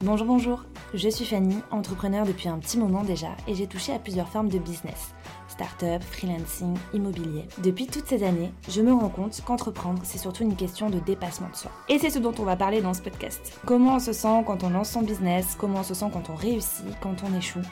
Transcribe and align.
Bonjour, 0.00 0.26
bonjour, 0.26 0.64
je 0.94 1.08
suis 1.08 1.24
Fanny, 1.24 1.56
entrepreneur 1.72 2.24
depuis 2.24 2.48
un 2.48 2.58
petit 2.58 2.78
moment 2.78 3.02
déjà 3.02 3.36
et 3.48 3.54
j'ai 3.54 3.66
touché 3.66 3.92
à 3.92 3.98
plusieurs 3.98 4.28
formes 4.28 4.48
de 4.48 4.58
business. 4.58 5.12
Start-up, 5.48 6.02
freelancing, 6.02 6.76
immobilier. 6.94 7.46
Depuis 7.58 7.88
toutes 7.88 8.06
ces 8.06 8.22
années, 8.22 8.52
je 8.68 8.80
me 8.80 8.92
rends 8.92 9.08
compte 9.08 9.40
qu'entreprendre, 9.44 10.00
c'est 10.04 10.18
surtout 10.18 10.44
une 10.44 10.54
question 10.54 10.88
de 10.88 11.00
dépassement 11.00 11.48
de 11.50 11.56
soi. 11.56 11.72
Et 11.88 11.98
c'est 11.98 12.10
ce 12.10 12.20
dont 12.20 12.32
on 12.38 12.44
va 12.44 12.54
parler 12.54 12.80
dans 12.80 12.94
ce 12.94 13.02
podcast. 13.02 13.60
Comment 13.66 13.96
on 13.96 13.98
se 13.98 14.12
sent 14.12 14.44
quand 14.46 14.62
on 14.62 14.70
lance 14.70 14.90
son 14.90 15.02
business, 15.02 15.56
comment 15.58 15.80
on 15.80 15.82
se 15.82 15.94
sent 15.94 16.10
quand 16.12 16.30
on 16.30 16.36
réussit, 16.36 16.86
quand 17.00 17.16
on 17.24 17.36
échoue, 17.36 17.66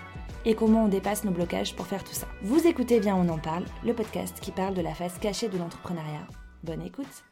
et 0.44 0.54
comment 0.54 0.84
on 0.84 0.88
dépasse 0.88 1.22
nos 1.22 1.32
blocages 1.32 1.76
pour 1.76 1.86
faire 1.86 2.02
tout 2.02 2.14
ça. 2.14 2.26
Vous 2.42 2.66
écoutez 2.66 2.98
bien 2.98 3.14
On 3.14 3.28
en 3.28 3.38
parle, 3.38 3.64
le 3.84 3.94
podcast 3.94 4.40
qui 4.40 4.50
parle 4.50 4.74
de 4.74 4.82
la 4.82 4.94
face 4.94 5.18
cachée 5.18 5.48
de 5.48 5.58
l'entrepreneuriat. 5.58 6.26
Bonne 6.64 6.82
écoute 6.82 7.24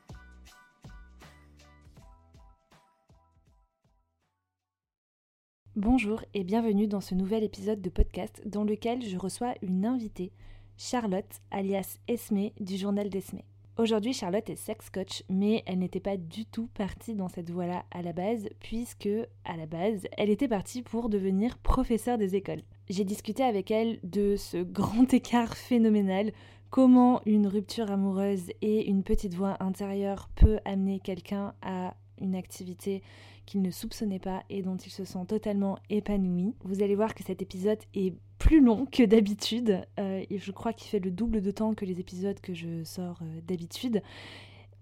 Bonjour 5.76 6.22
et 6.34 6.44
bienvenue 6.44 6.86
dans 6.86 7.00
ce 7.00 7.16
nouvel 7.16 7.42
épisode 7.42 7.82
de 7.82 7.90
podcast 7.90 8.40
dans 8.46 8.62
lequel 8.62 9.02
je 9.02 9.18
reçois 9.18 9.54
une 9.60 9.84
invitée, 9.84 10.30
Charlotte, 10.76 11.40
alias 11.50 11.98
Esme 12.06 12.50
du 12.60 12.76
journal 12.76 13.08
d'Esme. 13.08 13.40
Aujourd'hui, 13.76 14.12
Charlotte 14.12 14.48
est 14.48 14.54
sex 14.54 14.88
coach, 14.88 15.24
mais 15.28 15.64
elle 15.66 15.80
n'était 15.80 15.98
pas 15.98 16.16
du 16.16 16.44
tout 16.44 16.68
partie 16.74 17.16
dans 17.16 17.26
cette 17.26 17.50
voie-là 17.50 17.86
à 17.90 18.02
la 18.02 18.12
base, 18.12 18.48
puisque 18.60 19.08
à 19.44 19.56
la 19.56 19.66
base, 19.66 20.06
elle 20.16 20.30
était 20.30 20.46
partie 20.46 20.82
pour 20.82 21.08
devenir 21.08 21.58
professeure 21.58 22.18
des 22.18 22.36
écoles. 22.36 22.62
J'ai 22.88 23.02
discuté 23.02 23.42
avec 23.42 23.72
elle 23.72 23.98
de 24.04 24.36
ce 24.36 24.58
grand 24.58 25.12
écart 25.12 25.56
phénoménal, 25.56 26.30
comment 26.70 27.20
une 27.26 27.48
rupture 27.48 27.90
amoureuse 27.90 28.52
et 28.62 28.88
une 28.88 29.02
petite 29.02 29.34
voix 29.34 29.56
intérieure 29.58 30.28
peut 30.36 30.60
amener 30.64 31.00
quelqu'un 31.00 31.52
à 31.62 31.96
une 32.20 32.36
activité 32.36 33.02
qu'il 33.46 33.62
ne 33.62 33.70
soupçonnait 33.70 34.18
pas 34.18 34.42
et 34.50 34.62
dont 34.62 34.76
il 34.76 34.90
se 34.90 35.04
sent 35.04 35.24
totalement 35.28 35.78
épanoui. 35.90 36.54
Vous 36.64 36.82
allez 36.82 36.94
voir 36.94 37.14
que 37.14 37.24
cet 37.24 37.42
épisode 37.42 37.78
est 37.94 38.14
plus 38.38 38.60
long 38.60 38.86
que 38.86 39.02
d'habitude 39.04 39.84
euh, 39.98 40.24
je 40.30 40.52
crois 40.52 40.72
qu'il 40.72 40.88
fait 40.88 40.98
le 40.98 41.10
double 41.10 41.40
de 41.40 41.50
temps 41.50 41.74
que 41.74 41.84
les 41.84 42.00
épisodes 42.00 42.38
que 42.40 42.54
je 42.54 42.84
sors 42.84 43.18
euh, 43.22 43.40
d'habitude. 43.46 44.02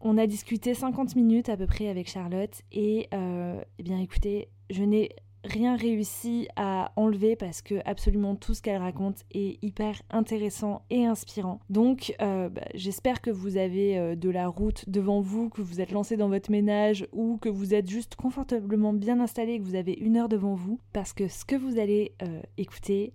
On 0.00 0.18
a 0.18 0.26
discuté 0.26 0.74
50 0.74 1.14
minutes 1.14 1.48
à 1.48 1.56
peu 1.56 1.66
près 1.66 1.88
avec 1.88 2.08
Charlotte 2.08 2.62
et 2.72 3.08
euh, 3.14 3.62
eh 3.78 3.82
bien 3.82 4.00
écoutez, 4.00 4.48
je 4.70 4.82
n'ai 4.82 5.10
rien 5.44 5.76
réussi 5.76 6.48
à 6.56 6.92
enlever 6.96 7.36
parce 7.36 7.62
que 7.62 7.76
absolument 7.84 8.36
tout 8.36 8.54
ce 8.54 8.62
qu'elle 8.62 8.80
raconte 8.80 9.24
est 9.32 9.62
hyper 9.62 10.00
intéressant 10.10 10.82
et 10.90 11.04
inspirant. 11.04 11.60
Donc 11.70 12.14
euh, 12.20 12.48
bah, 12.48 12.62
j'espère 12.74 13.20
que 13.20 13.30
vous 13.30 13.56
avez 13.56 13.98
euh, 13.98 14.14
de 14.14 14.30
la 14.30 14.48
route 14.48 14.88
devant 14.88 15.20
vous, 15.20 15.48
que 15.48 15.60
vous 15.60 15.80
êtes 15.80 15.90
lancé 15.90 16.16
dans 16.16 16.28
votre 16.28 16.50
ménage 16.50 17.06
ou 17.12 17.38
que 17.38 17.48
vous 17.48 17.74
êtes 17.74 17.90
juste 17.90 18.14
confortablement 18.16 18.92
bien 18.92 19.20
installé, 19.20 19.58
que 19.58 19.64
vous 19.64 19.74
avez 19.74 19.92
une 19.94 20.16
heure 20.16 20.28
devant 20.28 20.54
vous 20.54 20.78
parce 20.92 21.12
que 21.12 21.28
ce 21.28 21.44
que 21.44 21.56
vous 21.56 21.78
allez 21.78 22.12
euh, 22.22 22.40
écouter 22.56 23.12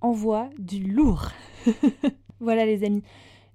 envoie 0.00 0.50
du 0.58 0.82
lourd. 0.82 1.28
voilà 2.40 2.66
les 2.66 2.84
amis. 2.84 3.02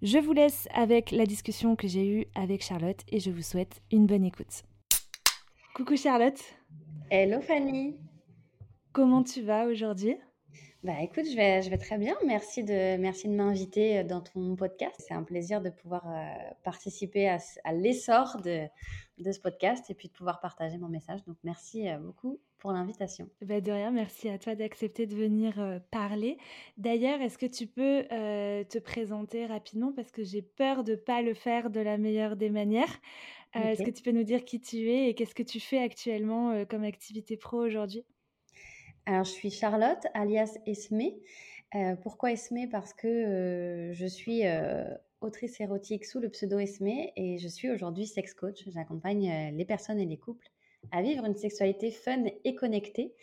Je 0.01 0.19
vous 0.19 0.33
laisse 0.33 0.67
avec 0.73 1.11
la 1.11 1.25
discussion 1.25 1.75
que 1.75 1.87
j'ai 1.87 2.07
eue 2.07 2.25
avec 2.35 2.63
Charlotte 2.63 3.01
et 3.09 3.19
je 3.19 3.31
vous 3.31 3.41
souhaite 3.41 3.81
une 3.91 4.05
bonne 4.05 4.23
écoute. 4.23 4.63
Coucou 5.73 5.95
Charlotte. 5.95 6.39
Hello 7.09 7.41
Fanny. 7.41 8.06
Comment 8.97 9.21
tu 9.21 9.43
vas 9.43 9.67
aujourd'hui? 9.67 10.15
Bah 10.81 11.03
écoute, 11.03 11.25
je 11.29 11.35
vais, 11.35 11.61
je 11.61 11.69
vais 11.69 11.77
très 11.77 11.99
bien. 11.99 12.15
Merci 12.25 12.63
de, 12.63 12.97
merci 12.97 13.27
de 13.27 13.33
m'inviter 13.35 13.99
euh, 13.99 14.03
dans 14.03 14.21
ton 14.21 14.55
podcast. 14.55 14.95
C'est 14.97 15.13
un 15.13 15.21
plaisir 15.21 15.61
de 15.61 15.69
pouvoir 15.69 16.07
euh, 16.07 16.25
participer 16.63 17.29
à, 17.29 17.37
l'essor 17.73 18.41
de, 18.43 18.65
de, 19.19 19.31
ce 19.31 19.39
podcast 19.39 19.87
et 19.91 19.93
puis 19.93 20.07
de 20.07 20.13
pouvoir 20.13 20.39
partager 20.39 20.79
mon 20.79 20.87
message. 20.87 21.23
Donc 21.25 21.37
merci 21.43 21.87
euh, 21.87 21.99
beaucoup 21.99 22.39
pour 22.57 22.71
l'invitation. 22.71 23.29
Bah 23.43 23.61
de 23.61 23.71
rien, 23.71 23.91
merci 23.91 24.29
à 24.29 24.39
toi 24.39 24.55
d'accepter 24.55 25.05
de 25.05 25.15
venir 25.15 25.79
parler. 25.91 26.39
D'ailleurs, 26.77 27.21
est-ce 27.21 27.37
que 27.37 27.45
tu 27.45 27.67
peux 27.67 28.03
te 28.09 28.79
présenter 28.79 29.45
rapidement? 29.45 29.93
Parce 29.93 30.09
que 30.09 30.23
j'ai 30.23 30.41
peur 30.41 30.83
de 30.83 30.93
ne 30.93 30.97
pas 30.97 31.21
le 31.21 31.35
faire 31.35 31.69
de 31.69 31.81
la 31.81 31.99
meilleure 31.99 32.35
des 32.35 32.49
manières. 32.49 32.97
Est-ce 33.53 33.83
que 33.83 33.91
tu 33.91 34.01
peux 34.01 34.09
nous 34.09 34.23
dire 34.23 34.43
qui 34.43 34.59
tu 34.59 34.89
es 34.89 35.07
et 35.07 35.13
qu'est-ce 35.13 35.35
que 35.35 35.43
tu 35.43 35.59
fais 35.59 35.77
actuellement 35.77 36.65
comme 36.65 36.83
activité 36.83 37.37
pro 37.37 37.63
aujourd'hui? 37.63 38.03
Alors, 39.07 39.23
je 39.23 39.31
suis 39.31 39.51
Charlotte, 39.51 40.05
alias 40.13 40.57
Esme. 40.65 41.01
pourquoi 42.03 42.33
Esme? 42.33 42.67
Parce 42.69 42.93
que 42.93 43.91
je 43.93 44.05
suis 44.05 44.41
autrice 45.21 45.61
érotique 45.61 46.03
sous 46.03 46.19
le 46.19 46.27
pseudo 46.27 46.59
Esme 46.59 46.87
et 46.87 47.37
je 47.39 47.47
suis 47.47 47.71
aujourd'hui 47.71 48.05
sex 48.05 48.33
coach. 48.33 48.65
J'accompagne 48.67 49.55
les 49.55 49.63
personnes 49.63 49.99
et 49.99 50.05
les 50.05 50.17
couples 50.17 50.49
à 50.91 51.01
vivre 51.01 51.23
une 51.23 51.37
sexualité 51.37 51.89
fun 51.89 52.25
et 52.43 52.53
connectée. 52.53 53.13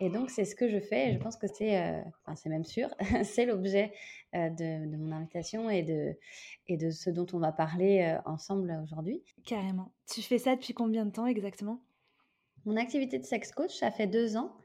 Et 0.00 0.08
donc, 0.08 0.30
c'est 0.30 0.46
ce 0.46 0.54
que 0.54 0.70
je 0.70 0.80
fais. 0.80 1.12
je 1.12 1.18
pense 1.18 1.36
que 1.36 1.46
c'est, 1.46 1.78
euh, 1.78 2.00
enfin, 2.24 2.34
c'est 2.34 2.48
même 2.48 2.64
sûr, 2.64 2.88
c'est 3.22 3.44
l'objet 3.44 3.92
euh, 4.34 4.48
de, 4.48 4.90
de, 4.90 4.96
mon 4.96 5.12
invitation 5.12 5.68
et 5.68 5.82
de, 5.82 6.16
et 6.66 6.78
de 6.78 6.88
ce 6.90 7.10
dont 7.10 7.26
on 7.34 7.38
va 7.38 7.52
parler 7.52 8.00
euh, 8.02 8.18
ensemble 8.24 8.78
aujourd'hui. 8.82 9.22
Carrément. 9.44 9.92
Tu 10.10 10.22
fais 10.22 10.38
ça 10.38 10.54
depuis 10.54 10.72
combien 10.72 11.04
de 11.04 11.10
temps 11.10 11.26
exactement? 11.26 11.82
Mon 12.64 12.78
activité 12.78 13.18
de 13.18 13.24
sex 13.24 13.52
coach, 13.52 13.74
ça 13.74 13.90
fait 13.90 14.06
deux 14.06 14.38
ans 14.38 14.56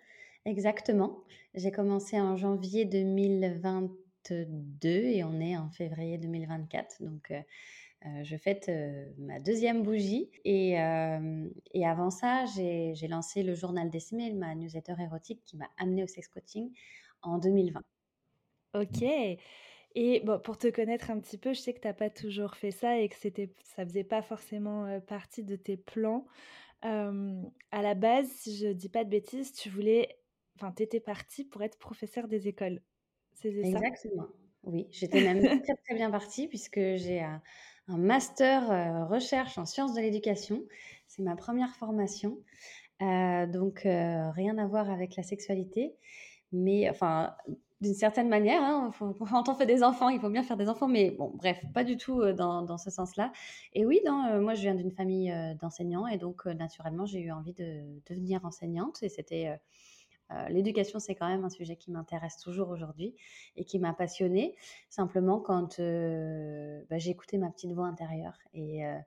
exactement. 0.46 1.24
J'ai 1.54 1.72
commencé 1.72 2.20
en 2.20 2.38
janvier 2.38 2.86
2022 2.86 4.90
et 4.90 5.24
on 5.24 5.40
est 5.40 5.58
en 5.58 5.70
février 5.70 6.18
2024. 6.18 7.04
Donc, 7.04 7.32
euh, 8.06 8.24
je 8.24 8.36
fête 8.36 8.68
euh, 8.70 9.06
ma 9.18 9.40
deuxième 9.40 9.84
bougie. 9.84 10.30
Et, 10.44 10.80
euh, 10.80 11.48
avant 11.86 12.10
ça, 12.10 12.46
j'ai 12.46 13.08
lancé 13.08 13.44
le 13.44 13.54
journal 13.54 13.90
d'Esmé, 13.90 14.32
ma 14.32 14.56
newsletter 14.56 14.96
érotique 15.00 15.44
qui 15.46 15.58
m'a 15.58 15.70
amené 15.78 16.04
au 16.04 16.08
sex 16.08 16.28
coaching 16.28 16.72
en 17.22 17.38
2020. 17.38 17.82
Ok. 18.74 19.04
Et 19.94 20.22
bon, 20.22 20.40
pour 20.40 20.58
te 20.58 20.68
connaître 20.68 21.12
un 21.12 21.20
petit 21.20 21.38
peu, 21.38 21.54
je 21.54 21.60
sais 21.60 21.74
que 21.74 21.82
tu 21.82 21.88
n'as 21.88 21.94
pas 21.94 22.10
toujours 22.10 22.56
fait 22.56 22.72
ça 22.72 22.98
et 22.98 23.10
que 23.10 23.16
ça 23.64 23.86
faisait 23.86 24.06
pas 24.06 24.22
forcément 24.22 25.00
partie 25.02 25.44
de 25.44 25.56
tes 25.56 25.78
plans. 25.78 26.26
à 26.82 27.82
la 27.82 27.94
base, 27.94 28.30
si 28.30 28.58
je 28.58 28.70
dis 28.70 28.90
pas 28.90 29.04
de 29.04 29.10
bêtises, 29.10 29.52
tu 29.52 29.70
voulais, 29.70 30.18
enfin, 30.56 30.72
tu 30.72 30.84
étais 30.84 31.00
partie 31.00 31.44
pour 31.44 31.64
être 31.64 31.78
professeur 31.78 32.28
des 32.28 32.48
écoles. 32.48 32.82
C'est 33.34 33.52
ça? 33.52 33.68
Exactement. 33.68 34.28
Oui, 34.64 34.88
j'étais 34.92 35.22
même 35.22 35.42
très 35.64 35.76
très 35.76 35.96
bien 35.96 36.12
partie 36.12 36.48
puisque 36.48 36.80
j'ai 36.80 37.26
un 37.88 37.98
master 37.98 38.72
euh, 38.72 39.06
recherche 39.06 39.58
en 39.58 39.66
sciences 39.66 39.94
de 39.94 40.02
l'éducation. 40.02 40.64
C'est 41.08 41.24
ma 41.24 41.36
première 41.36 41.76
formation. 41.76 42.38
Euh, 43.02 43.48
donc, 43.48 43.86
euh, 43.86 44.30
rien 44.32 44.58
à 44.58 44.68
voir 44.68 44.90
avec 44.90 45.16
la 45.16 45.24
sexualité. 45.24 45.96
Mais, 46.52 46.90
enfin, 46.90 47.36
d'une 47.82 47.94
certaine 47.94 48.30
manière, 48.30 48.62
hein, 48.62 48.92
quand 49.32 49.50
on 49.50 49.56
fait 49.56 49.66
des 49.66 49.84
enfants, 49.84 50.10
il 50.10 50.20
faut 50.20 50.30
bien 50.30 50.44
faire 50.44 50.58
des 50.58 50.70
enfants. 50.70 50.88
Mais 50.88 51.12
bon, 51.12 51.32
bref, 51.36 51.60
pas 51.74 51.84
du 51.84 51.98
tout 51.98 52.24
dans, 52.34 52.62
dans 52.62 52.78
ce 52.78 52.92
sens-là. 52.92 53.32
Et 53.74 53.86
oui, 53.86 54.00
moi, 54.06 54.54
je 54.54 54.62
viens 54.62 54.76
d'une 54.76 54.92
famille 54.92 55.34
d'enseignants. 55.60 56.08
Et 56.08 56.18
donc, 56.18 56.46
naturellement, 56.46 57.06
j'ai 57.06 57.20
eu 57.20 57.32
envie 57.32 57.54
de 57.54 57.82
devenir 58.08 58.46
enseignante. 58.46 59.02
Et 59.02 59.10
c'était 59.10 59.50
euh, 60.34 60.50
l'éducation, 60.50 61.00
c'est 61.00 61.16
quand 61.16 61.28
même 61.28 61.44
un 61.44 61.50
sujet 61.50 61.76
qui 61.76 61.92
m'intéresse 61.92 62.38
toujours 62.38 62.70
aujourd'hui 62.70 63.16
et 63.56 63.66
qui 63.66 63.80
m'a 63.80 63.94
passionnée. 63.94 64.56
Simplement, 64.90 65.40
quand 65.40 65.80
euh, 65.80 66.82
bah, 66.90 66.98
j'ai 66.98 67.12
écouté 67.12 67.38
ma 67.38 67.50
petite 67.50 67.74
voix 67.74 67.88
intérieure 67.88 68.38
et, 68.54 68.86
euh, 68.86 68.98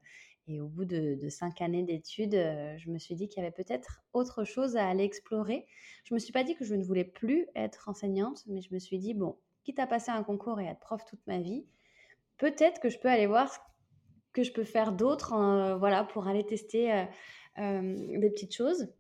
au 0.61 0.69
bout 0.69 0.85
de, 0.85 1.29
cinq 1.31 1.63
années 1.63 1.83
d'études, 1.83 2.35
je 2.35 2.91
me 2.91 2.99
suis 2.99 3.15
dit 3.15 3.29
qu'il 3.29 3.43
y 3.43 3.47
avait 3.47 3.55
peut-être 3.55 4.03
autre 4.13 4.45
chose 4.45 4.77
à 4.77 4.87
aller 4.87 5.05
explorer. 5.05 5.67
Je 6.05 6.13
ne 6.13 6.17
me 6.17 6.19
suis 6.19 6.35
pas 6.35 6.45
dit 6.45 6.55
que 6.55 6.67
je 6.67 6.75
ne 6.75 6.85
voulais 6.85 7.05
plus 7.05 7.47
être 7.55 7.89
enseignante, 7.89 8.45
mais 8.47 8.61
je 8.61 8.75
me 8.75 8.79
suis 8.79 8.99
dit, 8.99 9.15
bon, 9.15 9.39
quitte 9.63 9.79
à 9.79 9.87
passer 9.87 10.11
un 10.11 10.23
concours 10.23 10.61
et 10.61 10.67
être 10.67 10.81
prof 10.81 11.03
toute 11.07 11.27
ma 11.27 11.41
vie, 11.41 11.65
peut-être 12.37 12.79
que 12.79 12.91
je 12.91 12.99
peux 12.99 13.09
aller 13.09 13.27
voir 13.27 13.51
ce 13.51 13.59
que 14.35 14.43
je 14.43 14.53
peux 14.53 14.65
faire 14.65 14.93
d'autre 14.93 15.31
voilà, 15.79 16.05
pour 16.05 16.29
aller 16.29 16.45
tester 16.45 17.07
des 17.57 18.31
petites 18.31 18.55
choses. 18.55 18.93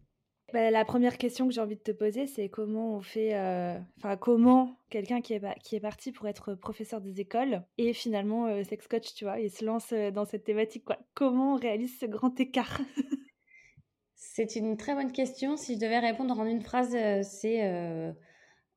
Bah, 0.55 0.71
la 0.71 0.85
première 0.85 1.19
question 1.19 1.49
que 1.49 1.53
j'ai 1.53 1.61
envie 1.61 1.75
de 1.75 1.81
te 1.81 1.91
poser, 1.91 2.29
c'est 2.29 2.49
comment 2.49 2.95
on 2.95 3.01
fait, 3.01 3.35
euh, 3.35 3.77
enfin 3.99 4.17
comment 4.17 4.79
quelqu'un 4.89 5.21
qui 5.21 5.33
est, 5.33 5.81
parti 5.81 6.13
pour 6.13 6.29
être 6.29 6.55
professeur 6.55 7.01
des 7.01 7.21
écoles 7.21 7.65
et 7.77 7.93
finalement 7.93 8.47
euh, 8.47 8.63
sex 8.63 8.87
coach, 8.87 9.15
tu 9.15 9.25
vois, 9.25 9.41
il 9.41 9.51
se 9.51 9.65
lance 9.65 9.93
euh, 9.93 10.13
dans 10.13 10.25
cette 10.25 10.45
thématique, 10.45 10.85
quoi. 10.85 11.01
Comment 11.15 11.55
on 11.55 11.57
réalise 11.57 11.99
ce 11.99 12.07
grand 12.07 12.39
écart? 12.39 12.81
C'est 14.15 14.55
une 14.55 14.77
très 14.77 14.95
bonne 14.95 15.11
question. 15.11 15.57
Si 15.57 15.75
je 15.75 15.81
devais 15.81 15.99
répondre 15.99 16.39
en 16.39 16.47
une 16.47 16.63
phrase, 16.63 16.97
c'est, 17.25 18.15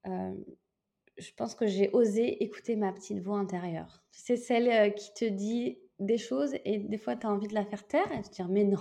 je 0.04 1.32
pense 1.36 1.54
que 1.54 1.68
j'ai 1.68 1.92
osé 1.94 2.44
écouter 2.44 2.76
ma 2.76 2.92
petite 2.92 3.20
voix 3.20 3.38
intérieure. 3.38 4.04
C'est 4.12 4.36
celle 4.36 4.96
qui 4.96 5.14
te 5.14 5.26
dit 5.26 5.78
des 6.00 6.18
choses 6.18 6.56
et 6.66 6.80
des 6.80 6.98
fois 6.98 7.16
tu 7.16 7.28
as 7.28 7.32
envie 7.32 7.48
de 7.48 7.54
la 7.54 7.66
faire 7.66 7.86
taire 7.86 8.12
et 8.12 8.18
de 8.18 8.24
te 8.24 8.34
dire 8.34 8.50
mais 8.50 8.64
non, 8.64 8.80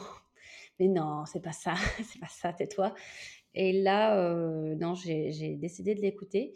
mais 0.79 0.89
non, 0.89 1.25
c'est 1.27 1.41
pas 1.41 1.53
ça, 1.53 1.75
c'est 2.05 2.21
pas 2.21 2.29
ça, 2.29 2.53
tais-toi. 2.53 2.95
Et 3.55 3.73
là, 3.73 4.19
euh, 4.19 4.75
non, 4.77 4.95
j'ai 4.95 5.57
décidé 5.57 5.95
de 5.95 6.03
l'écouter. 6.03 6.55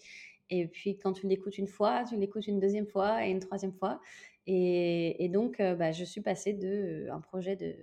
Et 0.51 0.67
puis, 0.67 0.99
quand 0.99 1.15
tu 1.15 1.27
l'écoutes 1.27 1.59
une 1.59 1.69
fois, 1.69 2.05
tu 2.05 2.17
l'écoutes 2.17 2.47
une 2.47 2.61
deuxième 2.61 2.87
fois 2.87 3.27
et 3.27 3.31
une 3.31 3.41
troisième 3.41 3.73
fois. 3.73 4.01
Et, 4.47 5.29
donc, 5.33 5.61
euh, 5.61 5.75
bah, 5.75 5.93
je 5.93 6.05
suis 6.05 6.21
passée 6.21 6.53
de 6.53 7.07
euh, 7.09 7.13
un 7.13 7.21
projet 7.21 7.57
de, 7.57 7.75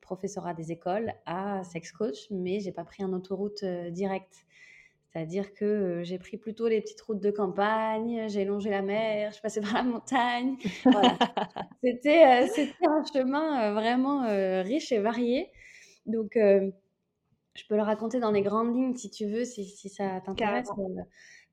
professorat 0.00 0.54
des 0.54 0.72
écoles 0.72 1.12
à 1.26 1.62
sex 1.64 1.92
coach, 1.92 2.26
mais 2.30 2.60
j'ai 2.60 2.72
pas 2.72 2.84
pris 2.84 3.02
un 3.02 3.12
autoroute 3.12 3.64
directe. 3.90 4.46
C'est-à-dire 5.12 5.52
que 5.52 6.00
j'ai 6.04 6.18
pris 6.18 6.38
plutôt 6.38 6.68
les 6.68 6.80
petites 6.80 7.02
routes 7.02 7.20
de 7.20 7.30
campagne, 7.30 8.28
j'ai 8.28 8.46
longé 8.46 8.70
la 8.70 8.80
mer, 8.80 9.32
je 9.32 9.40
passais 9.42 9.60
par 9.74 9.74
la 9.74 9.82
montagne. 9.82 10.56
Voilà. 10.84 11.18
c'était, 11.84 12.24
un 12.24 13.04
chemin 13.04 13.74
vraiment 13.74 14.22
riche 14.62 14.90
et 14.90 15.00
varié. 15.00 15.50
Donc, 16.06 16.32
je 16.34 17.66
peux 17.68 17.76
le 17.76 17.82
raconter 17.82 18.20
dans 18.20 18.30
les 18.30 18.40
grandes 18.40 18.74
lignes 18.74 18.96
si 18.96 19.10
tu 19.10 19.26
veux, 19.26 19.44
si, 19.44 19.64
si 19.64 19.90
ça 19.90 20.22
t'intéresse. 20.24 20.68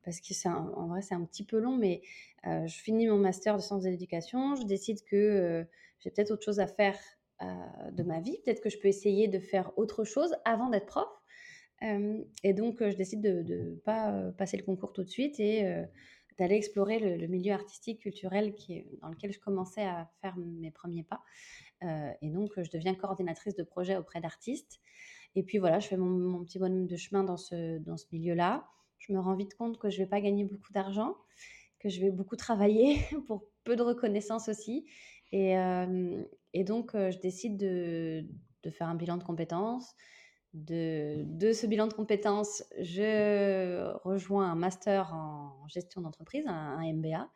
parce 0.05 0.21
que 0.21 0.33
c'est 0.33 0.47
en 0.47 0.87
vrai, 0.87 1.01
c'est 1.01 1.15
un 1.15 1.25
petit 1.25 1.43
peu 1.43 1.59
long, 1.59 1.75
mais 1.75 2.01
je 2.45 2.75
finis 2.81 3.07
mon 3.07 3.17
master 3.17 3.57
de 3.57 3.61
sciences 3.61 3.83
de 3.83 3.89
l'éducation. 3.89 4.55
Je 4.55 4.63
décide 4.63 5.03
que 5.03 5.67
j'ai 5.99 6.11
peut-être 6.11 6.31
autre 6.31 6.45
chose 6.45 6.61
à 6.61 6.67
faire 6.67 6.97
de 7.91 8.03
ma 8.03 8.21
vie. 8.21 8.39
Peut-être 8.45 8.61
que 8.61 8.69
je 8.69 8.79
peux 8.79 8.87
essayer 8.87 9.27
de 9.27 9.39
faire 9.39 9.73
autre 9.75 10.05
chose 10.05 10.33
avant 10.45 10.69
d'être 10.69 10.85
prof 10.85 11.18
et 11.81 12.53
donc, 12.53 12.77
je 12.81 12.95
décide 12.95 13.21
de 13.21 13.43
ne 13.43 13.75
pas 13.75 14.31
passer 14.37 14.57
le 14.57 14.63
concours 14.63 14.93
tout 14.93 15.03
de 15.03 15.09
suite 15.09 15.39
et 15.39 15.63
d'aller 16.37 16.55
explorer 16.55 16.99
le, 16.99 17.27
milieu 17.27 17.53
artistique, 17.53 18.01
culturel 18.01 18.53
dans 19.01 19.09
lequel 19.09 19.31
je 19.31 19.39
commençais 19.39 19.83
à 19.83 20.09
faire 20.21 20.35
mes 20.37 20.71
premiers 20.71 21.03
pas. 21.03 21.21
et 22.21 22.29
donc, 22.29 22.51
je 22.57 22.69
deviens 22.71 22.95
coordinatrice 22.95 23.55
de 23.55 23.63
projet 23.63 23.97
auprès 23.97 24.21
d'artistes. 24.21 24.79
Et 25.35 25.43
puis 25.43 25.57
voilà, 25.57 25.79
je 25.79 25.87
fais 25.87 25.97
mon, 25.97 26.43
petit 26.43 26.59
bonhomme 26.59 26.87
de 26.87 26.95
chemin 26.95 27.23
dans 27.23 27.37
ce, 27.37 27.79
milieu-là. 28.11 28.67
Je 28.97 29.13
me 29.13 29.19
rends 29.19 29.35
vite 29.35 29.55
compte 29.55 29.77
que 29.77 29.89
je 29.89 29.99
ne 29.99 30.03
vais 30.03 30.09
pas 30.09 30.21
gagner 30.21 30.43
beaucoup 30.43 30.73
d'argent, 30.73 31.15
que 31.79 31.89
je 31.89 32.01
vais 32.01 32.11
beaucoup 32.11 32.35
travailler 32.35 32.97
pour 33.27 33.45
peu 33.63 33.75
de 33.75 33.83
reconnaissance 33.83 34.49
aussi. 34.49 34.85
Et, 35.31 35.53
donc, 36.65 36.91
je 36.93 37.19
décide 37.19 37.57
de, 37.57 38.25
de, 38.63 38.69
faire 38.71 38.87
un 38.87 38.95
bilan 38.95 39.17
de 39.17 39.23
compétences, 39.23 39.93
de, 40.53 41.53
ce 41.53 41.67
bilan 41.67 41.87
de 41.87 41.93
compétences, 41.93 42.63
je 42.79 43.91
rejoins 44.03 44.51
un 44.51 44.55
master 44.55 45.13
en 45.13 45.67
gestion 45.67 46.01
d'entreprise, 46.01 46.45
un, 46.47 46.81
MBA. 46.93 47.29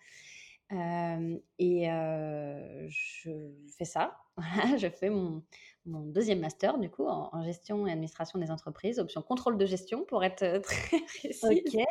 Euh, 0.71 1.37
et 1.59 1.91
euh, 1.91 2.87
je 2.87 3.31
fais 3.77 3.85
ça. 3.85 4.17
je 4.77 4.89
fais 4.89 5.09
mon, 5.09 5.43
deuxième 5.85 6.39
master, 6.39 6.79
du 6.79 6.89
coup, 6.89 7.05
en, 7.05 7.43
gestion 7.43 7.85
et 7.85 7.91
administration 7.91 8.39
des 8.39 8.49
entreprises, 8.49 8.99
option 8.99 9.21
contrôle 9.21 9.57
de 9.57 9.65
gestion, 9.65 10.05
pour 10.05 10.23
être 10.23 10.43
euh, 10.43 10.59
très 10.61 10.99
précis. 11.01 11.45
Ok, 11.45 11.85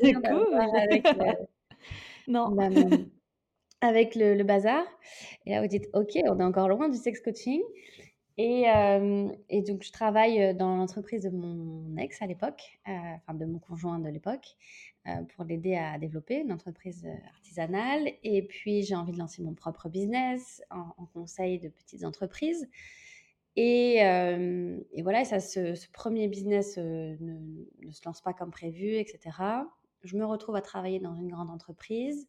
c'est 0.00 0.12
cool. 0.12 0.58
Avec, 0.82 1.06
non. 2.26 2.56
avec 3.80 4.14
le, 4.14 4.34
le, 4.34 4.44
bazar. 4.44 4.84
Et 5.46 5.50
là, 5.50 5.62
vous 5.62 5.68
dites, 5.68 5.88
ok, 5.94 6.18
on 6.26 6.40
est 6.40 6.44
encore 6.44 6.68
loin 6.68 6.88
du 6.88 6.98
sex 6.98 7.20
coaching. 7.20 7.62
Et, 8.36 8.64
et, 9.48 9.62
donc, 9.62 9.84
je 9.84 9.92
travaille 9.92 10.54
dans 10.56 10.76
l'entreprise 10.76 11.22
de 11.22 11.30
mon 11.30 11.96
ex 11.96 12.20
à 12.20 12.26
l'époque, 12.26 12.80
enfin 12.84 13.34
de 13.34 13.44
mon 13.44 13.60
conjoint 13.60 14.00
de 14.00 14.08
l'époque, 14.08 14.56
pour 15.34 15.44
l'aider 15.44 15.76
à 15.76 15.98
développer 15.98 16.40
une 16.40 16.52
entreprise 16.52 17.06
artisanale. 17.32 18.10
Et 18.24 18.42
puis, 18.42 18.82
j'ai 18.82 18.96
envie 18.96 19.12
de 19.12 19.18
lancer 19.18 19.40
mon 19.42 19.54
propre 19.54 19.88
business 19.88 20.62
en, 20.70 21.06
conseil 21.06 21.60
de 21.60 21.68
petites 21.68 22.04
entreprises. 22.04 22.68
Et, 23.54 24.00
voilà, 25.02 25.24
ça, 25.24 25.38
ce, 25.38 25.88
premier 25.92 26.26
business 26.26 26.76
ne, 26.76 27.16
ne, 27.20 27.90
se 27.92 28.00
lance 28.04 28.20
pas 28.20 28.32
comme 28.32 28.50
prévu, 28.50 28.96
etc. 28.96 29.20
Je 30.02 30.16
me 30.16 30.24
retrouve 30.24 30.56
à 30.56 30.60
travailler 30.60 30.98
dans 30.98 31.14
une 31.14 31.28
grande 31.28 31.50
entreprise. 31.50 32.26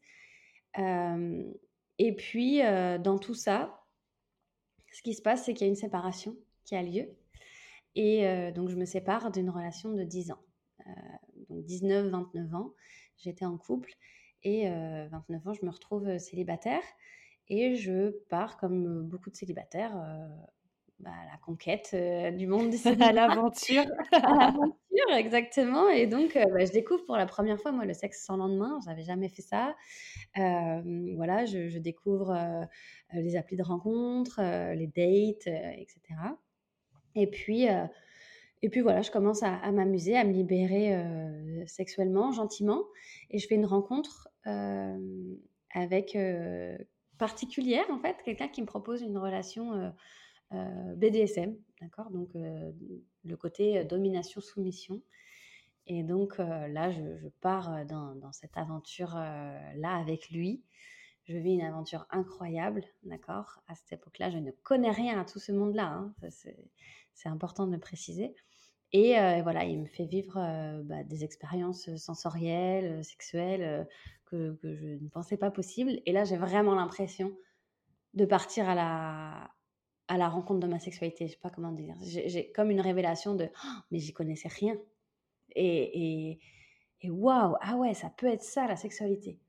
et 0.78 2.16
puis, 2.16 2.60
dans 2.60 3.18
tout 3.18 3.34
ça, 3.34 3.85
ce 4.96 5.02
qui 5.02 5.14
se 5.14 5.22
passe, 5.22 5.44
c'est 5.44 5.54
qu'il 5.54 5.68
y 5.68 5.70
a 5.70 5.72
une 5.72 5.76
séparation 5.76 6.38
qui 6.64 6.74
a 6.74 6.82
lieu. 6.82 7.10
Et 7.96 8.26
euh, 8.26 8.54
donc, 8.54 8.70
je 8.70 8.78
me 8.78 8.86
sépare 8.86 9.30
d'une 9.30 9.50
relation 9.50 9.92
de 9.92 10.04
10 10.04 10.32
ans. 10.32 10.40
Euh, 10.88 10.92
donc, 11.50 11.66
19, 11.66 12.08
29 12.08 12.56
ans, 12.56 12.72
j'étais 13.18 13.44
en 13.44 13.58
couple. 13.58 13.92
Et 14.44 14.70
29 14.70 15.46
euh, 15.46 15.50
ans, 15.50 15.54
je 15.54 15.66
me 15.66 15.70
retrouve 15.70 16.18
célibataire. 16.18 16.82
Et 17.50 17.76
je 17.76 18.12
pars, 18.30 18.56
comme 18.56 19.04
beaucoup 19.04 19.30
de 19.30 19.36
célibataires, 19.36 19.96
bah, 21.00 21.12
à 21.12 21.26
la 21.26 21.38
conquête 21.40 21.94
du 22.38 22.48
monde 22.48 22.70
des 22.70 22.78
À 23.02 23.12
l'aventure. 23.12 23.84
à 24.14 24.22
l'aventure, 24.22 24.76
exactement. 25.18 25.90
Et 25.90 26.08
donc, 26.08 26.34
bah, 26.34 26.66
je 26.66 26.72
découvre 26.72 27.06
pour 27.06 27.18
la 27.18 27.26
première 27.26 27.60
fois, 27.60 27.72
moi, 27.72 27.86
le 27.86 27.94
sexe 27.94 28.24
sans 28.26 28.38
lendemain. 28.38 28.80
Je 28.84 28.90
n'avais 28.90 29.04
jamais 29.04 29.30
fait 29.30 29.42
ça. 29.42 29.76
voilà, 30.36 31.46
je, 31.46 31.78
découvre 31.78 32.32
euh, 33.14 33.22
les 33.22 33.36
applis 33.36 33.56
de 33.56 33.64
rencontre, 33.64 34.40
euh, 34.40 34.74
les 34.74 34.88
dates, 34.88 35.48
euh, 35.48 35.72
etc. 35.78 36.00
Et 37.16 37.28
puis, 37.28 37.66
et 38.62 38.70
puis 38.70 38.82
voilà, 38.82 39.02
je 39.02 39.10
commence 39.10 39.42
à, 39.42 39.72
m'amuser, 39.72 40.18
à 40.18 40.26
me 40.26 40.34
libérer 40.34 40.94
sexuellement, 41.66 42.34
gentiment. 42.34 42.84
Et 43.30 43.40
je 43.40 43.48
fais 43.48 43.56
une 43.56 43.66
rencontre 43.66 44.28
avec 45.74 46.18
particulière, 47.18 47.86
en 47.90 48.00
fait, 48.00 48.18
quelqu'un 48.26 48.50
qui 48.50 48.62
me 48.62 48.66
propose 48.66 49.02
une 49.02 49.18
relation 49.18 49.94
BDSM, 50.96 51.56
d'accord 51.82 52.12
Donc, 52.12 52.30
le 52.34 53.38
côté 53.38 53.84
domination-soumission. 53.86 55.02
Et 55.88 56.04
donc 56.04 56.38
là, 56.38 56.92
je, 56.92 57.28
pars 57.42 57.86
dans, 57.86 58.32
cette 58.32 58.58
aventure-là 58.58 59.96
avec 59.96 60.30
lui 60.30 60.64
je 61.26 61.38
vis 61.38 61.54
une 61.54 61.62
aventure 61.62 62.06
incroyable, 62.12 62.84
d'accord 63.04 63.62
À 63.68 63.76
cette 63.76 63.94
époque-là, 63.94 64.30
je 64.30 64.38
ne 64.38 64.52
connais 64.52 64.92
rien 64.92 65.20
à 65.20 65.26
tout 65.26 65.40
ce 65.40 65.52
monde-là, 65.52 65.88
hein, 65.88 66.14
c'est 66.30 67.30
important 67.30 67.66
de 67.66 67.74
le 67.74 67.80
préciser. 67.80 68.36
Et 68.92 69.20
euh, 69.20 69.42
voilà, 69.42 69.66
il 69.66 69.82
me 69.82 69.88
fait 69.88 70.06
vivre 70.06 70.38
euh, 70.38 70.82
bah, 70.84 71.04
des 71.04 71.24
expériences 71.24 71.94
sensorielles, 71.98 73.04
sexuelles, 73.04 73.88
que, 74.26 74.58
je 74.64 75.04
ne 75.04 75.10
pensais 75.10 75.38
pas 75.38 75.50
possibles. 75.50 76.00
Et 76.06 76.12
là, 76.12 76.24
j'ai 76.24 76.38
vraiment 76.38 76.76
l'impression 76.76 77.36
de 78.14 78.26
partir 78.26 78.70
à 78.70 78.76
la, 78.76 79.50
à 80.08 80.18
la 80.18 80.30
rencontre 80.30 80.60
de 80.60 80.68
ma 80.68 80.80
sexualité. 80.80 81.28
Je 81.28 81.34
sais 81.34 81.40
pas 81.42 81.50
comment 81.50 81.72
dire. 81.72 81.96
J'ai 82.04 82.52
comme 82.52 82.72
une 82.72 82.82
révélation 82.82 83.36
de 83.36 83.50
oh, 83.66 83.80
mais 83.92 84.00
j'y 84.00 84.14
connaissais 84.14 84.50
rien. 84.50 84.78
Et 85.56 86.40
waouh, 87.04 87.52
wow, 87.52 87.58
ah 87.62 87.76
ouais, 87.78 87.94
ça 87.94 88.10
peut 88.10 88.28
être 88.28 88.44
ça 88.44 88.68
la 88.68 88.76
sexualité. 88.76 89.40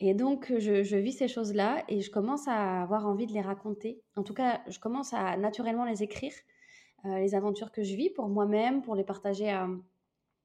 Et 0.00 0.14
donc, 0.14 0.52
je, 0.58 0.96
vis 0.96 1.12
ces 1.12 1.28
choses-là 1.28 1.84
et 1.88 2.00
je 2.00 2.10
commence 2.10 2.48
à 2.48 2.82
avoir 2.82 3.06
envie 3.06 3.26
de 3.26 3.32
les 3.32 3.42
raconter. 3.42 4.02
En 4.16 4.22
tout 4.22 4.32
cas, 4.32 4.62
je 4.66 4.78
commence 4.78 5.12
à 5.12 5.36
naturellement 5.36 5.84
les 5.84 6.02
écrire, 6.02 6.32
euh, 7.04 7.18
les 7.18 7.34
aventures 7.34 7.70
que 7.70 7.82
je 7.82 7.94
vis 7.94 8.08
pour 8.08 8.28
moi-même, 8.28 8.80
pour 8.80 8.94
les 8.94 9.04
partager 9.04 9.50
à, 9.50 9.68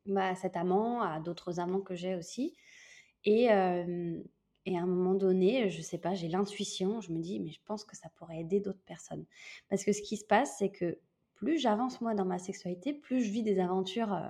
bah, 0.08 0.36
cet 0.36 0.58
amant, 0.58 1.02
à 1.02 1.22
d'autres 1.22 1.62
amants 1.62 1.80
que 1.80 1.96
j'ai 1.96 2.16
aussi. 2.16 2.58
Et, 3.24 3.50
euh, 3.50 4.22
et, 4.66 4.78
à 4.78 4.82
un 4.82 4.86
moment 4.86 5.14
donné, 5.14 5.70
je 5.70 5.82
sais 5.82 5.98
pas, 5.98 6.14
j'ai 6.14 6.28
l'intuition, 6.28 7.02
je 7.02 7.12
me 7.12 7.20
dis, 7.20 7.40
mais 7.40 7.52
je 7.52 7.60
pense 7.66 7.84
que 7.84 7.96
ça 7.96 8.10
pourrait 8.16 8.40
aider 8.40 8.60
d'autres 8.60 8.84
personnes. 8.86 9.26
Parce 9.70 9.84
que 9.84 9.94
ce 9.94 10.02
qui 10.02 10.18
se 10.18 10.26
passe, 10.26 10.58
c'est 10.58 10.70
que 10.70 10.98
plus 11.36 11.58
j'avance 11.60 12.02
moi 12.02 12.16
dans 12.16 12.26
ma 12.26 12.40
sexualité, 12.40 12.94
plus 12.94 13.24
je 13.24 13.32
vis 13.32 13.44
des 13.44 13.60
aventures. 13.60 14.14
Euh, 14.14 14.28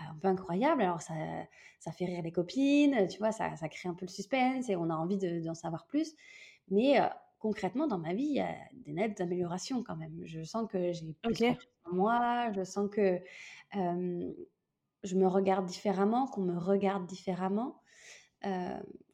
un 0.00 0.14
peu 0.16 0.28
incroyable. 0.28 0.82
Alors, 0.82 1.02
ça, 1.02 1.14
ça 1.78 1.92
fait 1.92 2.06
rire 2.06 2.22
les 2.22 2.32
copines, 2.32 3.06
tu 3.08 3.18
vois, 3.18 3.32
ça, 3.32 3.54
ça 3.56 3.68
crée 3.68 3.88
un 3.88 3.94
peu 3.94 4.06
le 4.06 4.10
suspense 4.10 4.68
et 4.68 4.76
on 4.76 4.90
a 4.90 4.94
envie 4.94 5.18
d'en 5.18 5.54
savoir 5.54 5.86
plus. 5.86 6.14
Mais 6.70 7.00
euh, 7.00 7.06
concrètement, 7.38 7.86
dans 7.86 7.98
ma 7.98 8.14
vie, 8.14 8.24
il 8.24 8.34
y 8.34 8.40
a 8.40 8.54
des 8.72 8.92
nettes 8.92 9.20
améliorations 9.20 9.82
quand 9.82 9.96
même. 9.96 10.18
Je 10.24 10.42
sens 10.42 10.66
que 10.68 10.92
j'ai 10.92 11.14
plus 11.22 11.34
de 11.34 11.46
en 11.84 11.94
moi, 11.94 12.50
je 12.52 12.64
sens 12.64 12.88
que 12.90 13.20
je 13.74 15.16
me 15.16 15.26
regarde 15.26 15.66
différemment, 15.66 16.26
qu'on 16.26 16.42
me 16.42 16.58
regarde 16.58 17.06
différemment, 17.06 17.80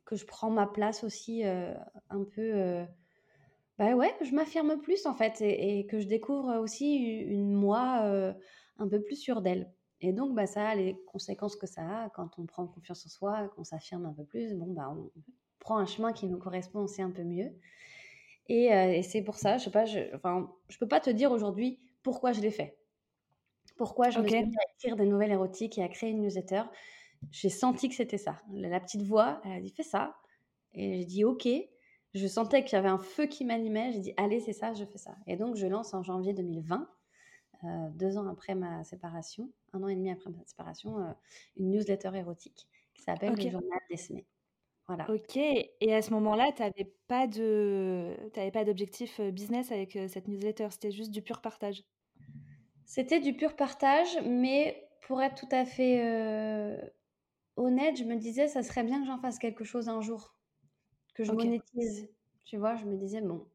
que 0.08 0.16
je 0.16 0.24
prends 0.24 0.50
ma 0.50 0.66
place 0.66 1.04
aussi 1.04 1.44
un 1.44 2.24
peu. 2.24 2.84
bah 3.78 3.94
ouais, 3.94 4.14
je 4.22 4.34
m'affirme 4.34 4.80
plus 4.80 5.04
en 5.04 5.14
fait 5.14 5.40
et, 5.42 5.78
et, 5.78 5.86
que 5.86 6.00
je 6.00 6.06
découvre 6.06 6.58
aussi 6.58 6.96
une 6.96 7.52
moi 7.52 8.02
un 8.78 8.88
peu 8.88 9.02
plus 9.02 9.16
sûre 9.16 9.42
d'elle. 9.42 9.70
Et 10.00 10.12
donc, 10.12 10.34
bah, 10.34 10.46
ça 10.46 10.68
a 10.68 10.74
les 10.74 10.96
conséquences 11.06 11.56
que 11.56 11.66
ça 11.66 12.04
a 12.04 12.10
quand 12.10 12.38
on 12.38 12.46
prend 12.46 12.66
confiance 12.66 13.04
en 13.06 13.08
soi, 13.08 13.48
qu'on 13.56 13.64
s'affirme 13.64 14.06
un 14.06 14.12
peu 14.12 14.24
plus. 14.24 14.54
Bon, 14.54 14.72
bah, 14.72 14.94
on 14.96 15.10
prend 15.58 15.78
un 15.78 15.86
chemin 15.86 16.12
qui 16.12 16.26
nous 16.26 16.38
correspond 16.38 16.80
aussi 16.80 17.02
un 17.02 17.10
peu 17.10 17.24
mieux. 17.24 17.52
Et, 18.48 18.72
euh, 18.72 19.02
c'est 19.02 19.22
pour 19.22 19.36
ça, 19.36 19.58
je 19.58 19.64
sais 19.64 19.70
pas, 19.70 19.84
je, 19.84 20.14
enfin, 20.14 20.50
je 20.68 20.78
peux 20.78 20.88
pas 20.88 21.00
te 21.00 21.10
dire 21.10 21.32
aujourd'hui 21.32 21.80
pourquoi 22.02 22.32
je 22.32 22.40
l'ai 22.40 22.50
fait. 22.50 22.78
Pourquoi 23.76 24.10
je 24.10 24.18
me 24.20 24.26
suis 24.26 24.44
mis 24.44 24.56
à 24.56 24.72
écrire 24.76 24.96
des 24.96 25.06
nouvelles 25.06 25.32
érotiques 25.32 25.78
et 25.78 25.82
à 25.82 25.88
créer 25.88 26.10
une 26.10 26.22
newsletter. 26.22 26.62
J'ai 27.30 27.48
senti 27.48 27.88
que 27.88 27.94
c'était 27.94 28.18
ça. 28.18 28.36
La, 28.52 28.80
petite 28.80 29.02
voix, 29.02 29.40
elle 29.44 29.52
a 29.52 29.60
dit 29.60 29.70
fais 29.70 29.82
ça. 29.82 30.16
Et 30.72 30.98
j'ai 30.98 31.04
dit 31.04 31.24
ok. 31.24 31.48
Je 32.14 32.26
sentais 32.26 32.64
qu'il 32.64 32.74
y 32.74 32.76
avait 32.76 32.88
un 32.88 32.98
feu 32.98 33.26
qui 33.26 33.44
m'animait. 33.44 33.92
J'ai 33.92 34.00
dit 34.00 34.14
allez, 34.16 34.40
c'est 34.40 34.52
ça, 34.52 34.72
je 34.72 34.84
fais 34.84 34.98
ça. 34.98 35.16
Et 35.26 35.36
donc, 35.36 35.56
je 35.56 35.66
lance 35.66 35.94
en 35.94 36.02
janvier 36.02 36.32
2020 36.32 36.88
euh, 37.64 37.88
deux 37.94 38.16
ans 38.18 38.28
après 38.28 38.54
ma 38.54 38.84
séparation, 38.84 39.50
un 39.72 39.82
an 39.82 39.88
et 39.88 39.96
demi 39.96 40.10
après 40.12 40.30
ma 40.30 40.44
séparation, 40.44 41.00
euh, 41.00 41.12
une 41.56 41.70
newsletter 41.70 42.10
érotique 42.14 42.68
qui 42.94 43.02
s'appelle 43.02 43.34
Le 43.34 43.50
Journal 43.50 43.80
d'Esmé. 43.90 44.26
Voilà. 44.86 45.10
OK 45.10 45.36
et 45.36 45.94
à 45.94 46.00
ce 46.00 46.12
moment-là, 46.12 46.52
tu 46.56 46.62
avais 46.62 46.90
pas 47.08 47.26
de 47.26 48.14
tu 48.32 48.40
avais 48.40 48.52
pas 48.52 48.64
d'objectif, 48.64 49.20
business 49.20 49.72
avec, 49.72 49.98
cette 50.08 50.28
newsletter? 50.28 50.68
C'était 50.70 50.92
juste 50.92 51.10
du 51.10 51.20
pur 51.20 51.40
partage? 51.40 51.82
C'était 52.84 53.20
du 53.20 53.34
pur 53.34 53.56
partage, 53.56 54.18
mais 54.24 54.88
pour 55.02 55.20
être 55.20 55.34
tout 55.34 55.48
à 55.50 55.64
fait, 55.66 56.00
honnête, 57.58 57.96
je 57.98 58.04
me 58.04 58.16
disais: 58.16 58.48
«Ça 58.48 58.62
serait 58.62 58.84
bien 58.84 59.00
que 59.00 59.06
j'en 59.06 59.18
fasse 59.20 59.38
quelque 59.38 59.64
chose 59.64 59.88
un 59.88 60.00
jour, 60.02 60.38
que 61.14 61.24
je 61.24 61.32
OK. 61.32 61.34
monétise». 61.34 62.08
Tu 62.44 62.56
vois? 62.58 62.76
Je 62.76 62.86
me 62.86 62.96
disais: 62.96 63.20
«Bon» 63.22 63.48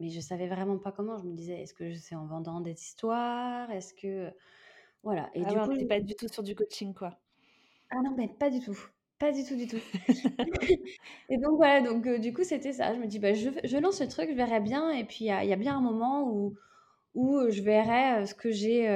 mais 0.00 0.10
je 0.10 0.20
savais 0.20 0.48
vraiment 0.48 0.78
pas 0.78 0.92
comment. 0.92 1.18
Je 1.18 1.24
me 1.24 1.34
disais: 1.36 1.62
«Est-ce 1.62 1.74
que 1.74 1.94
c'est 1.94 2.16
en 2.16 2.26
vendant 2.26 2.60
des 2.60 2.72
histoires? 2.74 3.70
Est-ce 3.72 3.94
que» 3.94 4.32
voilà 5.04 5.30
et 5.34 5.44
Ah 5.44 5.46
du 5.46 5.60
ouais, 5.60 5.62
coup 5.62 5.72
tu 5.78 5.86
pas 5.86 6.00
du 6.00 6.14
tout 6.16 6.28
sur 6.28 6.42
du 6.44 6.54
coaching, 6.56 6.94
quoi? 6.94 7.20
Ah 7.90 7.96
non, 8.02 8.14
mais 8.16 8.28
pas 8.28 8.50
du 8.50 8.60
tout, 8.60 8.76
pas 9.18 9.32
du 9.32 9.44
tout, 9.44 9.56
du 9.56 9.66
tout 9.66 9.82
et 11.28 11.38
donc 11.38 11.56
voilà, 11.56 11.80
donc 11.82 12.06
heu, 12.06 12.18
du 12.18 12.32
coup, 12.32 12.44
c'était 12.44 12.72
ça. 12.72 12.94
Je 12.94 13.00
me 13.00 13.06
dis: 13.06 13.18
«Bah, 13.18 13.34
je 13.34 13.50
je 13.64 13.76
lance 13.78 13.98
ce 13.98 14.04
truc, 14.04 14.30
je 14.30 14.34
verrai 14.36 14.60
bien 14.60 14.90
et 14.92 15.04
puis 15.04 15.18
il 15.26 15.28
y 15.28 15.30
a 15.30 15.44
il 15.44 15.50
y 15.50 15.52
a 15.52 15.56
bien 15.56 15.76
un 15.76 15.80
moment 15.80 16.28
où 16.30 16.54
où, 17.14 17.36
heu, 17.38 17.50
je 17.50 17.62
verrai, 17.62 18.22
heu, 18.22 18.26
ce 18.26 18.34
que 18.34 18.50
j'ai, 18.52 18.88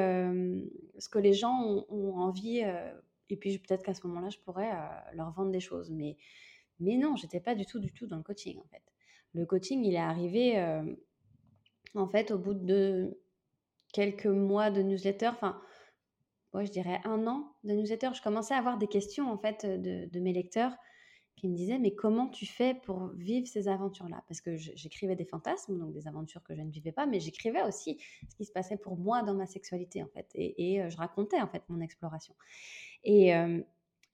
ce 0.99 1.09
que 1.09 1.19
les 1.19 1.33
gens 1.35 1.63
ont 1.65 1.87
ont 1.91 2.17
envie, 2.19 2.63
et 3.30 3.37
puis 3.37 3.59
peut-être 3.59 3.85
qu'à 3.85 3.95
ce 3.95 4.06
moment-là, 4.06 4.30
je 4.30 4.38
pourrais, 4.40 4.73
heu, 4.73 5.16
leur 5.16 5.33
vendre 5.33 5.52
des 5.52 5.61
choses». 5.61 5.90
Mais 5.92 6.16
mais 6.80 6.97
non, 6.99 7.16
j'étais 7.16 7.40
pas 7.40 7.54
du 7.56 7.66
tout, 7.66 7.80
du 7.80 7.92
tout 7.92 8.06
dans 8.09 8.16
le 8.18 8.23
coaching, 8.25 8.59
en 8.61 8.66
fait. 8.71 8.83
Le 9.35 9.47
coaching, 9.47 9.85
il 9.85 9.95
est 9.95 9.99
arrivé, 9.99 10.50
hem, 10.54 10.97
en 11.97 12.09
fait, 12.09 12.30
au 12.33 12.38
bout 12.38 12.54
de 12.54 13.18
quelques 13.95 14.26
mois 14.26 14.71
de 14.73 14.83
newsletter, 14.83 15.28
enfin, 15.28 15.61
ouais, 16.54 16.66
je 16.66 16.73
dirais 16.73 17.00
1 17.04 17.26
an 17.28 17.52
de 17.64 17.73
newsletter. 17.75 18.11
Je 18.14 18.23
commençais 18.23 18.54
à 18.54 18.59
avoir 18.59 18.78
des 18.78 18.88
questions, 18.88 19.30
en 19.33 19.38
fait, 19.38 19.66
de 19.66 20.06
de 20.11 20.21
mes 20.21 20.33
lecteurs 20.35 20.75
qui 21.37 21.49
me 21.49 21.55
disaient: 21.57 21.78
«Mais 21.78 21.95
comment 21.95 22.28
tu 22.28 22.47
fais 22.47 22.75
pour 22.75 23.09
vivre 23.14 23.47
ces 23.49 23.69
aventures-là?» 23.69 24.25
parce 24.28 24.40
que 24.40 24.57
j'écrivais 24.57 25.16
des 25.16 25.26
fantasmes, 25.26 25.78
donc 25.78 25.93
des 25.93 26.09
aventures 26.09 26.43
que 26.45 26.55
je 26.57 26.62
ne 26.62 26.71
vivais 26.71 26.93
pas, 26.93 27.07
mais 27.07 27.21
j'écrivais 27.21 27.62
aussi 27.62 27.99
ce 28.28 28.37
qui 28.37 28.45
se 28.47 28.52
passait 28.52 28.76
pour 28.78 28.97
moi 28.99 29.23
dans 29.23 29.35
ma 29.35 29.47
sexualité, 29.47 30.02
en 30.02 30.09
fait 30.09 30.28
et 30.35 30.75
et 30.75 30.83
heu, 30.83 30.90
je 30.90 30.97
racontais, 30.99 31.40
en 31.40 31.49
fait, 31.49 31.62
mon 31.69 31.81
exploration 31.81 32.35
et 33.05 33.28
hem 33.28 33.64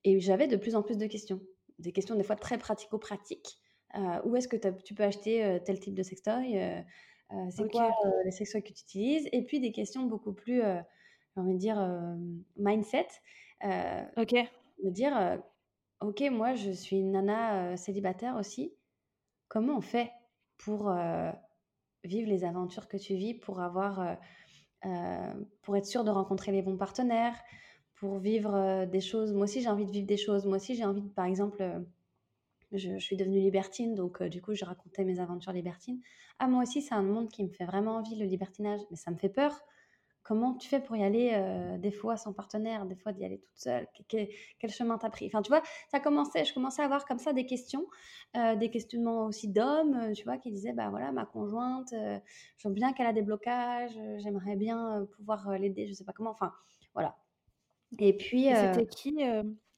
et 0.05 0.21
j'avais 0.21 0.49
de 0.49 0.57
plus 0.57 0.75
en 0.77 0.83
plus 0.83 0.99
de 0.99 1.07
questions. 1.07 1.41
Des 1.79 1.93
questions, 1.93 2.17
des 2.17 2.25
fois, 2.25 2.37
très 2.37 2.59
pratico-pratiques. 2.59 3.59
Heu, 3.97 4.21
où 4.25 4.37
est-ce 4.37 4.49
que 4.49 4.57
tu 4.83 4.95
peux 4.95 5.05
acheter, 5.05 5.45
heu, 5.45 5.61
tel 5.65 5.79
type 5.81 5.95
de 5.95 6.03
sextoy? 6.03 6.59
C'est 7.51 7.65
quoi, 7.67 7.85
OK. 7.85 7.93
heu, 8.07 8.11
les 8.25 8.31
sextoys 8.33 8.63
que 8.63 8.73
tu 8.73 8.83
utilises? 8.83 9.29
Et 9.33 9.45
puis 9.45 9.61
des 9.61 9.73
questions 9.73 10.05
beaucoup 10.07 10.33
plus, 10.35 10.61
j'ai 10.63 11.41
envie 11.43 11.55
de 11.55 11.59
dire, 11.59 11.79
mindset. 12.57 13.09
OK. 14.17 14.49
me 14.83 14.91
dire, 14.91 15.43
«OK, 16.03 16.23
moi, 16.33 16.55
je 16.55 16.71
suis 16.73 16.97
une 16.97 17.13
nana, 17.13 17.73
heu, 17.75 17.77
célibataire 17.77 18.37
aussi. 18.37 18.75
Comment 19.49 19.79
on 19.79 19.83
fait 19.83 20.13
pour, 20.59 20.91
heu, 20.91 21.33
vivre 22.05 22.29
les 22.31 22.45
aventures 22.45 22.89
que 22.89 22.97
tu 22.99 23.15
vis? 23.17 23.35
Pour 23.35 23.61
avoir, 23.61 24.01
heu, 24.87 25.47
pour 25.63 25.77
être 25.77 25.87
sûre 25.87 26.05
de 26.05 26.11
rencontrer 26.11 26.53
les 26.53 26.63
bons 26.63 26.77
partenaires? 26.79 27.37
Pour 27.97 28.19
vivre, 28.19 28.87
des 28.87 29.01
choses?» 29.03 29.33
moi 29.35 29.45
aussi, 29.45 29.63
j'ai 29.63 29.69
envie 29.71 29.87
de 29.87 29.93
vivre 29.93 30.07
des 30.09 30.17
choses. 30.19 30.47
Moi 30.47 30.57
aussi, 30.59 30.75
j'ai 30.77 30.85
envie 30.87 31.03
de 31.03 31.09
par 31.11 31.27
exemple, 31.27 31.63
je 32.73 32.91
je 32.99 32.99
suis 32.99 33.17
devenue 33.17 33.41
libertine, 33.41 33.95
donc 33.97 34.23
du 34.25 34.43
coup, 34.43 34.55
je 34.55 34.65
racontais 34.67 35.05
mes 35.05 35.21
aventures 35.21 35.53
libertines. 35.55 36.01
«Ah, 36.41 36.49
moi 36.49 36.63
aussi, 36.65 36.83
c'est 36.83 36.95
un 36.97 37.03
monde 37.05 37.31
qui 37.31 37.45
me 37.45 37.51
fait 37.51 37.67
vraiment 37.67 37.97
envie, 37.99 38.17
le 38.17 38.27
libertinage, 38.27 38.81
mais 38.91 38.97
ça 38.99 39.11
me 39.13 39.17
fait 39.19 39.29
peur. 39.31 39.61
Comment 40.25 40.55
tu 40.55 40.69
fais 40.69 40.81
pour 40.81 40.97
y 40.97 41.03
aller, 41.05 41.33
heu, 41.35 41.79
des 41.79 41.91
fois 41.93 42.17
sans 42.17 42.33
partenaire, 42.33 42.87
des 42.87 42.95
fois 42.97 43.13
d'y 43.13 43.25
aller 43.25 43.41
toute 43.41 43.57
seule? 43.57 43.89
Qu 43.95 44.03
quel 44.09 44.29
quel 44.61 44.71
chemin 44.71 44.99
tu 44.99 45.07
as 45.07 45.11
pris?» 45.11 45.27
enfin, 45.27 45.43
tu 45.43 45.49
vois? 45.51 45.63
Ça 45.91 46.01
commençait 46.01 46.45
je 46.45 46.55
commençais 46.55 46.83
à 46.83 46.85
avoir 46.85 47.05
comme 47.07 47.19
ça 47.19 47.33
des 47.33 47.47
questions, 47.47 47.87
heu, 48.37 48.57
des 48.57 48.71
questionnements 48.71 49.27
aussi 49.27 49.49
d'hommes, 49.49 49.95
heu, 50.11 50.13
tu 50.15 50.25
vois? 50.25 50.39
Qui 50.39 50.51
disaient: 50.53 50.73
«Bah, 50.73 50.91
voilà, 50.91 51.13
ma 51.13 51.27
conjointe, 51.27 51.93
heu, 51.93 52.21
je 52.59 52.69
vois 52.69 52.75
bien 52.75 52.93
qu'elle 52.93 53.07
a 53.07 53.13
des 53.13 53.23
blocages, 53.23 53.99
j'aimerais 54.19 54.57
bien, 54.57 55.07
pouvoir, 55.17 55.51
l'aider, 55.59 55.87
je 55.89 55.93
sais 55.95 56.05
pas 56.05 56.13
comment». 56.13 56.31
Enfin, 56.31 56.53
voilà 56.95 57.17
et 58.01 58.17
puis, 58.17 58.49
Et 58.49 58.55
c'était 58.55 58.87
qui, 58.87 59.17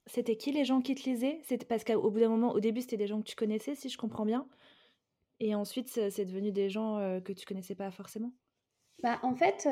c'était 0.07 0.37
qui 0.37 0.53
les 0.53 0.65
gens 0.65 0.81
qui 0.83 0.95
te 0.95 1.09
lisaient? 1.09 1.41
C'était 1.45 1.67
parce 1.67 1.85
qu'au 1.85 2.11
bout 2.11 2.21
d'un 2.21 2.29
moment, 2.29 2.53
au 2.53 2.61
début, 2.61 2.81
c'était 2.83 2.97
des 2.97 3.07
gens 3.07 3.21
que 3.23 3.29
tu 3.29 3.37
connaissais, 3.37 3.75
si 3.75 3.89
je 3.89 3.99
comprends 3.99 4.25
bien? 4.27 4.49
Et 5.41 5.55
ensuite, 5.55 5.89
c'est 5.91 6.25
devenu 6.27 6.53
des 6.53 6.71
gens, 6.71 7.21
que 7.25 7.33
tu 7.33 7.47
connaissais 7.47 7.77
pas 7.77 7.91
forcément? 7.93 8.35
Bah, 9.03 9.19
en 9.23 9.35
fait, 9.35 9.69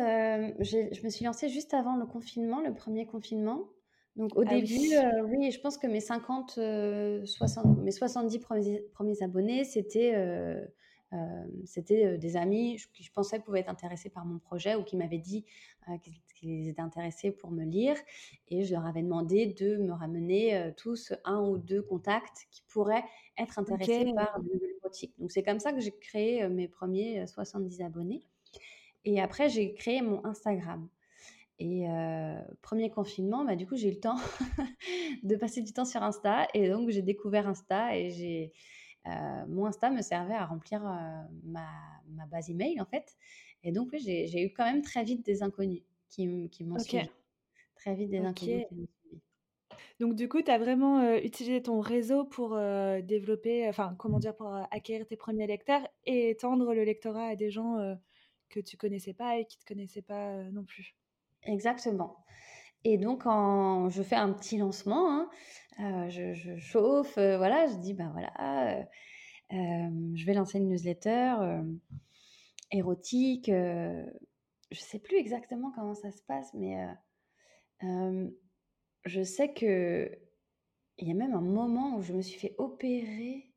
j'ai 0.60 0.92
je 0.92 1.04
me 1.04 1.08
suis 1.10 1.24
lancée 1.24 1.48
juste 1.48 1.74
avant 1.74 1.96
le 1.96 2.06
confinement, 2.06 2.60
le 2.60 2.74
1er 2.74 3.06
confinement. 3.06 3.68
Donc 4.16 4.36
au 4.36 4.44
Ah 4.44 4.58
début, 4.58 4.76
oui. 4.76 4.92
heu, 4.94 5.22
oui, 5.24 5.50
je 5.50 5.60
pense 5.60 5.78
que 5.78 5.86
mes 5.86 6.00
50, 6.00 6.58
heu, 6.58 7.24
60 7.24 7.78
mes 7.78 7.92
70 7.92 8.38
premiers 8.40 8.80
1ers 8.92 9.22
abonnés, 9.22 9.64
c'était, 9.64 10.14
heu, 10.16 10.68
hem, 11.12 11.50
c'était, 11.64 12.18
des 12.18 12.36
amis 12.36 12.78
qui 12.92 13.04
je 13.04 13.10
pensais 13.12 13.40
pouvaient 13.40 13.60
être 13.60 13.70
intéressés 13.70 14.10
par 14.10 14.26
mon 14.26 14.38
projet 14.38 14.74
ou 14.74 14.82
qui 14.84 14.96
m'avaient 14.96 15.16
dit, 15.18 15.46
qu'ils 16.38 16.68
étaient 16.68 16.80
intéressés 16.82 17.30
pour 17.30 17.50
me 17.52 17.64
lire 17.64 17.96
et 18.48 18.64
je 18.64 18.74
leur 18.74 18.84
avais 18.84 19.02
demandé 19.02 19.46
de 19.46 19.76
me 19.78 19.92
ramener, 19.92 20.72
tous 20.76 21.12
1 21.24 21.40
ou 21.48 21.56
2 21.56 21.80
contacts 21.82 22.46
qui 22.50 22.62
pourraient 22.68 23.04
être 23.38 23.58
intéressés 23.58 24.04
par 24.14 24.42
de 24.42 24.50
l'érotique. 24.60 25.14
Donc 25.18 25.30
c'est 25.32 25.42
comme 25.42 25.60
ça 25.60 25.72
que 25.72 25.80
j'ai 25.80 25.92
créé, 25.98 26.46
mes 26.48 26.68
premiers, 26.68 27.22
heu, 27.22 27.26
70 27.26 27.80
abonnés 27.80 28.26
et 29.04 29.20
après 29.20 29.48
j'ai 29.48 29.74
créé 29.74 30.02
mon 30.02 30.24
Instagram 30.24 30.88
et 31.58 31.86
heu, 31.88 32.36
1er 32.62 32.90
confinement, 32.90 33.44
bah, 33.44 33.56
du 33.56 33.66
coup, 33.66 33.76
j'ai 33.76 33.88
eu 33.88 33.92
le 33.92 34.00
temps 34.00 34.16
de 35.22 35.36
passer 35.36 35.62
du 35.62 35.72
temps 35.72 35.84
sur 35.84 36.02
Insta 36.02 36.48
et 36.54 36.68
donc 36.68 36.90
j'ai 36.90 37.02
découvert 37.02 37.46
Insta 37.48 37.96
et 37.96 38.10
j'ai, 38.10 38.52
heu, 39.06 39.10
mon 39.48 39.66
Insta 39.66 39.90
me 39.90 40.02
servait 40.02 40.34
à 40.34 40.46
remplir, 40.46 40.82
heu, 40.82 41.28
ma 41.44 41.68
ma 42.08 42.26
base 42.26 42.50
email, 42.50 42.80
en 42.80 42.86
fait 42.86 43.16
et 43.64 43.72
donc 43.72 43.90
oui, 43.92 44.00
j'ai 44.00 44.42
eu 44.44 44.52
quand 44.52 44.64
même 44.64 44.82
très 44.82 45.04
vite 45.04 45.24
des 45.24 45.42
inconnus 45.42 45.82
qui 46.08 46.50
qui 46.50 46.64
m'ont 46.64 46.78
OK. 46.78 46.80
suivie. 46.80 47.10
Très 47.76 47.94
vite 47.94 48.10
des 48.10 48.18
inconnus 48.18 48.62
OK. 48.62 48.68
qui 48.68 48.74
m'ont 48.74 48.86
suivie. 49.00 49.22
Donc 50.00 50.14
du 50.16 50.28
coup, 50.28 50.42
tu 50.42 50.50
as 50.50 50.58
vraiment, 50.58 51.14
utilisé 51.16 51.62
ton 51.62 51.80
réseau 51.80 52.24
pour, 52.24 52.58
développer, 53.04 53.68
enfin, 53.68 53.94
comment 53.98 54.18
dire? 54.18 54.34
Pour, 54.34 54.52
acquérir 54.70 55.06
tes 55.06 55.16
1ers 55.16 55.46
lecteurs 55.46 55.86
et 56.06 56.30
étendre 56.30 56.74
le 56.74 56.84
lectorat 56.84 57.26
à 57.26 57.36
des 57.36 57.50
gens, 57.50 57.76
que 58.52 58.60
tu 58.60 58.76
connaissais 58.76 59.14
pas 59.14 59.38
et 59.38 59.46
qui 59.46 59.58
te 59.58 59.64
connaissaient 59.64 60.02
pas, 60.02 60.36
heu, 60.36 60.50
non 60.52 60.64
plus? 60.64 60.94
Exactement 61.44 62.16
et 62.84 62.98
donc 62.98 63.22
quand 63.22 63.88
je 63.90 64.02
fais 64.02 64.16
un 64.16 64.32
petit 64.32 64.58
lancement, 64.58 65.08
hein, 65.08 65.30
heu, 65.80 66.10
je 66.10 66.56
chauffe, 66.58 67.16
heu, 67.18 67.36
voilà, 67.36 67.66
je 67.68 67.76
dis: 67.76 67.94
«Ben, 67.94 68.10
voilà, 68.12 68.86
je 69.50 70.26
vais 70.26 70.34
lancer 70.34 70.58
une 70.58 70.68
newsletter, 70.68 71.34
érotique», 72.72 73.50
je 73.50 74.80
sais 74.80 74.98
plus 74.98 75.16
exactement 75.16 75.70
comment 75.74 75.94
ça 75.94 76.10
se 76.10 76.22
passe 76.22 76.52
mais 76.54 76.76
je 79.04 79.22
sais 79.22 79.52
qu'il 79.54 80.18
y 80.98 81.10
a 81.10 81.14
même 81.14 81.34
un 81.34 81.40
moment 81.40 81.96
où 81.96 82.02
je 82.02 82.12
me 82.12 82.22
suis 82.22 82.38
fait 82.40 82.54
opérer 82.58 83.52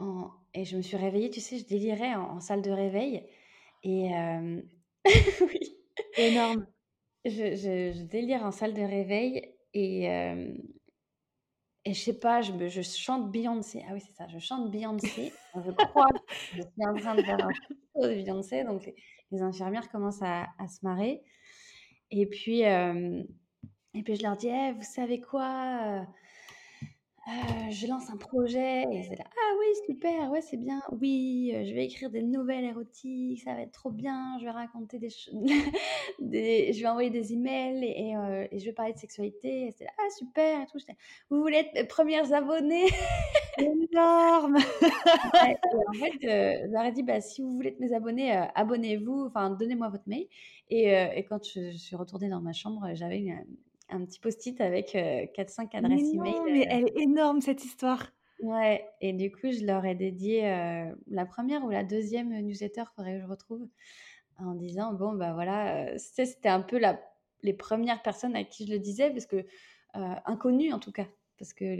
en 0.00 0.30
et 0.56 0.64
je 0.64 0.76
me 0.76 0.82
suis 0.82 0.96
réveillée, 0.96 1.30
tu 1.30 1.40
sais, 1.40 1.58
je 1.58 1.66
délirais 1.66 2.14
en 2.14 2.36
en 2.36 2.40
salle 2.40 2.62
de 2.62 2.70
réveil 2.72 3.24
et 3.84 4.06
hem 4.06 4.68
oui. 5.42 5.76
Énorme. 6.16 6.66
Je 7.24 7.54
je 7.56 7.92
je 7.98 8.02
délire 8.04 8.42
en 8.44 8.52
salle 8.52 8.74
de 8.74 8.82
réveil 8.82 9.54
et 9.74 10.04
hem 10.04 10.62
et 11.84 11.94
je 11.94 12.00
sais 12.02 12.18
pas, 12.18 12.42
je 12.42 12.52
me 12.52 12.68
je 12.68 12.82
chante 12.82 13.30
Beyoncé. 13.30 13.84
Ah 13.88 13.92
oui, 13.94 14.00
c'est 14.04 14.12
ça, 14.14 14.26
je 14.28 14.38
chante 14.38 14.70
Beyoncé. 14.72 15.32
Je 15.64 15.70
crois 15.70 16.08
que 16.08 16.18
je 16.56 16.62
suis 16.62 16.86
en 16.88 16.98
train 16.98 17.14
de 17.16 17.22
faire 17.22 17.40
un 17.44 17.54
de 18.02 18.14
Beyoncé, 18.22 18.64
donc 18.64 18.86
les 18.86 18.94
les 19.32 19.42
infirmières 19.42 19.90
commencent 19.90 20.22
à 20.22 20.46
à 20.58 20.68
se 20.68 20.80
marrer 20.84 21.22
et 22.10 22.26
puis, 22.26 22.60
hem 22.62 23.26
et 23.94 24.02
puis 24.02 24.16
je 24.16 24.22
leur 24.22 24.36
dis: 24.36 24.48
«Eh, 24.48 24.72
vous 24.72 24.82
savez 24.82 25.20
quoi? 25.20 26.06
Heu, 27.26 27.70
je 27.72 27.86
lance 27.88 28.08
un 28.10 28.16
projet» 28.16 28.84
et 28.92 29.02
étaient 29.02 29.16
là: 29.16 29.24
«Ah 29.28 29.54
oui, 29.58 29.66
super, 29.86 30.30
ouais, 30.30 30.40
c'est 30.42 30.56
bien. 30.56 30.80
Oui, 31.00 31.50
heu, 31.54 31.64
je 31.64 31.74
vais 31.74 31.84
écrire 31.84 32.08
des 32.10 32.22
nouvelles 32.22 32.64
érotiques, 32.64 33.40
ça 33.42 33.54
va 33.54 33.62
être 33.62 33.72
trop 33.72 33.90
bien, 33.90 34.36
je 34.38 34.44
vais 34.44 34.50
raconter 34.52 34.98
des 35.00 35.10
ch 35.10 35.30
des 36.20 36.72
je 36.72 36.80
vais 36.80 36.86
envoyer 36.88 37.10
des 37.10 37.32
emails 37.32 37.82
et 37.84 38.14
et 38.52 38.58
je 38.60 38.64
vais 38.64 38.72
parler 38.72 38.92
de 38.92 38.98
sexualité» 38.98 39.66
et 39.66 39.70
c'était 39.72 39.86
là: 39.86 39.90
«Ah 39.98 40.10
super 40.16 40.62
et 40.62 40.66
tout». 40.66 40.78
«Vous 41.30 41.40
voulez 41.40 41.56
être 41.58 41.74
mes 41.74 41.84
1res 41.84 42.32
abonnées?» 42.32 42.86
Énorme! 43.58 44.58
Ouais 45.42 45.56
en 45.88 45.92
fait, 45.94 46.68
leur 46.70 46.84
ai 46.84 46.92
dit: 46.92 47.02
«Bah, 47.02 47.20
si 47.20 47.42
vous 47.42 47.54
voulez 47.54 47.70
être 47.70 47.80
mes 47.80 47.92
abonnés, 47.92 48.32
abonnez-vous, 48.54 49.26
enfin, 49.26 49.50
donnez-moi 49.50 49.88
votre 49.88 50.08
mail» 50.08 50.26
et 50.70 51.24
quand 51.28 51.44
je 51.44 51.70
je 51.72 51.76
suis 51.78 51.96
retournée 51.96 52.28
dans 52.28 52.40
ma 52.40 52.52
chambre, 52.52 52.88
j'avais 52.94 53.18
une, 53.20 53.44
un 53.88 54.04
petit 54.04 54.20
post-it 54.20 54.60
avec, 54.60 54.94
heu, 54.96 55.26
4-5 55.34 55.74
Mais 55.78 55.88
adresses 55.88 56.12
email, 56.14 56.34
non, 56.40 56.48
mais 56.50 56.66
heu 56.70 56.70
elle 56.70 56.84
est 56.84 56.98
énorme 57.02 57.40
cette 57.42 57.64
histoire! 57.64 58.06
Ouais 58.38 58.86
et 59.00 59.14
du 59.14 59.30
coup, 59.32 59.50
je 59.50 59.64
leur 59.64 59.84
ai 59.86 59.94
dédié, 59.94 60.42
la 61.06 61.24
1re 61.24 61.64
ou 61.64 61.70
la 61.70 61.84
2e 61.84 62.28
newsletter, 62.42 62.84
faudrait 62.94 63.14
que 63.14 63.20
je 63.22 63.26
retrouve, 63.26 63.66
en 64.38 64.54
disant: 64.54 64.94
«Bon, 64.94 65.14
bah, 65.14 65.34
voilà», 65.34 65.98
c'était 65.98 66.48
un 66.50 66.62
peu 66.62 66.78
la 66.78 67.00
les 67.42 67.54
1res 67.54 68.02
personnes 68.02 68.36
à 68.36 68.44
qui 68.44 68.66
je 68.66 68.72
le 68.72 68.78
disais 68.80 69.10
parce 69.12 69.26
que, 69.26 69.36
heu, 69.38 69.46
inconnues 70.26 70.72
en 70.72 70.80
tout 70.80 70.92
cas. 70.92 71.06
parce 71.38 71.54
que 71.54 71.76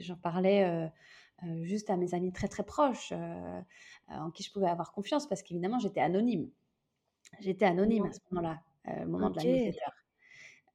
j'en 0.00 0.16
parlais 0.16 0.90
juste 1.62 1.90
à 1.90 1.96
mes 1.98 2.14
amis 2.14 2.32
très 2.32 2.48
très 2.48 2.64
proches, 2.64 3.12
en 4.08 4.30
qui 4.32 4.42
je 4.44 4.52
pouvais 4.52 4.68
avoir 4.68 4.92
confiance, 4.92 5.28
parce 5.28 5.42
qu'évidemment, 5.44 5.78
j'étais 5.80 6.00
anonyme. 6.02 6.50
J'étais 7.40 7.66
anonyme 7.66 8.06
à 8.06 8.12
ce 8.12 8.20
moment-là, 8.32 8.62
au 9.04 9.08
moment 9.08 9.30
de 9.30 9.36
la 9.36 9.44
newsletter. 9.46 9.90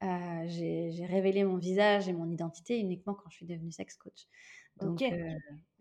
J'ai 0.01 1.05
révélé 1.07 1.43
mon 1.43 1.57
visage 1.57 2.07
et 2.07 2.13
mon 2.13 2.29
identité 2.29 2.79
uniquement 2.79 3.13
quand 3.13 3.29
je 3.29 3.37
suis 3.37 3.45
devenue 3.45 3.71
sex 3.71 3.95
coach. 3.95 4.27
Donc, 4.79 5.03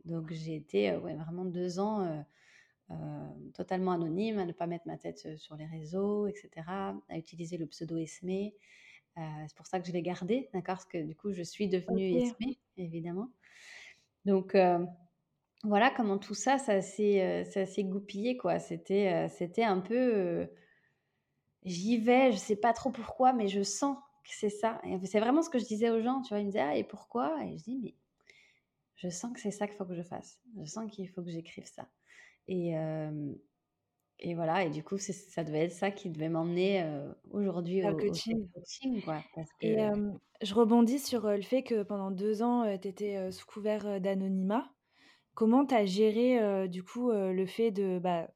donc 0.04 0.32
j'ai 0.32 0.56
été 0.56 0.94
ouais, 0.96 1.14
vraiment 1.14 1.44
deux 1.44 1.78
ans 1.78 2.24
totalement 3.54 3.92
anonyme, 3.92 4.38
à 4.38 4.44
ne 4.44 4.52
pas 4.52 4.66
mettre 4.66 4.86
ma 4.86 4.96
tête 4.96 5.36
sur 5.38 5.56
les 5.56 5.66
réseaux, 5.66 6.26
etc., 6.26 6.50
à 6.66 7.16
utiliser 7.16 7.56
le 7.56 7.66
pseudo 7.66 7.96
Esme. 7.96 8.50
c'est 9.16 9.56
pour 9.56 9.66
ça 9.66 9.80
que 9.80 9.86
je 9.86 9.92
l'ai 9.92 10.02
gardé, 10.02 10.48
d'accord? 10.52 10.76
Parce 10.76 10.86
que 10.86 11.02
du 11.02 11.14
coup, 11.14 11.32
je 11.32 11.42
suis 11.42 11.68
devenue 11.68 12.16
Esme, 12.16 12.54
évidemment. 12.76 13.30
Donc, 14.24 14.56
voilà 15.62 15.90
comment 15.90 16.18
tout 16.18 16.34
ça, 16.34 16.58
ça 16.58 16.80
s'est 16.82 17.84
goupillé, 17.84 18.36
quoi. 18.36 18.58
C'était 18.58 19.28
c'était 19.28 19.64
un 19.64 19.80
peu... 19.80 20.48
J'y 21.62 21.98
vais, 21.98 22.32
je 22.32 22.38
sais 22.38 22.56
pas 22.56 22.72
trop 22.72 22.90
pourquoi, 22.90 23.34
mais 23.34 23.46
je 23.46 23.62
sens 23.62 23.98
c'est 24.24 24.50
ça. 24.50 24.80
C'est 25.04 25.20
vraiment 25.20 25.42
ce 25.42 25.50
que 25.50 25.58
je 25.58 25.64
disais 25.64 25.90
aux 25.90 26.00
gens, 26.00 26.22
tu 26.22 26.30
vois. 26.30 26.40
Ils 26.40 26.46
me 26.46 26.50
disaient, 26.50 26.60
ah, 26.60 26.76
et 26.76 26.84
pourquoi? 26.84 27.36
Et 27.44 27.56
je 27.58 27.64
dis, 27.64 27.78
mais 27.82 27.94
je 28.96 29.08
sens 29.08 29.32
que 29.32 29.40
c'est 29.40 29.50
ça 29.50 29.66
qu'il 29.66 29.76
faut 29.76 29.84
que 29.84 29.94
je 29.94 30.02
fasse. 30.02 30.38
Je 30.58 30.64
sens 30.64 30.90
qu'il 30.90 31.08
faut 31.08 31.22
que 31.22 31.30
j'écrive 31.30 31.64
ça. 31.64 31.88
Et, 32.48 32.74
et 34.18 34.34
voilà, 34.34 34.64
et 34.64 34.70
du 34.70 34.82
coup, 34.82 34.98
ça 34.98 35.44
devait 35.44 35.64
être 35.64 35.72
ça 35.72 35.90
qui 35.90 36.10
devait 36.10 36.28
m'emmener 36.28 36.84
aujourd'hui 37.30 37.82
au, 37.86 37.96
coaching. 37.96 38.46
quoi, 39.02 39.22
Et 39.62 39.78
je 40.42 40.54
rebondis 40.54 40.98
sur 40.98 41.28
le 41.28 41.42
fait 41.42 41.62
que 41.62 41.82
pendant 41.82 42.10
deux 42.10 42.42
ans, 42.42 42.64
tu 42.78 42.88
étais 42.88 43.30
sous 43.30 43.46
couvert 43.46 44.00
d'anonymat. 44.00 44.70
Comment 45.34 45.64
tu 45.64 45.74
as 45.74 45.86
géré 45.86 46.68
du 46.68 46.82
coup 46.82 47.10
le 47.10 47.46
fait 47.46 47.70
de, 47.70 47.98
bah, 47.98 48.28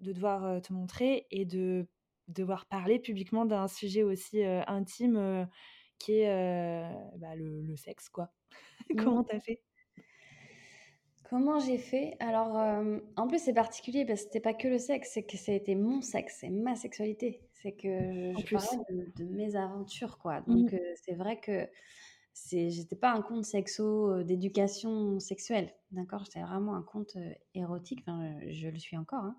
de 0.00 0.12
devoir 0.12 0.62
te 0.62 0.72
montrer 0.72 1.26
et 1.30 1.44
de 1.44 1.86
devoir 2.28 2.66
parler 2.66 2.98
publiquement 2.98 3.44
d'un 3.44 3.68
sujet 3.68 4.02
aussi 4.02 4.42
intime 4.44 5.48
qui 5.98 6.20
est 6.20 6.90
bah, 7.16 7.34
le, 7.36 7.62
le, 7.62 7.76
sexe, 7.76 8.08
quoi 8.08 8.32
Comment 8.98 9.24
tu 9.24 9.36
as 9.36 9.40
fait? 9.40 9.60
Comment 11.30 11.58
j'ai 11.58 11.78
fait? 11.78 12.16
Alors, 12.20 12.58
euh, 12.58 12.98
en 13.16 13.26
plus, 13.26 13.38
c'est 13.38 13.54
particulier 13.54 14.04
parce 14.04 14.20
que 14.20 14.26
c'était 14.26 14.40
pas 14.40 14.52
que 14.52 14.68
le 14.68 14.78
sexe, 14.78 15.10
c'est 15.14 15.22
que 15.22 15.36
ça 15.36 15.52
a 15.52 15.54
été 15.54 15.74
mon 15.74 16.02
sexe, 16.02 16.38
c'est 16.40 16.50
ma 16.50 16.76
sexualité. 16.76 17.40
C'est 17.54 17.72
que 17.72 18.32
je, 18.38 18.54
parlais 18.54 18.84
de, 19.16 19.24
mes 19.24 19.56
aventures, 19.56 20.18
quoi. 20.18 20.42
Mmh. 20.42 20.54
Donc, 20.54 20.74
euh, 20.74 20.78
c'est 21.02 21.14
vrai 21.14 21.40
que 21.40 21.66
j'étais 22.52 22.94
pas 22.94 23.10
un 23.10 23.22
conte 23.22 23.44
sexo 23.44 24.10
euh, 24.10 24.22
d'éducation 24.22 25.18
sexuelle, 25.18 25.72
d'accord? 25.92 26.24
J'étais 26.24 26.42
vraiment 26.42 26.76
un 26.76 26.82
conte 26.82 27.16
érotique, 27.54 28.04
enfin, 28.06 28.34
je, 28.46 28.68
le 28.68 28.78
suis 28.78 28.98
encore. 28.98 29.32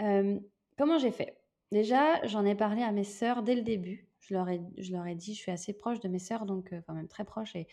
Hein. 0.00 0.40
comment 0.78 0.98
j'ai 0.98 1.12
fait? 1.12 1.36
Déjà, 1.72 2.24
j'en 2.26 2.44
ai 2.44 2.54
parlé 2.54 2.82
à 2.82 2.92
mes 2.92 3.04
sœurs 3.04 3.42
dès 3.42 3.54
le 3.54 3.62
début. 3.62 4.08
Je 4.20 4.34
leur 4.34 4.48
ai, 4.48 4.60
je 4.78 4.92
leur 4.92 5.06
ai 5.06 5.14
dit, 5.14 5.34
je 5.34 5.40
suis 5.40 5.52
assez 5.52 5.72
proche 5.72 6.00
de 6.00 6.08
mes 6.08 6.18
sœurs, 6.18 6.46
donc 6.46 6.74
quand 6.86 6.94
même 6.94 7.08
très 7.08 7.24
proche, 7.24 7.56
et 7.56 7.66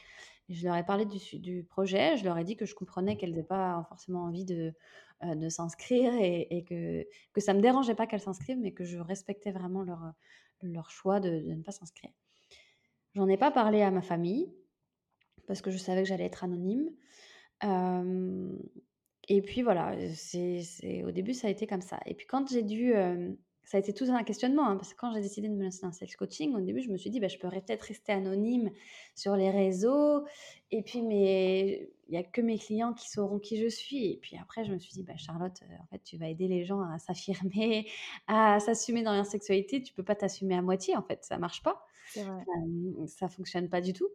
je 0.50 0.66
leur 0.66 0.76
ai 0.76 0.84
parlé 0.84 1.06
du, 1.06 1.64
projet, 1.64 2.16
je 2.18 2.24
leur 2.24 2.38
ai 2.38 2.44
dit 2.44 2.56
que 2.56 2.66
je 2.66 2.74
comprenais 2.74 3.18
qu'elles 3.18 3.32
n'avaient 3.32 3.44
pas 3.44 3.86
forcément 3.90 4.24
envie 4.24 4.46
de, 4.46 4.74
euh, 5.24 5.50
s'inscrire 5.50 6.14
et, 6.20 6.64
que, 6.68 7.06
que 7.34 7.42
ça 7.42 7.54
ne 7.54 7.58
me 7.58 7.64
dérangeait 7.64 7.96
pas 7.96 8.08
qu'elles 8.08 8.22
s'inscrivent, 8.22 8.60
mais 8.60 8.72
que 8.72 8.86
je 8.86 8.98
respectais 8.98 9.52
vraiment 9.52 9.84
leur, 9.84 10.14
leur 10.62 10.90
choix 10.90 11.20
de, 11.20 11.30
ne 11.30 11.62
pas 11.62 11.72
s'inscrire. 11.72 12.12
J'en 13.16 13.28
ai 13.28 13.38
pas 13.38 13.52
parlé 13.52 13.82
à 13.82 13.92
ma 13.92 14.02
famille 14.02 14.54
parce 15.48 15.62
que 15.62 15.72
je 15.72 15.78
savais 15.78 16.04
que 16.04 16.08
j'allais 16.08 16.26
être 16.26 16.44
anonyme. 16.44 16.90
Euh, 17.64 18.58
et 19.28 19.42
puis 19.42 19.64
voilà, 19.64 19.96
c'est, 20.14 21.04
au 21.04 21.12
début 21.12 21.34
ça 21.34 21.48
a 21.48 21.50
été 21.50 21.68
comme 21.68 21.82
ça. 21.82 22.00
Et 22.06 22.14
puis 22.14 22.28
quand 22.28 22.50
j'ai 22.50 22.64
dû 22.64 22.96
euh, 22.96 23.34
ça 23.68 23.76
a 23.76 23.80
été 23.82 23.94
tout 23.94 24.06
un 24.06 24.24
questionnement, 24.24 24.66
hein, 24.66 24.78
parce 24.78 24.94
que 24.94 24.98
quand 24.98 25.14
j'ai 25.14 25.20
décidé 25.20 25.50
de 25.50 25.54
me 25.54 25.66
lancer 25.66 25.82
dans 25.82 25.90
le 25.90 25.94
sex 25.94 26.16
coaching, 26.16 26.56
au 26.56 26.62
début, 26.62 26.82
je 26.82 26.90
me 26.90 26.96
suis 26.96 27.10
dit, 27.10 27.20
bah, 27.20 27.28
je 27.28 27.38
pourrais 27.38 27.60
peut-être 27.60 27.82
rester 27.82 28.14
anonyme 28.14 28.72
sur 29.14 29.36
les 29.36 29.50
réseaux, 29.50 30.26
et 30.72 30.82
puis 30.84 31.02
mais 31.02 31.90
il 32.08 32.12
n'y 32.12 32.18
a 32.18 32.24
que 32.24 32.40
mes 32.40 32.58
clients 32.58 32.94
qui 32.94 33.10
sauront 33.10 33.40
qui 33.40 33.58
je 33.58 33.68
suis. 33.68 34.06
Et 34.10 34.16
puis 34.16 34.38
après, 34.42 34.64
je 34.64 34.72
me 34.72 34.80
suis 34.80 34.94
dit, 34.94 35.04
bah, 35.04 35.18
Charlotte, 35.18 35.60
euh, 35.64 35.76
en 35.84 35.86
fait, 35.88 36.02
tu 36.02 36.16
vas 36.18 36.30
aider 36.30 36.48
les 36.48 36.64
gens 36.64 36.80
à 36.80 36.98
s'affirmer, 36.98 37.90
à 38.28 38.62
s'assumer 38.62 39.04
dans 39.04 39.14
leur 39.14 39.26
sexualité. 39.26 39.82
Tu 39.82 39.94
peux 39.94 40.04
pas 40.04 40.16
t'assumer 40.16 40.56
à 40.56 40.62
moitié, 40.62 40.96
en 40.96 41.04
fait, 41.04 41.26
ça 41.26 41.38
marche 41.38 41.62
pas. 41.62 41.86
Ça, 42.14 42.22
ne 42.70 43.06
ça 43.06 43.28
fonctionne 43.28 43.68
pas 43.68 43.82
du 43.82 43.92
tout. 43.92 44.08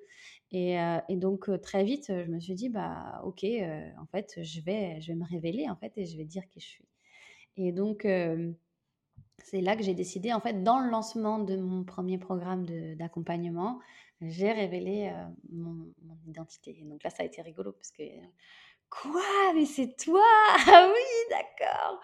Et, 0.50 0.80
euh, 0.80 0.98
et 1.10 1.16
donc 1.16 1.50
euh, 1.50 1.58
très 1.58 1.84
vite, 1.84 2.06
je 2.08 2.30
me 2.30 2.40
suis 2.40 2.54
dit, 2.54 2.70
bah 2.70 3.20
ok, 3.26 3.44
en 3.44 4.06
fait, 4.06 4.42
je 4.42 4.62
vais, 4.62 4.98
je 5.02 5.08
vais 5.08 5.14
me 5.14 5.26
révéler, 5.26 5.68
en 5.68 5.76
fait, 5.76 5.92
et 5.98 6.06
je 6.06 6.16
vais 6.16 6.24
dire 6.24 6.48
qui 6.48 6.60
je 6.60 6.66
suis. 6.66 6.88
Et 7.58 7.70
donc 7.72 8.06
c'est 9.44 9.60
là 9.60 9.76
que 9.76 9.82
j'ai 9.82 9.94
décidé, 9.94 10.32
en 10.32 10.40
fait, 10.40 10.62
dans 10.62 10.80
le 10.80 10.90
lancement 10.90 11.38
de 11.38 11.56
mon 11.56 11.84
premier 11.84 12.18
programme 12.18 12.66
d'accompagnement, 12.96 13.80
j'ai 14.20 14.52
révélé 14.52 15.10
euh, 15.12 15.24
mon, 15.50 15.86
identité. 16.26 16.76
Et 16.80 16.84
donc 16.84 17.02
là, 17.02 17.10
ça 17.10 17.22
a 17.22 17.26
été 17.26 17.42
rigolo 17.42 17.72
parce 17.72 17.90
que 17.90 18.02
Quoi? 18.90 19.22
Mais 19.54 19.64
c'est 19.64 19.96
toi? 19.96 20.20
Ah 20.68 20.92
oui, 20.92 21.30
d'accord. 21.30 22.00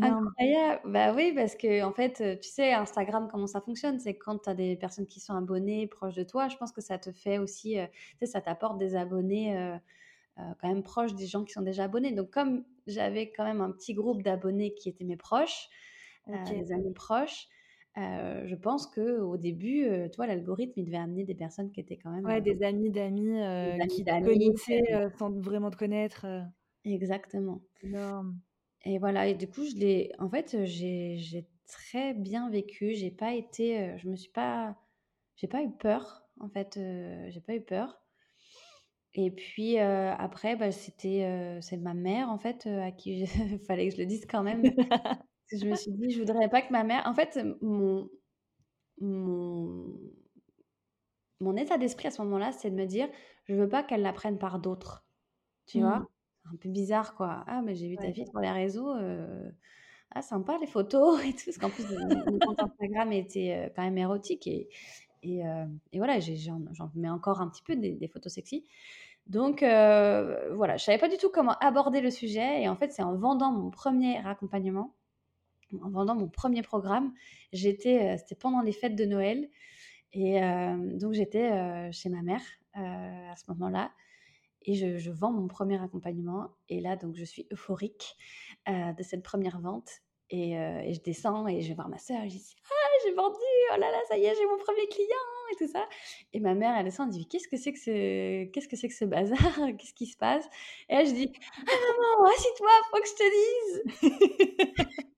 Incroyable. 0.00 0.80
Bah 0.84 1.12
oui, 1.12 1.32
parce 1.34 1.56
que 1.56 1.82
en 1.82 1.92
fait, 1.92 2.40
tu 2.40 2.48
sais, 2.48 2.72
Instagram, 2.72 3.28
comment 3.30 3.48
ça 3.48 3.60
fonctionne? 3.60 3.98
C'est 3.98 4.16
quand 4.16 4.38
tu 4.38 4.48
as 4.48 4.54
des 4.54 4.76
personnes 4.76 5.08
qui 5.08 5.18
sont 5.18 5.34
abonnées 5.34 5.88
proches 5.88 6.14
de 6.14 6.22
toi, 6.22 6.46
je 6.48 6.56
pense 6.56 6.70
que 6.70 6.80
ça 6.80 6.98
te 6.98 7.10
fait 7.10 7.38
aussi, 7.38 7.80
euh, 7.80 7.86
tu 8.12 8.18
sais, 8.20 8.26
ça 8.26 8.40
t'apporte 8.40 8.78
des 8.78 8.94
abonnés 8.94 9.56
euh, 9.58 9.76
quand 10.60 10.68
même 10.68 10.82
proches 10.82 11.14
des 11.14 11.26
gens 11.26 11.44
qui 11.44 11.52
sont 11.52 11.62
déjà 11.62 11.84
abonnés. 11.84 12.12
Donc 12.12 12.30
comme 12.30 12.64
j'avais 12.86 13.30
quand 13.30 13.44
même 13.44 13.60
un 13.60 13.70
petit 13.70 13.94
groupe 13.94 14.22
d'abonnés 14.22 14.74
qui 14.74 14.88
étaient 14.88 15.04
mes 15.04 15.16
proches, 15.16 15.68
des 16.50 16.72
amis 16.72 16.92
proches. 16.92 17.48
je 17.96 18.54
pense 18.54 18.86
que 18.86 19.20
au 19.20 19.36
début, 19.36 19.86
toi, 20.12 20.26
l'algorithme, 20.26 20.74
il 20.76 20.84
devait 20.84 20.96
amener 20.96 21.24
des 21.24 21.34
personnes 21.34 21.70
qui 21.70 21.80
étaient 21.80 21.98
quand 21.98 22.10
même. 22.10 22.24
Ouais, 22.24 22.40
des 22.40 22.62
amis 22.62 22.90
d'amis 22.90 23.40
qui 23.88 24.04
connaissaient 24.04 25.10
sans 25.18 25.30
vraiment 25.30 25.70
te 25.70 25.76
connaître. 25.76 26.26
Exactement. 26.84 27.60
Et 28.86 28.98
voilà, 28.98 29.26
et 29.26 29.34
du 29.34 29.46
coup, 29.46 29.64
je 29.64 29.76
l'ai. 29.76 30.12
En 30.18 30.30
fait, 30.30 30.64
j'ai 30.64 31.46
très 31.66 32.14
bien 32.14 32.50
vécu. 32.50 32.94
J'ai 32.94 33.10
pas 33.10 33.34
été. 33.34 33.96
Je 33.98 34.08
me 34.08 34.16
suis 34.16 34.32
pas. 34.32 34.76
J'ai 35.36 35.48
pas 35.48 35.62
eu 35.62 35.70
peur, 35.70 36.22
en 36.40 36.48
fait. 36.48 36.78
J'ai 37.28 37.40
pas 37.40 37.54
eu 37.54 37.60
peur. 37.60 38.00
Et 39.14 39.30
puis 39.30 39.78
après, 39.78 40.56
bah, 40.56 40.70
c'était 40.70 41.58
c'est 41.60 41.76
ma 41.76 41.94
mère, 41.94 42.30
en 42.30 42.38
fait, 42.38 42.66
à 42.66 42.90
qui 42.92 43.20
il 43.20 43.26
fallait 43.66 43.88
que 43.88 43.96
je 43.96 44.00
le 44.00 44.06
dise 44.06 44.26
quand 44.26 44.42
même. 44.42 44.62
je 45.52 45.66
me 45.66 45.74
suis 45.74 45.92
dit, 45.92 46.10
je 46.10 46.20
voudrais 46.20 46.48
pas 46.48 46.62
que 46.62 46.72
ma 46.72 46.84
mère. 46.84 47.02
En 47.06 47.14
fait, 47.14 47.38
mon, 47.60 48.08
mon, 49.00 49.94
mon 51.40 51.56
état 51.56 51.78
d'esprit 51.78 52.08
à 52.08 52.10
ce 52.10 52.22
moment-là, 52.22 52.52
c'est 52.52 52.70
de 52.70 52.76
me 52.76 52.86
dire, 52.86 53.08
je 53.44 53.54
veux 53.54 53.68
pas 53.68 53.82
qu'elle 53.82 54.02
l'apprenne 54.02 54.38
par 54.38 54.58
d'autres. 54.58 55.04
Tu 55.66 55.80
vois? 55.80 56.00
Mmh. 56.00 56.06
Un 56.52 56.56
peu 56.56 56.68
bizarre, 56.68 57.14
quoi. 57.14 57.44
Ah, 57.46 57.62
mais 57.62 57.74
j'ai 57.74 57.88
vu 57.88 57.96
ta 57.96 58.12
fille 58.12 58.26
sur 58.26 58.40
les 58.40 58.50
réseaux. 58.50 58.94
Euh, 58.94 59.50
ah, 60.12 60.22
sympa 60.22 60.58
les 60.60 60.66
photos 60.66 61.20
et 61.24 61.32
tout. 61.32 61.44
Parce 61.46 61.58
qu'en 61.58 61.70
plus, 61.70 61.84
mon 61.90 62.38
compte 62.38 62.60
Instagram 62.60 63.12
était 63.12 63.54
euh, 63.54 63.68
quand 63.74 63.82
même 63.82 63.98
érotique. 63.98 64.46
Et, 64.46 64.68
et, 65.22 65.46
euh, 65.46 65.66
et 65.92 65.98
voilà, 65.98 66.18
j'en 66.20 66.90
mets 66.94 67.10
encore 67.10 67.40
un 67.40 67.48
petit 67.48 67.62
peu 67.62 67.76
des, 67.76 67.92
des 67.92 68.08
photos 68.08 68.32
sexy. 68.32 68.66
Donc 69.26 69.60
voilà, 69.60 70.76
je 70.76 70.84
savais 70.84 70.98
pas 70.98 71.08
du 71.08 71.16
tout 71.16 71.30
comment 71.32 71.56
aborder 71.60 72.00
le 72.00 72.10
sujet. 72.10 72.62
Et 72.62 72.68
en 72.68 72.76
fait, 72.76 72.92
c'est 72.92 73.02
en 73.02 73.16
vendant 73.16 73.52
mon 73.52 73.70
premier 73.70 74.18
accompagnement 74.26 74.94
en 75.82 75.90
vendant 75.90 76.14
mon 76.14 76.28
premier 76.28 76.62
programme. 76.62 77.12
J'étais, 77.52 78.02
euh, 78.02 78.16
c'était 78.18 78.34
pendant 78.34 78.62
les 78.62 78.72
fêtes 78.72 78.96
de 78.96 79.04
Noël. 79.04 79.48
Et 80.12 80.42
euh, 80.42 80.76
donc, 80.98 81.12
j'étais 81.12 81.52
euh, 81.52 81.90
chez 81.92 82.08
ma 82.08 82.22
mère 82.22 82.42
à 82.74 83.34
ce 83.36 83.44
moment-là. 83.48 83.90
Et 84.62 84.74
je, 84.74 85.10
vends 85.10 85.32
mon 85.32 85.48
premier 85.48 85.82
accompagnement. 85.82 86.50
Et 86.68 86.80
là, 86.80 86.96
donc, 86.96 87.16
je 87.16 87.24
suis 87.24 87.46
euphorique 87.52 88.16
de 88.68 89.02
cette 89.02 89.22
première 89.22 89.60
vente. 89.60 89.90
Et, 90.28 90.52
je 90.52 91.00
descends 91.00 91.48
et 91.48 91.60
je 91.60 91.68
vais 91.68 91.74
voir 91.74 91.88
ma 91.88 91.98
soeur. 91.98 92.22
Je 92.24 92.28
dis 92.28 92.56
Ah, 92.70 92.90
j'ai 93.04 93.14
vendu 93.14 93.36
Oh 93.72 93.80
là 93.80 93.90
là, 93.90 93.98
ça 94.08 94.16
y 94.16 94.24
est, 94.24 94.34
j'ai 94.34 94.46
mon 94.46 94.58
premier 94.58 94.86
client 94.88 95.08
et 95.52 95.56
tout 95.56 95.66
ça. 95.66 95.88
Et 96.32 96.40
ma 96.40 96.54
mère, 96.54 96.76
elle 96.78 96.84
descend, 96.84 97.08
elle 97.08 97.18
dit 97.18 97.26
Qu'est-ce 97.26 97.48
que 97.48 97.56
c'est 97.56 97.72
que 97.72 97.80
ce, 97.80 98.44
qu'est-ce 98.44 98.68
que 98.68 98.76
c'est 98.76 98.88
que 98.88 98.94
ce 98.94 99.04
bazar? 99.04 99.38
Qu'est-ce 99.78 99.94
qui 99.94 100.06
se 100.06 100.16
passe? 100.16 100.44
Et 100.88 100.94
là, 100.94 101.04
je 101.04 101.12
dis 101.12 101.32
Ah 101.56 101.72
maman, 101.98 102.30
assis-toi, 102.30 102.70
faut 102.90 103.00
que 103.00 103.08
je 103.08 103.14
te 103.14 104.06
dise. 104.06 105.06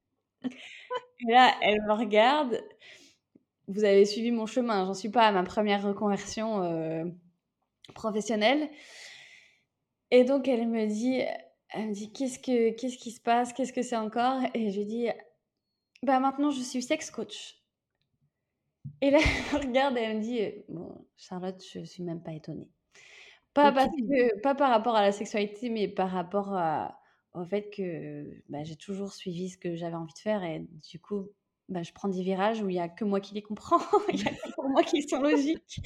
Et 1.21 1.31
là, 1.31 1.55
elle 1.63 1.83
me 1.83 1.93
regarde. 1.93 2.63
Vous 3.69 3.85
avez 3.85 4.05
suivi 4.05 4.33
mon 4.33 4.47
chemin. 4.47 4.85
J'en 4.87 4.95
suis 4.95 5.09
pas 5.09 5.27
à 5.27 5.33
ma 5.33 5.45
première 5.45 5.83
reconversion 5.83 6.63
euh, 6.63 7.05
professionnelle. 7.95 8.69
Et 10.11 10.25
donc, 10.25 10.49
elle 10.49 10.69
me 10.69 10.87
dit, 10.87 11.23
elle 11.71 11.89
me 11.89 11.95
dit, 11.95 12.13
qu'est-ce 12.13 12.39
que, 12.39 12.71
qu'est-ce 12.71 12.99
qui 12.99 13.13
se 13.13 13.21
passe? 13.21 13.53
Qu'est-ce 13.53 13.73
que 13.73 13.83
c'est 13.83 13.97
encore? 13.97 14.41
Et 14.55 14.71
je 14.71 14.83
dis, 14.83 15.09
bah 16.03 16.21
maintenant, 16.21 16.51
je 16.51 16.61
suis 16.61 16.83
sex 16.83 17.11
coach. 17.11 17.63
Et 19.01 19.11
là, 19.11 19.19
elle 19.53 19.61
me 19.61 19.67
regarde 19.67 19.97
et 19.97 20.01
elle 20.01 20.17
me 20.19 20.23
dit, 20.23 20.41
bon, 20.69 21.07
Charlotte, 21.17 21.63
je 21.73 21.85
suis 21.85 22.03
même 22.03 22.23
pas 22.23 22.33
étonnée. 22.33 22.69
Pas, 23.55 23.71
parce 23.71 23.89
que, 23.89 24.41
pas 24.41 24.55
par 24.55 24.71
rapport 24.71 24.97
à 24.97 25.03
la 25.03 25.13
sexualité, 25.13 25.69
mais 25.69 25.87
par 25.87 26.11
rapport 26.11 26.55
au 27.35 27.45
fait 27.45 27.71
que 27.71 28.27
bah, 28.49 28.63
j'ai 28.65 28.77
toujours 28.77 29.13
suivi 29.13 29.49
ce 29.49 29.57
que 29.57 29.75
j'avais 29.75 29.95
envie 29.95 30.13
de 30.13 30.19
faire 30.19 30.45
et 30.45 30.67
du 30.91 30.99
coup, 30.99 31.31
bah, 31.69 31.83
je 31.83 31.93
prends 31.93 32.09
des 32.09 32.23
virages 32.23 32.63
où 32.63 32.69
il 32.69 32.75
n'y 32.75 32.81
a 32.81 32.89
que 32.89 33.05
moi 33.05 33.21
qui 33.21 33.35
les 33.35 33.43
comprends, 33.43 33.79
il 34.13 34.17
n'y 34.17 34.27
a 34.27 34.31
que 34.31 34.53
pour 34.55 34.69
moi 34.69 34.83
qui 34.83 35.03
sont 35.03 35.21
logiques. 35.21 35.81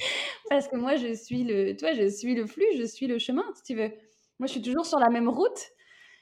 Parce 0.49 0.67
que 0.67 0.75
moi, 0.75 0.95
je 0.95 1.13
suis 1.13 1.43
le, 1.43 1.75
toi, 1.75 1.93
je 1.93 2.07
suis 2.09 2.35
le 2.35 2.45
flux, 2.45 2.65
je 2.77 2.83
suis 2.83 3.07
le 3.07 3.17
chemin, 3.19 3.45
si 3.55 3.63
tu 3.63 3.75
veux. 3.75 3.91
Moi, 4.39 4.47
je 4.47 4.51
suis 4.51 4.61
toujours 4.61 4.85
sur 4.85 4.99
la 4.99 5.09
même 5.09 5.29
route. 5.29 5.71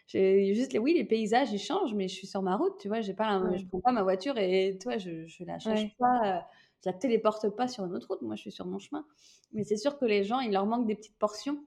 J'ai 0.07 0.53
juste, 0.53 0.77
oui, 0.79 0.93
les 0.93 1.03
paysages, 1.03 1.51
ils 1.51 1.59
changent, 1.59 1.95
mais 1.95 2.07
je 2.07 2.13
suis 2.13 2.27
sur 2.27 2.43
ma 2.43 2.55
route, 2.55 2.77
tu 2.79 2.87
vois. 2.87 3.01
J'ai 3.01 3.15
pas, 3.15 3.41
je 3.55 3.65
prends 3.65 3.81
pas 3.81 3.91
ma 3.91 4.03
voiture 4.03 4.37
et, 4.37 4.77
toi, 4.79 4.97
je, 4.97 5.09
ne 5.09 5.47
la 5.47 5.57
change 5.57 5.97
pas, 5.97 6.47
je 6.83 6.89
la 6.89 6.93
téléporte 6.93 7.49
pas 7.55 7.67
sur 7.67 7.85
une 7.85 7.93
autre 7.95 8.07
route. 8.09 8.21
Moi, 8.21 8.35
je 8.35 8.41
suis 8.41 8.51
sur 8.51 8.67
mon 8.67 8.77
chemin. 8.77 9.05
Mais 9.53 9.63
c'est 9.63 9.77
sûr 9.77 9.97
que 9.97 10.05
les 10.05 10.23
gens, 10.23 10.41
il 10.41 10.51
leur 10.51 10.67
manque 10.67 10.85
des 10.85 10.95
petites 10.95 11.17
portions. 11.17 11.65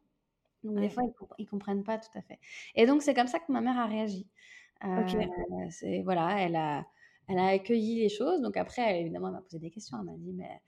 Donc, 0.68 0.80
des 0.80 0.88
fois, 0.88 1.02
ils, 1.38 1.44
ne 1.44 1.48
comprennent 1.48 1.84
pas 1.84 1.98
tout 1.98 2.16
à 2.16 2.22
fait. 2.22 2.38
Et 2.74 2.86
donc, 2.86 3.02
c'est 3.02 3.14
comme 3.14 3.26
ça 3.26 3.38
que 3.38 3.50
ma 3.50 3.60
mère 3.60 3.78
a 3.78 3.86
réagi. 3.86 4.28
Euh, 4.84 5.04
c'est, 5.70 6.02
voilà, 6.02 6.40
elle 6.40 6.56
a, 6.56 6.86
elle 7.28 7.38
a 7.38 7.46
accueilli 7.48 7.96
les 7.96 8.08
choses. 8.08 8.40
Donc, 8.40 8.56
après, 8.56 8.82
elle, 8.82 9.02
évidemment, 9.02 9.28
elle 9.28 9.34
m'a 9.34 9.42
posé 9.42 9.58
des 9.58 9.70
questions. 9.70 9.98
Elle 9.98 10.06
m'a 10.06 10.16
dit, 10.16 10.32
mais 10.32 10.60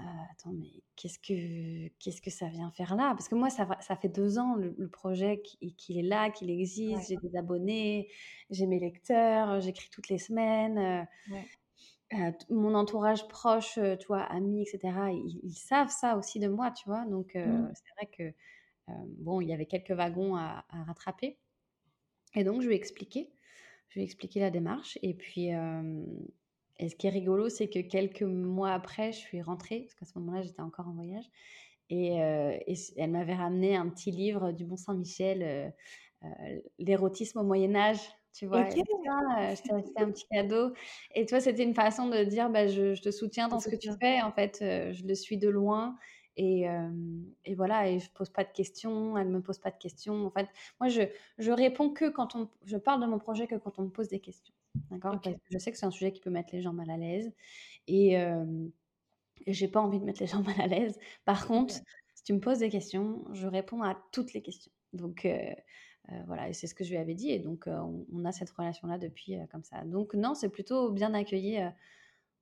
euh, 0.00 0.02
attends, 0.30 0.52
mais 0.52 0.70
qu'est-ce 0.96 1.18
que, 1.18 1.88
qu'est-ce 1.98 2.22
que 2.22 2.30
ça 2.30 2.48
vient 2.48 2.70
faire 2.70 2.94
là? 2.96 3.10
Parce 3.10 3.28
que 3.28 3.34
moi, 3.34 3.50
ça, 3.50 3.68
ça 3.80 3.96
fait 3.96 4.08
deux 4.08 4.38
ans, 4.38 4.54
le, 4.54 4.88
projet, 4.88 5.42
qu'il 5.42 5.98
est 5.98 6.02
là, 6.02 6.30
qu'il 6.30 6.50
existe. 6.50 7.08
J'ai 7.08 7.16
des 7.16 7.36
abonnés, 7.36 8.08
j'ai 8.50 8.66
mes 8.66 8.78
lecteurs, 8.78 9.60
j'écris 9.60 9.90
toutes 9.90 10.08
les 10.08 10.18
semaines. 10.18 10.78
Euh, 10.78 11.36
euh, 12.14 12.32
mon 12.50 12.74
entourage 12.74 13.26
proche, 13.28 13.74
tu 13.74 14.06
vois, 14.06 14.22
amis, 14.22 14.62
etc., 14.62 14.94
ils, 15.42 15.54
savent 15.54 15.90
ça 15.90 16.16
aussi 16.16 16.38
de 16.38 16.48
moi, 16.48 16.70
tu 16.70 16.88
vois? 16.88 17.04
Donc, 17.06 17.34
mmh. 17.34 17.72
c'est 17.74 17.94
vrai 17.96 18.10
que, 18.16 18.34
bon, 18.88 19.40
il 19.40 19.48
y 19.48 19.52
avait 19.52 19.66
quelques 19.66 19.92
wagons 19.92 20.36
à, 20.36 20.64
à, 20.68 20.84
rattraper. 20.84 21.38
Et 22.34 22.44
donc, 22.44 22.62
je 22.62 22.66
lui 22.66 22.74
ai 22.74 22.76
expliqué. 22.76 23.32
Je 23.88 23.94
lui 23.94 24.02
ai 24.02 24.04
expliqué 24.04 24.40
la 24.40 24.50
démarche. 24.50 24.98
Et 25.02 25.14
puis, 25.14 25.48
et 26.78 26.88
ce 26.88 26.96
qui 26.96 27.06
est 27.06 27.10
rigolo, 27.10 27.48
c'est 27.48 27.68
que 27.68 27.80
quelques 27.80 28.22
mois 28.22 28.72
après, 28.72 29.12
je 29.12 29.18
suis 29.18 29.42
rentrée, 29.42 29.80
parce 29.80 29.94
qu'à 29.94 30.06
ce 30.06 30.18
moment-là, 30.18 30.42
j'étais 30.42 30.62
encore 30.62 30.88
en 30.88 30.94
voyage. 30.94 31.24
Et, 31.90 32.14
elle 32.16 33.10
m'avait 33.10 33.34
ramené 33.34 33.76
un 33.76 33.88
petit 33.88 34.10
livre 34.10 34.52
du 34.52 34.64
Bon 34.64 34.76
Saint-Michel, 34.76 35.74
L'érotisme 36.78 37.40
au 37.40 37.44
Moyen-Âge 37.44 38.00
tu 38.32 38.46
vois. 38.46 38.62
Okay. 38.62 38.82
je 38.86 39.62
t'ai 39.62 39.92
fait 39.92 40.02
un 40.02 40.10
petit 40.10 40.26
cadeau. 40.30 40.72
Et 41.14 41.26
toi, 41.26 41.40
c'était 41.40 41.64
une 41.64 41.74
façon 41.74 42.08
de 42.08 42.24
dire, 42.24 42.48
bah, 42.50 42.66
je, 42.66 43.00
te 43.00 43.10
soutiens 43.10 43.48
dans 43.48 43.60
ce 43.60 43.68
que 43.68 43.76
tu 43.76 43.90
fais. 44.00 44.22
En 44.22 44.32
fait, 44.32 44.58
je 44.60 45.06
le 45.06 45.14
suis 45.14 45.36
de 45.36 45.48
loin. 45.48 45.96
Et, 46.36 46.64
et, 47.44 47.54
voilà, 47.54 47.90
et 47.90 47.98
je 47.98 48.10
pose 48.10 48.30
pas 48.30 48.42
de 48.42 48.52
questions, 48.52 49.18
elle 49.18 49.28
me 49.28 49.42
pose 49.42 49.58
pas 49.58 49.70
de 49.70 49.76
questions. 49.76 50.26
En 50.26 50.30
fait, 50.30 50.48
moi, 50.80 50.88
je, 50.88 51.02
je 51.38 51.52
réponds 51.52 51.90
que 51.90 52.08
quand 52.08 52.34
on, 52.34 52.48
je 52.64 52.78
parle 52.78 53.02
de 53.02 53.06
mon 53.06 53.18
projet 53.18 53.46
que 53.46 53.56
quand 53.56 53.78
on 53.78 53.82
me 53.82 53.90
pose 53.90 54.08
des 54.08 54.20
questions. 54.20 54.54
D'accord? 54.90 55.20
Je 55.50 55.58
sais 55.58 55.70
que 55.70 55.76
c'est 55.76 55.84
un 55.84 55.90
sujet 55.90 56.10
qui 56.10 56.20
peut 56.20 56.30
mettre 56.30 56.54
les 56.54 56.62
gens 56.62 56.72
mal 56.72 56.88
à 56.88 56.96
l'aise. 56.96 57.32
Et, 57.86 58.14
et 58.14 59.52
j'ai 59.52 59.68
pas 59.68 59.80
envie 59.80 60.00
de 60.00 60.04
mettre 60.04 60.20
les 60.20 60.26
gens 60.26 60.42
mal 60.42 60.60
à 60.60 60.66
l'aise. 60.66 60.98
Par 61.24 61.46
contre, 61.46 61.74
si 62.14 62.22
tu 62.24 62.32
me 62.32 62.40
poses 62.40 62.60
des 62.60 62.70
questions, 62.70 63.24
je 63.32 63.46
réponds 63.46 63.82
à 63.82 63.96
toutes 64.12 64.32
les 64.32 64.42
questions. 64.42 64.72
Donc, 64.92 65.26
euh, 66.10 66.14
voilà, 66.26 66.48
et 66.48 66.52
c'est 66.52 66.66
ce 66.66 66.74
que 66.74 66.84
je 66.84 66.90
lui 66.90 66.98
avais 66.98 67.14
dit. 67.14 67.30
Et 67.30 67.38
donc, 67.38 67.66
euh, 67.66 67.78
on, 68.12 68.24
a 68.24 68.32
cette 68.32 68.50
relation-là 68.50 68.98
depuis 68.98 69.36
euh, 69.36 69.46
comme 69.50 69.64
ça. 69.64 69.82
Donc, 69.84 70.14
non, 70.14 70.34
c'est 70.34 70.48
plutôt 70.48 70.90
bien 70.90 71.14
accueilli 71.14 71.60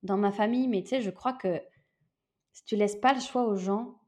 dans 0.03 0.17
ma 0.17 0.31
famille. 0.31 0.67
Mais 0.67 0.81
tu 0.81 0.89
sais, 0.89 1.01
je 1.01 1.11
crois 1.11 1.33
que 1.33 1.61
si 2.53 2.63
tu 2.65 2.75
laisses 2.75 2.95
pas 2.95 3.13
le 3.13 3.19
choix 3.19 3.45
aux 3.45 3.55
gens, 3.55 3.99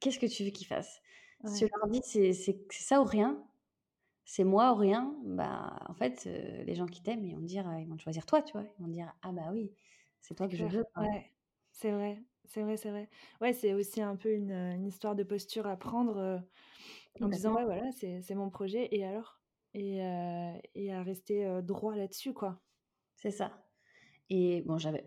qu'est-ce 0.00 0.18
que 0.18 0.26
tu 0.26 0.44
veux 0.44 0.50
qu'ils 0.50 0.66
fassent? 0.66 1.00
Si 1.44 1.64
tu 1.64 1.70
leur 1.76 1.88
dis 1.88 2.02
c'est 2.04 2.32
ça 2.70 3.00
ou 3.00 3.04
rien, 3.04 3.42
c'est 4.24 4.44
moi 4.44 4.72
ou 4.72 4.76
rien, 4.76 5.16
bah 5.24 5.76
en 5.88 5.94
fait, 5.94 6.24
les 6.24 6.74
gens 6.74 6.86
qui 6.86 7.02
t'aiment, 7.02 7.24
ils 7.24 7.34
vont 7.34 7.42
dire, 7.42 7.70
ils 7.78 7.88
vont 7.88 7.96
te 7.96 8.02
choisir 8.02 8.26
toi, 8.26 8.42
tu 8.42 8.52
vois? 8.52 8.64
Ils 8.78 8.82
vont 8.82 8.88
dire 8.88 9.12
ah 9.22 9.32
bah 9.32 9.48
oui, 9.50 9.72
c'est 10.20 10.34
toi 10.34 10.48
que 10.48 10.56
je 10.56 10.64
veux. 10.64 10.84
c'est 11.72 11.90
vrai, 11.90 12.22
c'est 12.44 12.62
vrai, 12.62 12.76
c'est 12.76 12.90
vrai. 12.90 13.08
Ouais, 13.40 13.52
c'est 13.52 13.74
aussi 13.74 14.00
un 14.00 14.16
peu 14.16 14.32
une, 14.32 14.52
une, 14.52 14.86
histoire 14.86 15.14
de 15.14 15.22
posture 15.22 15.66
à 15.66 15.76
prendre 15.76 16.42
en 17.20 17.28
disant 17.28 17.54
ouais 17.54 17.64
voilà 17.64 17.90
c'est 17.92 18.34
mon 18.34 18.50
projet 18.50 18.88
et 18.92 19.04
alors? 19.04 19.40
Et, 19.74 19.98
et 20.74 20.92
à 20.92 21.02
rester 21.02 21.60
droit 21.62 21.96
là-dessus 21.96 22.34
quoi. 22.34 22.60
C'est 23.16 23.30
ça. 23.30 23.66
Et 24.30 24.62
bon 24.62 24.78
j'avais 24.78 25.04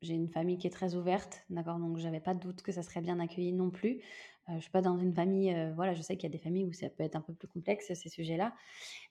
j'ai 0.00 0.14
une 0.14 0.28
famille 0.28 0.58
qui 0.58 0.66
est 0.66 0.70
très 0.70 0.94
ouverte, 0.94 1.44
d'accord, 1.50 1.78
donc 1.78 1.98
j'avais 1.98 2.20
pas 2.20 2.34
de 2.34 2.40
doute 2.40 2.62
que 2.62 2.72
ça 2.72 2.82
serait 2.82 3.00
bien 3.00 3.20
accueilli 3.20 3.52
non 3.52 3.70
plus. 3.70 4.00
Euh, 4.48 4.54
je 4.56 4.60
suis 4.60 4.70
pas 4.70 4.82
dans 4.82 4.98
une 4.98 5.14
famille, 5.14 5.54
voilà, 5.76 5.94
je 5.94 6.02
sais 6.02 6.16
qu'il 6.16 6.24
y 6.24 6.32
a 6.32 6.36
des 6.36 6.42
familles 6.42 6.64
où 6.64 6.72
ça 6.72 6.88
peut 6.88 7.04
être 7.04 7.16
un 7.16 7.20
peu 7.20 7.32
plus 7.32 7.48
complexe 7.48 7.92
ces 7.92 8.08
sujets-là, 8.08 8.54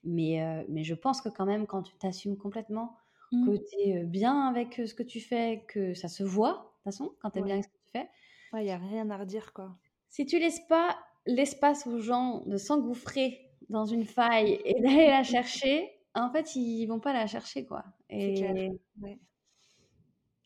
mais 0.04 0.64
mais 0.68 0.84
je 0.84 0.94
pense 0.94 1.20
que 1.20 1.28
quand 1.28 1.46
même 1.46 1.66
quand 1.66 1.82
tu 1.82 1.96
t'assumes 1.96 2.36
complètement, 2.36 2.96
mmh. 3.32 3.46
que 3.46 3.56
tu 3.56 3.76
es 3.78 4.04
bien 4.04 4.48
avec 4.48 4.74
ce 4.86 4.94
que 4.94 5.02
tu 5.02 5.20
fais, 5.20 5.64
que 5.68 5.94
ça 5.94 6.08
se 6.08 6.22
voit 6.22 6.48
de 6.50 6.56
toute 6.56 6.84
façon 6.84 7.12
quand 7.20 7.30
tu 7.30 7.38
es 7.38 7.42
bien 7.42 7.54
avec 7.54 7.64
ce 7.64 7.68
que 7.70 7.74
tu 7.74 8.00
fais. 8.00 8.08
Ouais, 8.52 8.64
il 8.64 8.68
y 8.68 8.70
a 8.70 8.78
rien 8.78 9.08
à 9.10 9.16
redire 9.16 9.52
quoi. 9.52 9.74
Si 10.08 10.26
tu 10.26 10.38
laisses 10.38 10.60
pas 10.68 10.98
l'espace 11.26 11.86
aux 11.86 11.98
gens 11.98 12.42
de 12.46 12.56
s'engouffrer 12.56 13.52
dans 13.68 13.86
une 13.86 14.04
faille 14.04 14.60
et 14.64 14.74
d'aller 14.82 15.08
la 15.08 15.22
chercher, 15.22 15.90
en 16.14 16.30
fait, 16.30 16.54
ils 16.56 16.86
vont 16.86 17.00
pas 17.00 17.12
la 17.12 17.26
chercher, 17.26 17.64
quoi. 17.64 17.84
Et, 18.10 18.70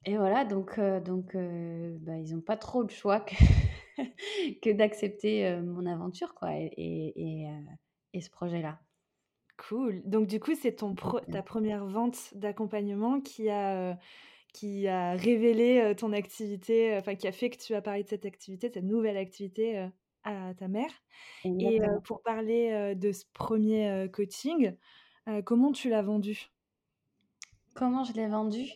et 0.09 0.17
voilà, 0.17 0.45
donc, 0.45 0.79
euh, 0.79 1.01
donc 1.01 1.35
euh, 1.35 1.97
bah, 2.01 2.17
ils 2.17 2.33
n'ont 2.33 2.41
pas 2.41 2.57
trop 2.57 2.83
le 2.83 2.89
choix 2.89 3.19
que, 3.19 3.35
que 4.63 4.73
d'accepter 4.73 5.45
euh, 5.47 5.63
mon 5.63 5.85
aventure, 5.85 6.33
quoi, 6.35 6.55
et, 6.55 6.73
et, 6.77 7.49
et 8.13 8.21
ce 8.21 8.31
projet-là. 8.31 8.79
Cool. 9.57 10.03
Donc, 10.05 10.29
du 10.29 10.39
coup, 10.39 10.55
c'est 10.55 10.77
ton 10.77 10.95
ta 10.95 11.43
première 11.43 11.85
vente 11.87 12.35
d'accompagnement 12.35 13.21
qui 13.21 13.49
a 13.51 13.99
qui 14.53 14.89
a 14.89 15.13
révélé 15.13 15.95
ton 15.99 16.13
activité, 16.13 16.97
enfin 16.97 17.15
qui 17.15 17.27
a 17.27 17.33
fait 17.33 17.51
que 17.51 17.59
tu 17.59 17.75
as 17.75 17.83
parlé 17.83 18.05
de 18.05 18.09
cette 18.09 18.25
activité, 18.25 18.71
cette 18.73 18.85
nouvelle 18.85 19.17
activité 19.19 19.89
à 20.25 20.55
ta 20.55 20.69
mère. 20.69 20.91
Et 21.45 21.81
pour 22.05 22.23
parler 22.23 22.95
de 22.95 23.13
ce 23.13 23.25
premier 23.33 24.09
coaching, 24.13 24.75
comment 25.45 25.73
tu 25.73 25.91
l'as 25.91 26.03
vendu? 26.03 26.49
Comment 27.75 28.05
je 28.05 28.13
l'ai 28.13 28.29
vendu? 28.29 28.67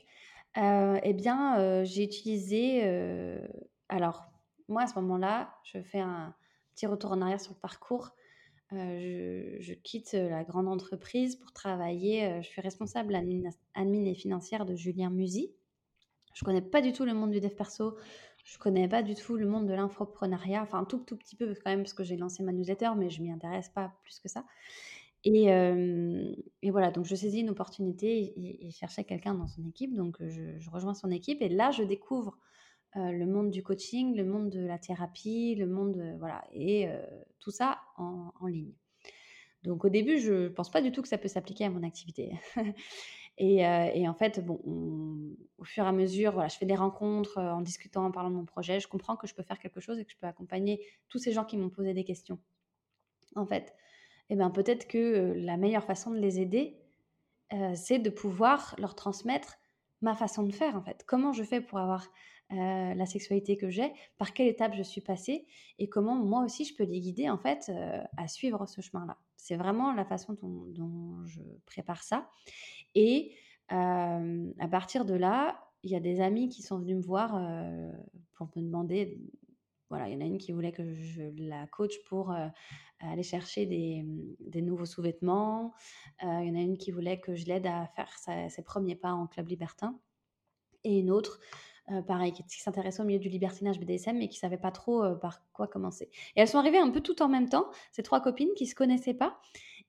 Eh 0.56 1.12
bien, 1.14 1.84
j'ai 1.84 2.04
utilisé. 2.04 2.82
alors, 3.88 4.26
moi, 4.68 4.82
à 4.82 4.86
ce 4.86 4.94
moment-là, 4.96 5.54
je 5.64 5.80
fais 5.82 6.00
un 6.00 6.34
petit 6.74 6.86
retour 6.86 7.12
en 7.12 7.22
arrière 7.22 7.40
sur 7.40 7.52
le 7.52 7.60
parcours. 7.60 8.10
je, 8.72 9.72
quitte 9.74 10.12
la 10.12 10.44
grande 10.44 10.68
entreprise 10.68 11.36
pour 11.36 11.52
travailler. 11.52 12.42
je 12.42 12.48
suis 12.48 12.60
responsable 12.60 13.14
admin, 13.14 13.50
et 13.76 14.14
financière 14.14 14.66
de 14.66 14.74
Julien 14.74 15.10
Musy. 15.10 15.52
Je 16.34 16.44
connais 16.44 16.62
pas 16.62 16.80
du 16.80 16.92
tout 16.92 17.04
le 17.04 17.14
monde 17.14 17.30
du 17.30 17.40
dev 17.40 17.54
perso. 17.54 17.96
Je 18.44 18.58
connais 18.58 18.88
pas 18.88 19.02
du 19.02 19.14
tout 19.14 19.36
le 19.36 19.46
monde 19.46 19.66
de 19.66 19.74
l'infoprenariat, 19.74 20.62
enfin 20.62 20.84
tout, 20.84 20.98
tout 20.98 21.16
petit 21.16 21.36
peu 21.36 21.54
quand 21.54 21.70
même 21.70 21.82
parce 21.82 21.92
que 21.92 22.04
j'ai 22.04 22.16
lancé 22.16 22.42
ma 22.42 22.52
newsletter, 22.52 22.90
mais 22.96 23.10
je 23.10 23.22
m'y 23.22 23.30
intéresse 23.30 23.68
pas 23.68 23.92
plus 24.02 24.18
que 24.18 24.28
ça. 24.28 24.44
Et, 25.24 26.70
voilà, 26.70 26.90
donc 26.90 27.04
je 27.04 27.14
saisis 27.14 27.40
une 27.40 27.50
opportunité 27.50 28.32
et, 28.36 28.70
cherchais 28.70 29.04
quelqu'un 29.04 29.34
dans 29.34 29.46
son 29.46 29.66
équipe, 29.66 29.94
donc 29.94 30.16
je, 30.26 30.70
rejoins 30.70 30.94
son 30.94 31.10
équipe 31.10 31.42
et 31.42 31.48
là 31.48 31.70
je 31.70 31.82
découvre 31.82 32.38
le 32.94 33.24
monde 33.26 33.50
du 33.50 33.62
coaching, 33.62 34.16
le 34.16 34.24
monde 34.24 34.50
de 34.50 34.60
la 34.60 34.78
thérapie, 34.78 35.54
le 35.56 35.66
monde 35.66 36.16
voilà 36.18 36.44
et 36.52 36.88
tout 37.38 37.50
ça 37.50 37.80
en, 37.96 38.46
ligne. 38.46 38.72
Donc 39.62 39.84
au 39.84 39.90
début, 39.90 40.18
je 40.18 40.48
pense 40.48 40.70
pas 40.70 40.80
du 40.80 40.90
tout 40.90 41.02
que 41.02 41.08
ça 41.08 41.18
peut 41.18 41.28
s'appliquer 41.28 41.66
à 41.66 41.70
mon 41.70 41.82
activité. 41.82 42.32
Et, 43.42 44.06
en 44.06 44.12
fait, 44.12 44.44
bon, 44.44 44.60
au 45.56 45.64
fur 45.64 45.84
et 45.84 45.88
à 45.88 45.92
mesure, 45.92 46.46
je 46.50 46.56
fais 46.56 46.66
des 46.66 46.74
rencontres 46.74 47.38
en 47.38 47.62
discutant, 47.62 48.04
en 48.04 48.10
parlant 48.10 48.28
de 48.28 48.34
mon 48.34 48.44
projet. 48.44 48.80
Je 48.80 48.86
comprends 48.86 49.16
que 49.16 49.26
je 49.26 49.34
peux 49.34 49.42
faire 49.42 49.58
quelque 49.58 49.80
chose 49.80 49.98
et 49.98 50.04
que 50.04 50.12
je 50.12 50.16
peux 50.18 50.26
accompagner 50.26 50.84
tous 51.08 51.18
ces 51.18 51.32
gens 51.32 51.46
qui 51.46 51.56
m'ont 51.56 51.70
posé 51.70 51.94
des 51.94 52.04
questions. 52.04 52.38
En 53.36 53.46
fait, 53.46 53.74
eh 54.30 54.36
ben, 54.36 54.50
peut-être 54.50 54.88
que 54.88 54.98
euh, 54.98 55.34
la 55.36 55.56
meilleure 55.56 55.84
façon 55.84 56.10
de 56.10 56.18
les 56.18 56.40
aider, 56.40 56.76
c'est 57.74 57.98
de 57.98 58.10
pouvoir 58.10 58.76
leur 58.78 58.94
transmettre 58.94 59.58
ma 60.02 60.14
façon 60.14 60.44
de 60.44 60.52
faire. 60.52 60.76
En 60.76 60.82
fait, 60.82 61.02
comment 61.04 61.32
je 61.32 61.42
fais 61.42 61.60
pour 61.60 61.78
avoir 61.78 62.06
la 62.48 63.06
sexualité 63.06 63.56
que 63.56 63.70
j'ai, 63.70 63.92
par 64.18 64.32
quelle 64.32 64.46
étape 64.46 64.74
je 64.76 64.84
suis 64.84 65.00
passée 65.00 65.48
et 65.80 65.88
comment 65.88 66.14
moi 66.14 66.44
aussi 66.44 66.64
je 66.64 66.76
peux 66.76 66.84
les 66.84 67.00
guider 67.00 67.28
en 67.28 67.38
fait 67.38 67.72
à 68.16 68.28
suivre 68.28 68.66
ce 68.66 68.80
chemin-là. 68.80 69.16
C'est 69.36 69.56
vraiment 69.56 69.92
la 69.92 70.04
façon 70.04 70.36
dont, 70.40 71.24
je 71.26 71.40
prépare 71.66 72.04
ça. 72.04 72.30
Et 72.94 73.34
à 73.68 74.68
partir 74.70 75.04
de 75.04 75.14
là, 75.14 75.60
il 75.82 75.90
y 75.90 75.96
a 75.96 76.00
des 76.00 76.20
amis 76.20 76.48
qui 76.48 76.62
sont 76.62 76.78
venus 76.78 76.98
me 76.98 77.02
voir 77.02 77.30
pour 78.34 78.48
me 78.54 78.62
demander. 78.62 79.18
Voilà, 79.90 80.08
il 80.08 80.14
y 80.14 80.16
en 80.16 80.20
a 80.20 80.24
une 80.24 80.38
qui 80.38 80.52
voulait 80.52 80.72
que 80.72 80.94
je 80.94 81.22
la 81.36 81.66
coach 81.66 82.02
pour 82.08 82.32
aller 83.00 83.22
chercher 83.22 83.66
des, 83.66 84.62
nouveaux 84.62 84.86
sous-vêtements. 84.86 85.74
il 86.22 86.46
y 86.46 86.50
en 86.50 86.54
a 86.54 86.60
une 86.60 86.78
qui 86.78 86.92
voulait 86.92 87.20
que 87.20 87.34
je 87.34 87.46
l'aide 87.46 87.66
à 87.66 87.88
faire 87.96 88.10
ses 88.50 88.62
premiers 88.62 88.94
pas 88.94 89.12
en 89.12 89.26
club 89.26 89.48
libertin. 89.48 89.98
Et 90.84 91.00
une 91.00 91.10
autre 91.10 91.40
pareil, 92.06 92.32
qui, 92.32 92.60
s'intéressaient 92.60 93.02
au 93.02 93.04
milieu 93.04 93.18
du 93.18 93.28
libertinage 93.28 93.80
BDSM, 93.80 94.16
mais 94.16 94.28
qui 94.28 94.36
ne 94.36 94.40
savaient 94.40 94.58
pas 94.58 94.70
trop 94.70 95.16
par 95.16 95.42
quoi 95.52 95.66
commencer. 95.66 96.08
Et 96.36 96.40
elles 96.40 96.48
sont 96.48 96.58
arrivées 96.58 96.78
un 96.78 96.90
peu 96.90 97.00
toutes 97.00 97.20
en 97.20 97.28
même 97.28 97.48
temps, 97.48 97.68
ces 97.90 98.04
trois 98.04 98.20
copines 98.20 98.54
qui 98.56 98.64
ne 98.64 98.68
se 98.68 98.76
connaissaient 98.76 99.14
pas. 99.14 99.40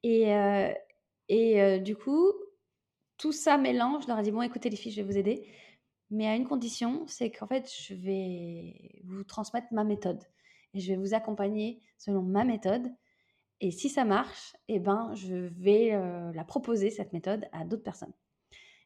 Et, 0.02 0.34
et 1.30 1.80
du 1.80 1.96
coup, 1.96 2.34
tout 3.22 3.32
ça 3.32 3.58
mélange. 3.58 4.04
Je 4.04 4.08
leur 4.08 4.18
ai 4.18 4.24
dit, 4.24 4.32
bon, 4.32 4.42
écoutez 4.42 4.72
les 4.72 4.76
filles, 4.76 4.92
je 4.92 5.02
vais 5.02 5.08
vous 5.08 5.18
aider. 5.18 5.48
Mais 6.10 6.28
à 6.28 6.36
une 6.36 6.48
condition, 6.48 7.06
c'est 7.08 7.32
qu'en 7.32 7.48
fait, 7.48 7.72
je 7.72 7.94
vais 7.94 9.02
vous 9.22 9.28
transmettre 9.28 9.68
ma 9.72 9.84
méthode. 9.84 10.24
Et 10.74 10.80
je 10.80 10.92
vais 10.92 10.98
vous 10.98 11.14
accompagner 11.14 11.80
selon 11.98 12.24
ma 12.24 12.44
méthode. 12.44 12.88
Et 13.60 13.70
si 13.70 13.90
ça 13.90 14.04
marche, 14.04 14.56
eh 14.68 14.80
ben, 14.80 15.14
je 15.14 15.36
vais 15.36 15.94
euh, 15.94 16.32
la 16.34 16.44
proposer, 16.44 16.90
cette 16.90 17.14
méthode, 17.14 17.48
à 17.52 17.64
d'autres 17.64 17.84
personnes. 17.84 18.14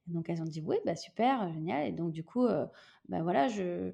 donc, 0.07 0.29
elles 0.29 0.41
ont 0.41 0.45
dit, 0.45 0.61
oui, 0.61 0.75
bah, 0.85 0.95
super, 0.95 1.51
génial. 1.53 1.87
Et 1.87 1.91
donc, 1.93 2.11
du 2.11 2.23
coup, 2.23 2.45
euh, 2.45 2.65
bah, 3.07 3.23
voilà, 3.23 3.47
je, 3.47 3.93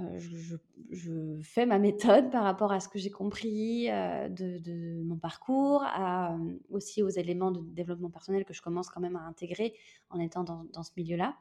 euh, 0.00 0.18
je, 0.18 0.56
je, 0.90 1.40
fais 1.42 1.64
ma 1.64 1.78
méthode 1.78 2.30
par 2.30 2.44
rapport 2.44 2.72
à 2.72 2.80
ce 2.80 2.88
que 2.90 2.98
j'ai 2.98 3.10
compris 3.10 3.86
de, 3.86 4.58
de, 4.58 5.02
mon 5.02 5.16
parcours, 5.16 5.82
à, 5.86 6.36
aussi 6.68 7.02
aux 7.02 7.08
éléments 7.08 7.50
de 7.50 7.62
développement 7.62 8.10
personnel 8.10 8.44
que 8.44 8.52
je 8.52 8.60
commence 8.60 8.90
quand 8.90 9.00
même 9.00 9.16
à 9.16 9.22
intégrer 9.22 9.72
en 10.10 10.20
étant 10.20 10.44
dans, 10.44 10.64
dans 10.74 10.82
ce 10.82 10.90
milieu-là 10.98 11.38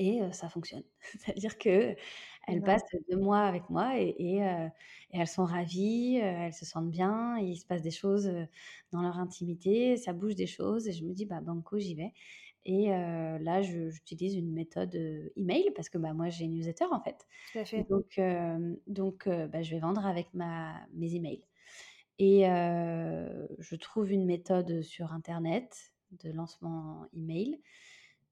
et 0.00 0.20
ça 0.32 0.48
fonctionne. 0.48 0.82
C'est-à-dire 1.18 1.58
que 1.58 1.94
elles 2.48 2.62
passent 2.62 2.82
deux 3.08 3.18
mois 3.18 3.42
avec 3.42 3.68
moi 3.70 4.00
et, 4.00 4.40
elles 5.12 5.26
sont 5.26 5.44
ravies, 5.44 6.16
elles 6.16 6.54
se 6.54 6.64
sentent 6.64 6.90
bien, 6.90 7.36
il 7.38 7.56
se 7.56 7.66
passe 7.66 7.82
des 7.82 7.90
choses 7.90 8.32
dans 8.92 9.02
leur 9.02 9.18
intimité, 9.18 9.96
ça 9.96 10.12
bouge 10.12 10.34
des 10.34 10.46
choses 10.46 10.88
et 10.88 10.92
je 10.92 11.04
me 11.04 11.12
dis 11.12 11.26
bah 11.26 11.40
banco 11.40 11.78
j'y 11.78 11.94
vais. 11.94 12.12
Et 12.64 12.88
là 12.88 13.62
j'utilise 13.62 14.34
une 14.34 14.52
méthode 14.52 14.94
email 15.36 15.70
parce 15.76 15.88
que 15.90 15.98
bah 15.98 16.12
moi 16.12 16.28
j'ai 16.28 16.46
une 16.46 16.54
newsletter 16.54 16.86
en 16.90 17.00
fait. 17.00 17.28
Donc 17.88 18.20
donc 18.86 19.28
bah, 19.28 19.62
je 19.62 19.70
vais 19.70 19.80
vendre 19.80 20.04
avec 20.06 20.32
ma 20.34 20.74
mes 20.94 21.14
emails. 21.14 21.44
Et 22.18 22.44
je 22.46 23.76
trouve 23.76 24.10
une 24.10 24.24
méthode 24.24 24.82
sur 24.82 25.12
internet 25.12 25.92
de 26.22 26.30
lancement 26.32 27.06
email. 27.14 27.60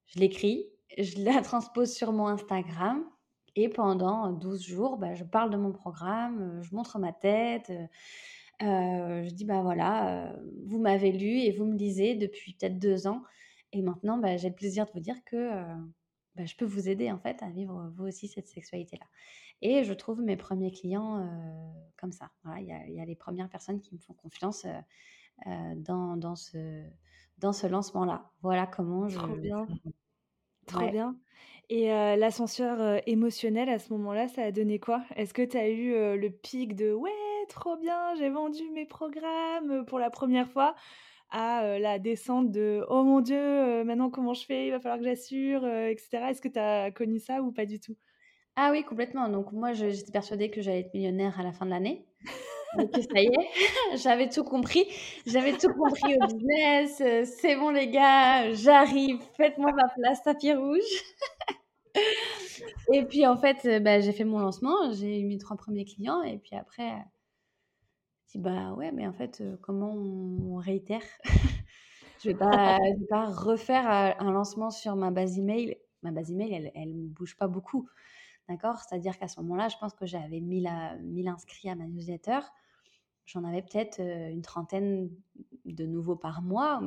Je 0.07 0.19
l'écris, 0.19 0.65
je 0.97 1.23
la 1.23 1.41
transpose 1.41 1.93
sur 1.93 2.11
mon 2.11 2.27
Instagram 2.27 3.03
et 3.55 3.69
pendant 3.69 4.31
12 4.31 4.61
jours, 4.61 4.97
bah, 4.97 5.15
je 5.15 5.23
parle 5.23 5.49
de 5.49 5.57
mon 5.57 5.71
programme, 5.71 6.41
euh, 6.41 6.61
je 6.61 6.73
montre 6.75 6.99
ma 6.99 7.13
tête, 7.13 7.69
euh, 7.71 7.87
euh, 8.61 9.23
je 9.23 9.33
dis 9.33 9.45
bah 9.45 9.61
voilà, 9.61 10.35
vous 10.65 10.79
m'avez 10.79 11.11
lu 11.11 11.39
et 11.39 11.51
vous 11.51 11.65
me 11.65 11.77
lisez 11.77 12.15
depuis 12.15 12.53
peut-être 12.53 12.77
deux 12.77 13.07
ans 13.07 13.23
et 13.71 13.81
maintenant 13.81 14.17
bah, 14.17 14.35
j'ai 14.37 14.49
le 14.49 14.55
plaisir 14.55 14.85
de 14.85 14.91
vous 14.91 14.99
dire 14.99 15.15
que 15.25 15.49
bah, 16.35 16.45
je 16.45 16.55
peux 16.55 16.65
vous 16.65 16.89
aider 16.89 17.11
en 17.11 17.19
fait 17.19 17.41
à 17.41 17.49
vivre 17.49 17.91
vous 17.95 18.05
aussi 18.05 18.27
cette 18.27 18.47
sexualité-là. 18.47 19.05
Et 19.61 19.83
je 19.83 19.93
trouve 19.93 20.21
mes 20.21 20.37
premiers 20.37 20.71
clients 20.71 21.25
comme 21.97 22.13
ça. 22.13 22.31
Il 22.59 22.65
y, 22.65 23.01
a 23.01 23.05
les 23.05 23.15
premières 23.15 23.49
personnes 23.49 23.81
qui 23.81 23.93
me 23.93 23.99
font 23.99 24.13
confiance 24.13 24.65
dans, 25.45 26.15
dans, 26.15 26.35
ce, 26.35 26.83
dans 27.39 27.51
ce 27.51 27.67
lancement-là. 27.67 28.31
Voilà 28.41 28.67
comment 28.67 29.09
je... 29.09 29.17
Trop 29.17 29.35
bien. 29.35 29.67
Trop 30.69 30.89
bien. 30.89 31.15
Et 31.69 31.87
l'ascenseur 31.87 33.01
émotionnel 33.05 33.69
à 33.69 33.77
ce 33.79 33.93
moment-là, 33.93 34.27
ça 34.27 34.43
a 34.43 34.51
donné 34.51 34.79
quoi? 34.79 35.03
Est-ce 35.15 35.33
que 35.33 35.43
tu 35.43 35.57
as 35.57 35.69
eu 35.69 35.91
le 36.17 36.29
pic 36.29 36.75
de 36.75 36.93
ouais, 36.93 37.11
trop 37.47 37.77
bien, 37.77 38.15
j'ai 38.17 38.29
vendu 38.29 38.63
mes 38.73 38.85
programmes 38.85 39.85
pour 39.85 39.99
la 39.99 40.09
première 40.09 40.49
fois 40.49 40.75
à 41.29 41.77
la 41.77 41.99
descente 41.99 42.49
de 42.51 42.83
oh 42.89 43.03
mon 43.03 43.21
dieu, 43.21 43.83
maintenant 43.83 44.09
comment 44.09 44.33
je 44.33 44.45
fais? 44.45 44.65
Il 44.65 44.71
va 44.71 44.79
falloir 44.79 44.97
que 44.97 45.05
j'assure, 45.05 45.67
etc. 45.67 46.31
Est-ce 46.31 46.41
que 46.41 46.47
tu 46.47 46.57
as 46.57 46.89
connu 46.89 47.19
ça 47.19 47.41
ou 47.43 47.51
pas 47.51 47.67
du 47.67 47.79
tout? 47.79 47.95
Ah 48.55 48.71
oui, 48.71 48.83
complètement. 48.83 49.29
Donc 49.29 49.51
moi, 49.51 49.73
j'étais 49.73 50.11
persuadée 50.11 50.49
que 50.49 50.61
j'allais 50.61 50.79
être 50.79 50.93
millionnaire 50.93 51.39
à 51.39 51.43
la 51.43 51.51
fin 51.51 51.65
de 51.65 51.71
l'année. 51.71 52.05
Donc 52.77 52.95
ça 52.95 53.19
y 53.19 53.25
est, 53.25 53.49
j'avais 53.97 54.29
tout 54.29 54.43
compris. 54.43 54.85
J'avais 55.25 55.53
tout 55.53 55.73
compris 55.73 56.15
au 56.15 56.27
business. 56.27 57.01
Euh, 57.01 57.25
c'est 57.25 57.55
bon 57.55 57.71
les 57.71 57.89
gars, 57.89 58.53
j'arrive. 58.53 59.19
Faites-moi 59.37 59.71
ma 59.71 59.87
place, 59.89 60.23
tapis 60.23 60.53
rouge. 60.53 60.79
et 62.93 63.03
puis 63.03 63.25
en 63.25 63.37
fait, 63.37 63.65
euh, 63.65 63.79
bah, 63.79 63.99
j'ai 63.99 64.11
fait 64.11 64.25
mon 64.25 64.39
lancement. 64.39 64.91
J'ai 64.93 65.19
eu 65.19 65.25
mes 65.25 65.37
trois 65.37 65.57
premiers 65.57 65.85
clients. 65.85 66.21
Et 66.21 66.37
puis 66.37 66.55
après, 66.55 66.91
je 68.27 68.37
dit 68.37 68.43
bah 68.43 68.73
ouais, 68.73 68.91
mais 68.91 69.07
en 69.07 69.13
fait, 69.13 69.41
euh, 69.41 69.57
comment 69.61 69.91
on 69.93 70.57
réitère? 70.57 71.03
Je 72.21 72.31
vais 72.31 72.35
pas, 72.35 72.77
vais 72.79 73.05
pas 73.09 73.27
refaire 73.27 73.87
un 73.87 74.31
lancement 74.31 74.71
sur 74.71 74.97
ma 74.97 75.09
base 75.09 75.39
email. 75.39 75.77
Ma 76.03 76.11
base 76.11 76.29
email, 76.31 76.69
elle, 76.75 76.89
ne 76.89 77.07
bouge 77.07 77.37
pas 77.37 77.47
beaucoup. 77.47 77.87
D'accord? 78.49 78.79
C'est-à-dire 78.79 79.17
qu'à 79.17 79.27
ce 79.29 79.39
moment-là, 79.41 79.69
je 79.69 79.77
pense 79.77 79.93
que 79.93 80.05
j'avais 80.05 80.41
1000, 80.41 80.69
1000 81.03 81.27
inscrits 81.29 81.69
à 81.69 81.75
ma 81.75 81.85
newsletter. 81.85 82.39
J'en 83.25 83.43
avais 83.43 83.61
peut-être 83.61 83.99
une 84.01 84.41
trentaine 84.41 85.11
de 85.65 85.85
nouveaux 85.85 86.15
par 86.15 86.41
mois, 86.41 86.81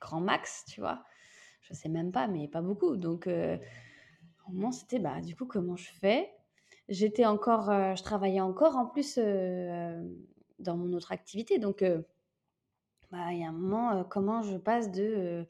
grand 0.00 0.20
max, 0.20 0.64
tu 0.66 0.80
vois? 0.80 1.04
Je 1.62 1.72
sais 1.74 1.88
même 1.88 2.10
pas, 2.10 2.26
mais 2.26 2.48
pas 2.48 2.60
beaucoup. 2.60 2.96
Donc, 2.96 3.28
au 3.28 4.52
moment, 4.52 4.72
c'était, 4.72 4.98
bah, 4.98 5.20
du 5.20 5.36
coup, 5.36 5.46
comment 5.46 5.76
je 5.76 5.90
fais? 5.92 6.28
J'étais 6.88 7.24
encore, 7.24 7.66
je 7.66 8.02
travaillais 8.02 8.40
encore 8.40 8.76
en 8.76 8.86
plus 8.86 9.16
dans 9.16 10.76
mon 10.76 10.92
autre 10.92 11.12
activité. 11.12 11.60
Donc, 11.60 11.84
bah, 13.12 13.32
il 13.32 13.38
y 13.38 13.44
a 13.44 13.48
un 13.48 13.52
moment, 13.52 14.02
comment 14.02 14.42
je 14.42 14.56
passe 14.56 14.90
de 14.90 15.46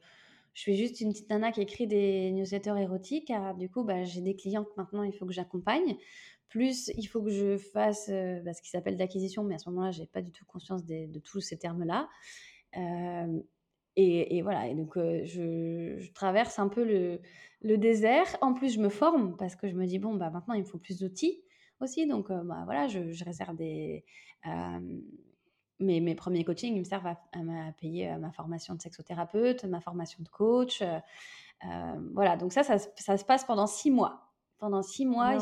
je 0.53 0.61
suis 0.61 0.75
juste 0.75 0.99
une 1.01 1.11
petite 1.11 1.29
nana 1.29 1.51
qui 1.51 1.61
écrit 1.61 1.87
des 1.87 2.31
newsletters 2.31 2.77
érotiques. 2.77 3.31
du 3.57 3.69
coup, 3.69 3.83
bah, 3.83 4.03
j'ai 4.03 4.21
des 4.21 4.35
clients 4.35 4.63
que 4.63 4.73
maintenant 4.77 5.03
il 5.03 5.13
faut 5.13 5.25
que 5.25 5.33
j'accompagne. 5.33 5.95
Plus, 6.49 6.91
il 6.97 7.05
faut 7.05 7.21
que 7.21 7.29
je 7.29 7.57
fasse 7.57 8.09
euh, 8.09 8.41
bah, 8.41 8.53
ce 8.53 8.61
qui 8.61 8.69
s'appelle 8.69 8.97
d'acquisition, 8.97 9.43
mais 9.45 9.55
à 9.55 9.57
ce 9.57 9.69
moment-là, 9.69 9.91
je 9.91 10.01
n'ai 10.01 10.07
pas 10.07 10.21
du 10.21 10.33
tout 10.33 10.43
conscience 10.45 10.85
de, 10.85 11.19
tous 11.19 11.39
ces 11.39 11.57
termes-là. 11.57 12.09
Euh, 12.75 13.39
et, 13.95 14.41
voilà, 14.41 14.67
et 14.67 14.75
donc 14.75 14.97
euh, 14.97 15.23
je, 15.25 16.11
traverse 16.13 16.59
un 16.59 16.67
peu 16.67 16.83
le, 16.83 17.77
désert. 17.77 18.25
En 18.41 18.53
plus, 18.53 18.73
je 18.73 18.79
me 18.81 18.89
forme 18.89 19.37
parce 19.37 19.55
que 19.55 19.69
je 19.69 19.75
me 19.75 19.85
dis, 19.85 19.99
bon, 19.99 20.15
bah, 20.15 20.29
maintenant, 20.29 20.53
il 20.53 20.61
me 20.61 20.65
faut 20.65 20.77
plus 20.77 20.99
d'outils 20.99 21.41
aussi. 21.79 22.05
Donc 22.05 22.29
voilà, 22.29 22.89
je 22.89 23.23
réserve 23.23 23.55
des 23.55 24.03
mes, 25.81 26.15
premiers 26.15 26.43
coachings, 26.43 26.75
ils 26.75 26.79
me 26.79 26.85
servent 26.85 27.07
à, 27.07 27.17
payer 27.79 28.11
euh, 28.11 28.17
ma 28.17 28.31
formation 28.31 28.75
de 28.75 28.81
sexothérapeute, 28.81 29.65
ma 29.65 29.81
formation 29.81 30.21
de 30.23 30.29
coach. 30.29 30.81
Euh, 30.81 30.99
euh, 31.65 32.09
voilà, 32.13 32.37
donc 32.37 32.53
ça, 32.53 32.63
ça, 32.63 33.17
se 33.17 33.25
passe 33.25 33.43
pendant 33.45 33.67
six 33.67 33.91
mois. 33.91 34.31
Pendant 34.57 34.81
six 34.81 35.05
mois. 35.05 35.37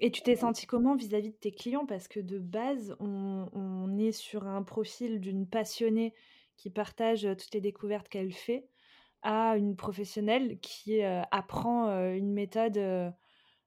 Et 0.00 0.10
tu 0.10 0.22
t'es 0.22 0.36
senti 0.36 0.66
comment 0.66 0.94
vis-à-vis 0.94 1.30
de 1.30 1.36
tes 1.36 1.52
clients? 1.52 1.86
Parce 1.86 2.08
que 2.08 2.20
de 2.20 2.38
base, 2.38 2.96
on, 3.00 3.96
est 3.98 4.12
sur 4.12 4.46
un 4.46 4.62
profil 4.62 5.20
d'une 5.20 5.46
passionnée 5.46 6.14
qui 6.56 6.68
partage 6.70 7.26
toutes 7.38 7.54
les 7.54 7.62
découvertes 7.62 8.08
qu'elle 8.08 8.32
fait 8.32 8.68
à 9.22 9.56
une 9.56 9.74
professionnelle 9.74 10.58
qui 10.60 11.02
apprend 11.02 11.88
une 12.12 12.32
méthode 12.32 13.14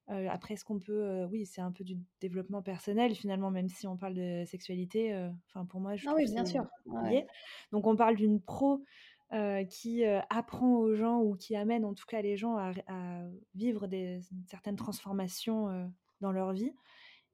après, 0.10 0.56
est-ce 0.56 0.66
qu'on 0.66 0.80
peut. 0.80 1.26
oui, 1.32 1.46
c'est 1.46 1.62
un 1.62 1.72
peu 1.72 1.84
du 1.84 1.98
développement 2.20 2.62
personnel, 2.62 3.14
finalement, 3.14 3.52
même 3.52 3.70
si 3.70 3.88
on 3.88 3.98
parle 3.98 4.16
de 4.16 4.44
sexualité. 4.46 5.14
Enfin, 5.48 5.66
pour 5.66 5.80
moi, 5.80 5.96
je 5.96 6.08
ah 6.08 6.14
oui, 6.16 6.26
bien 6.26 6.46
sûr. 6.46 6.66
Donc, 7.72 7.86
on 7.86 7.96
parle 7.96 8.16
d'une 8.16 8.42
pro 8.42 8.84
qui 9.70 10.04
apprend 10.30 10.78
aux 10.78 10.96
gens 10.96 11.22
ou 11.22 11.36
qui 11.36 11.56
amène 11.56 11.86
en 11.86 11.94
tout 11.94 12.06
cas 12.08 12.22
les 12.22 12.38
gens 12.38 12.58
à, 12.58 12.72
vivre 13.54 13.88
des, 13.88 14.22
certaines 14.48 14.76
transformations 14.76 15.90
dans 16.22 16.32
leur 16.32 16.54
vie. 16.54 16.74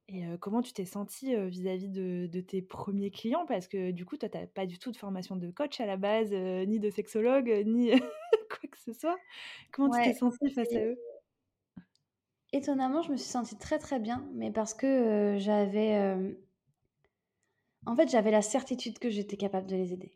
Et 0.08 0.24
comment 0.40 0.62
tu 0.62 0.72
t'es 0.74 0.86
sentie 0.86 1.36
vis-à-vis 1.48 1.90
de, 1.90 2.28
de, 2.28 2.42
tes 2.42 2.62
premiers 2.62 3.10
clients? 3.10 3.46
Parce 3.48 3.68
que 3.68 3.92
du 3.92 4.06
coup, 4.06 4.18
toi, 4.18 4.30
tu 4.30 4.38
n'as 4.38 4.48
pas 4.48 4.66
du 4.66 4.78
tout 4.78 4.92
de 4.92 4.98
formation 4.98 5.36
de 5.36 5.50
coach 5.50 5.80
à 5.80 5.86
la 5.86 5.98
base, 5.98 6.32
ni 6.32 6.80
de 6.80 6.90
sexologue, 6.90 7.64
ni 7.66 7.90
quoi 8.50 8.70
que 8.70 8.78
ce 8.78 8.94
soit. 8.94 9.18
Comment 9.72 9.90
tu 9.98 10.04
t'es 10.04 10.14
sentie 10.14 10.52
face 10.52 10.74
à 10.74 10.80
eux? 10.80 10.98
Étonnamment, 12.56 13.02
je 13.02 13.12
me 13.12 13.18
suis 13.18 13.28
sentie 13.28 13.58
très 13.58 13.80
très 13.80 14.00
bien, 14.00 14.30
mais 14.34 14.50
parce 14.50 14.74
que 14.74 15.36
j'avais. 15.38 16.15
En 17.86 17.98
fait, 17.98 18.10
j'avais 18.10 18.32
la 18.32 18.41
certitude 18.41 18.98
que 18.98 19.10
j'étais 19.10 19.36
capable 19.36 19.68
de 19.68 19.76
les 19.76 19.91
aider. 19.91 20.13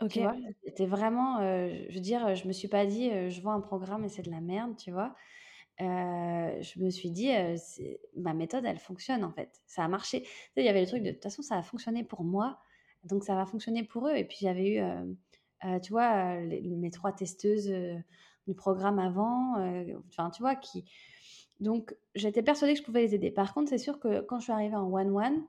Ok. 0.00 0.18
C'était 0.64 0.86
vraiment. 0.86 1.40
je 1.40 1.92
veux 1.92 2.00
dire, 2.00 2.34
je 2.34 2.48
me 2.48 2.54
suis 2.54 2.68
pas 2.68 2.86
dit, 2.86 3.10
je 3.28 3.40
vois 3.42 3.52
un 3.52 3.60
programme 3.60 4.02
et 4.02 4.08
c'est 4.08 4.22
de 4.22 4.30
la 4.30 4.40
merde, 4.40 4.78
tu 4.78 4.92
vois. 4.92 5.14
je 5.78 6.82
me 6.82 6.88
suis 6.88 7.10
dit, 7.10 7.30
ma 8.16 8.32
méthode, 8.32 8.64
elle 8.64 8.78
fonctionne 8.78 9.22
en 9.22 9.30
fait. 9.30 9.60
Ça 9.66 9.84
a 9.84 9.88
marché. 9.88 10.26
Il 10.56 10.64
y 10.64 10.70
avait 10.70 10.80
le 10.80 10.86
truc 10.86 11.02
de, 11.02 11.08
de 11.08 11.12
toute 11.12 11.22
façon, 11.22 11.42
ça 11.42 11.58
a 11.58 11.62
fonctionné 11.62 12.02
pour 12.02 12.24
moi, 12.24 12.60
donc 13.04 13.24
ça 13.24 13.34
va 13.34 13.44
fonctionner 13.44 13.84
pour 13.84 14.08
eux. 14.08 14.16
Et 14.16 14.24
puis 14.24 14.38
j'avais 14.40 14.76
eu, 14.76 14.82
tu 15.82 15.92
vois, 15.92 16.36
mes 16.40 16.90
trois 16.90 17.12
testeuses 17.12 17.70
du 18.46 18.54
programme 18.54 18.98
avant, 18.98 19.54
enfin, 20.08 20.30
tu 20.30 20.42
vois, 20.42 20.56
qui, 20.56 20.86
donc, 21.60 21.94
j'étais 22.14 22.42
persuadée 22.42 22.74
que 22.74 22.80
je 22.80 22.84
pouvais 22.84 23.02
les 23.02 23.14
aider. 23.14 23.30
Par 23.30 23.54
contre, 23.54 23.68
c'est 23.68 23.78
sûr 23.78 23.98
que 23.98 24.20
quand 24.22 24.38
je 24.38 24.44
suis 24.44 24.52
arrivée 24.52 24.76
en 24.76 24.92
one-one, 24.92 25.44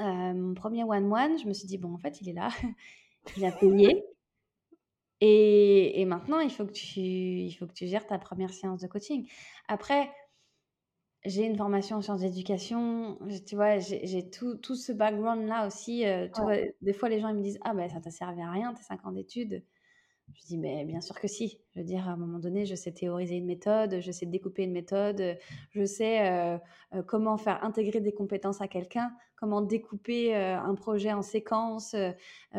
euh, 0.00 0.34
mon 0.34 0.54
premier 0.54 0.84
one-one, 0.84 1.38
je 1.38 1.46
me 1.46 1.52
suis 1.52 1.66
dit, 1.66 1.78
bon, 1.78 1.92
en 1.92 1.98
fait, 1.98 2.20
il 2.20 2.28
est 2.28 2.32
là, 2.32 2.48
il 3.36 3.44
a 3.44 3.52
payé. 3.52 4.04
Et, 5.20 6.00
et, 6.00 6.04
maintenant, 6.04 6.38
il 6.40 6.50
faut, 6.50 6.64
que 6.64 6.72
tu, 6.72 7.00
il 7.00 7.52
faut 7.52 7.66
que 7.66 7.72
tu 7.72 7.86
gères 7.86 8.06
ta 8.06 8.18
première 8.18 8.52
séance 8.52 8.80
de 8.80 8.86
coaching. 8.86 9.28
Après, 9.66 10.10
j'ai 11.24 11.44
une 11.44 11.56
formation 11.56 11.96
en 11.96 12.02
sciences 12.02 12.20
d'éducation, 12.20 13.18
tu 13.46 13.56
vois, 13.56 13.78
j'ai 13.78 14.30
tout, 14.30 14.54
tout, 14.56 14.76
ce 14.76 14.92
background-là 14.92 15.66
aussi. 15.66 16.06
Euh, 16.06 16.28
tu 16.32 16.40
vois, 16.40 16.56
des 16.80 16.92
fois, 16.92 17.08
les 17.08 17.20
gens 17.20 17.28
ils 17.28 17.36
me 17.36 17.42
disent 17.42 17.58
Ah, 17.62 17.74
ben 17.74 17.88
ça 17.88 18.00
t'a 18.00 18.10
servi 18.10 18.40
à 18.40 18.50
rien, 18.50 18.72
tes 18.74 18.82
5 18.82 19.04
ans 19.06 19.12
d'études. 19.12 19.64
Je 20.34 20.46
dis, 20.46 20.58
mais 20.58 20.84
bien 20.84 21.00
sûr 21.00 21.18
que 21.18 21.28
si. 21.28 21.58
Je 21.74 21.80
veux 21.80 21.84
dire, 21.84 22.08
à 22.08 22.12
un 22.12 22.16
moment 22.16 22.38
donné, 22.38 22.66
je 22.66 22.74
sais 22.74 22.92
théoriser 22.92 23.36
une 23.36 23.46
méthode, 23.46 24.00
je 24.00 24.10
sais 24.10 24.26
découper 24.26 24.64
une 24.64 24.72
méthode, 24.72 25.38
je 25.70 25.84
sais 25.84 26.28
euh, 26.28 26.58
euh, 26.94 27.02
comment 27.02 27.36
faire 27.36 27.62
intégrer 27.64 28.00
des 28.00 28.12
compétences 28.12 28.60
à 28.60 28.68
quelqu'un, 28.68 29.12
comment 29.36 29.62
découper 29.62 30.34
un 30.34 30.74
projet 30.74 31.12
en 31.12 31.22
séquence, 31.22 31.94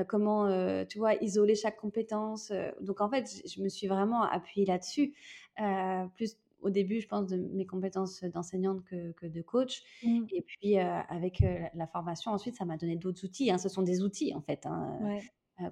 comment, 0.08 0.86
tu 0.86 0.97
vois, 0.97 1.15
isoler 1.15 1.55
chaque 1.55 1.77
compétence. 1.77 2.53
Donc, 2.82 3.01
en 3.01 3.10
fait, 3.10 3.27
je 3.45 3.62
me 3.62 3.67
suis 3.69 3.88
vraiment 3.88 4.23
appuyée 4.23 4.65
là-dessus. 4.65 5.13
plus 6.15 6.38
au 6.62 6.69
début, 6.69 6.99
je 6.99 7.08
pense, 7.08 7.27
de 7.27 7.38
mes 7.38 7.65
compétences 7.65 8.23
d'enseignante 8.23 8.84
que, 8.84 9.27
de 9.27 9.41
coach. 9.41 9.82
Mmh. 10.03 10.25
Et 10.32 10.41
puis, 10.41 10.77
avec 10.77 11.43
la 11.73 11.88
formation, 11.88 12.32
ensuite, 12.32 12.55
ça 12.55 12.63
m'a 12.63 12.77
donné 12.77 12.95
d'autres 12.95 13.25
outils. 13.25 13.51
Hein. 13.51 13.58
Ce 13.58 13.67
sont 13.67 13.82
des 13.82 14.01
outils, 14.01 14.34
en 14.34 14.41
fait, 14.41 14.65
hein, 14.65 15.19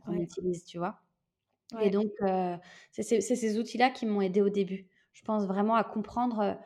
qu'on 0.05 0.13
utilise, 0.13 0.65
tu 0.65 0.77
vois. 0.77 0.99
Et 1.81 1.89
donc, 1.89 2.11
c'est 2.91 3.21
ces 3.21 3.59
outils-là 3.59 3.89
qui 3.89 4.05
m'ont 4.05 4.21
aidé 4.21 4.41
au 4.41 4.49
début. 4.49 4.87
Je 5.13 5.21
pense 5.23 5.45
vraiment 5.45 5.75
à 5.75 5.83
comprendre 5.83 6.57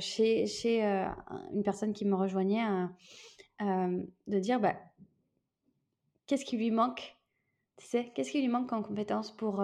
chez, 0.00 0.46
chez 0.46 0.82
une 0.82 1.62
personne 1.62 1.92
qui 1.92 2.04
me 2.04 2.14
rejoignait, 2.14 2.64
de 3.60 4.38
dire, 4.38 4.60
bah, 4.60 4.76
qu'est-ce 6.26 6.44
qui 6.44 6.56
lui 6.56 6.70
manque 6.70 7.16
tu 7.78 7.86
sais, 7.86 8.12
qu'est-ce 8.14 8.30
qui 8.30 8.40
lui 8.40 8.48
manque 8.48 8.72
en 8.72 8.82
compétences 8.82 9.34
pour 9.34 9.58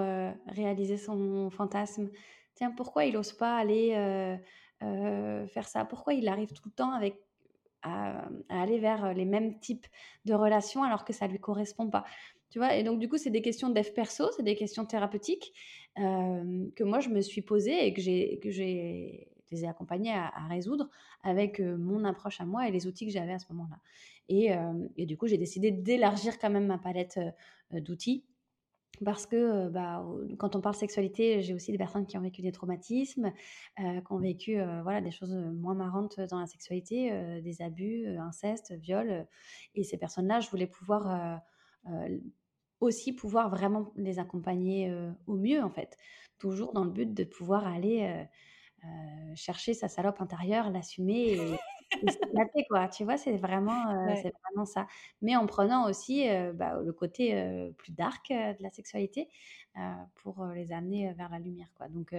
réaliser 0.47 0.97
son 0.97 1.51
fantasme? 1.51 2.11
Tiens, 2.55 2.73
pourquoi 2.73 3.05
il 3.05 3.14
n'ose 3.14 3.33
pas 3.33 3.57
aller 3.57 3.91
faire 4.81 5.69
ça? 5.69 5.85
Pourquoi 5.85 6.14
il 6.14 6.29
arrive 6.29 6.53
tout 6.53 6.64
le 6.67 6.73
temps 6.73 6.93
avec, 6.93 7.21
à, 7.83 8.29
aller 8.49 8.79
vers 8.79 9.14
les 9.14 9.25
mêmes 9.25 9.61
types 9.61 9.87
de 10.25 10.35
relations 10.35 10.83
alors 10.83 11.05
que 11.05 11.12
ça 11.12 11.27
ne 11.27 11.33
lui 11.33 11.38
correspond 11.38 11.88
pas? 11.91 12.05
Tu 12.51 12.59
vois, 12.59 12.75
et 12.77 12.83
donc 12.83 12.99
du 12.99 13.09
coup, 13.09 13.19
c'est 13.19 13.31
des 13.31 13.43
questions 13.43 13.69
dev 13.71 13.91
perso, 13.95 14.31
c'est 14.37 14.43
des 14.43 14.57
questions 14.57 14.85
thérapeutiques 14.85 15.53
que 15.97 16.85
moi 16.85 17.01
je 17.01 17.09
me 17.09 17.21
suis 17.21 17.43
posée 17.43 17.87
et 17.87 17.93
que 17.93 18.01
j'ai 18.01 18.39
que 18.41 18.51
j'ai 18.51 19.29
les 19.51 19.65
ai 19.65 19.69
accompagnées 19.69 20.13
à, 20.13 20.47
résoudre 20.49 20.89
avec 21.23 21.61
mon 21.61 22.05
approche 22.05 22.41
à 22.41 22.45
moi 22.45 22.69
et 22.69 22.71
les 22.71 22.87
outils 22.87 23.07
que 23.07 23.13
j'avais 23.13 23.33
à 23.33 23.39
ce 23.39 23.47
moment-là. 23.53 23.79
Et, 24.29 24.51
et, 24.97 25.07
du 25.07 25.17
coup, 25.17 25.27
j'ai 25.27 25.39
décidé 25.39 25.71
d'élargir 25.71 26.39
quand 26.39 26.51
même 26.51 26.67
ma 26.67 26.79
palette 26.79 27.19
d'outils 27.73 28.25
parce 29.05 29.27
que 29.27 29.69
bah, 29.69 30.05
quand 30.39 30.57
on 30.57 30.61
parle 30.61 30.75
sexualité, 30.75 31.41
j'ai 31.41 31.55
aussi 31.55 31.71
des 31.71 31.79
personnes 31.79 32.07
qui 32.07 32.19
ont 32.19 32.21
vécu 32.21 32.43
des 32.43 32.53
traumatismes, 32.53 33.33
qui 33.77 33.85
ont 34.11 34.19
vécu 34.19 34.61
voilà, 34.83 35.01
des 35.01 35.11
choses 35.11 35.35
moins 35.35 35.75
marrantes 35.75 36.21
dans 36.21 36.41
la 36.41 36.47
sexualité, 36.47 37.41
des 37.43 37.63
abus, 37.63 38.07
inceste, 38.19 38.73
viol. 38.73 39.27
et 39.75 39.85
ces 39.85 39.99
personnes-là, 39.99 40.41
je 40.41 40.51
voulais 40.51 40.67
pouvoir 40.67 41.41
aussi 42.81 43.12
pouvoir 43.12 43.51
vraiment 43.51 43.93
les 43.97 44.19
accompagner 44.19 44.93
au 45.27 45.35
mieux, 45.35 45.62
en 45.62 45.71
fait. 45.71 45.97
Toujours 46.38 46.73
dans 46.73 46.85
le 46.85 46.91
but 46.91 47.12
de 47.12 47.25
pouvoir 47.25 47.67
aller 47.67 48.27
chercher 49.35 49.75
sa 49.75 49.88
salope 49.88 50.21
intérieure, 50.21 50.71
l'assumer 50.71 51.33
et, 51.33 51.59
quoi. 52.69 52.88
Tu 52.88 53.05
vois, 53.05 53.17
c'est 53.17 53.37
vraiment, 53.37 54.14
c'est 54.17 54.33
vraiment 54.45 54.64
ça. 54.64 54.87
Mais 55.23 55.37
en 55.37 55.47
prenant 55.47 55.88
aussi 55.88 56.27
bah, 56.55 56.81
le 56.85 56.93
côté 56.93 57.71
plus 57.79 57.93
dark 57.93 58.31
de 58.31 58.62
la 58.62 58.71
sexualité 58.71 59.29
pour 60.17 60.45
les 60.55 60.73
amener 60.73 61.12
vers 61.14 61.29
la 61.29 61.38
lumière, 61.38 61.73
quoi. 61.75 61.88
Donc, 61.88 62.14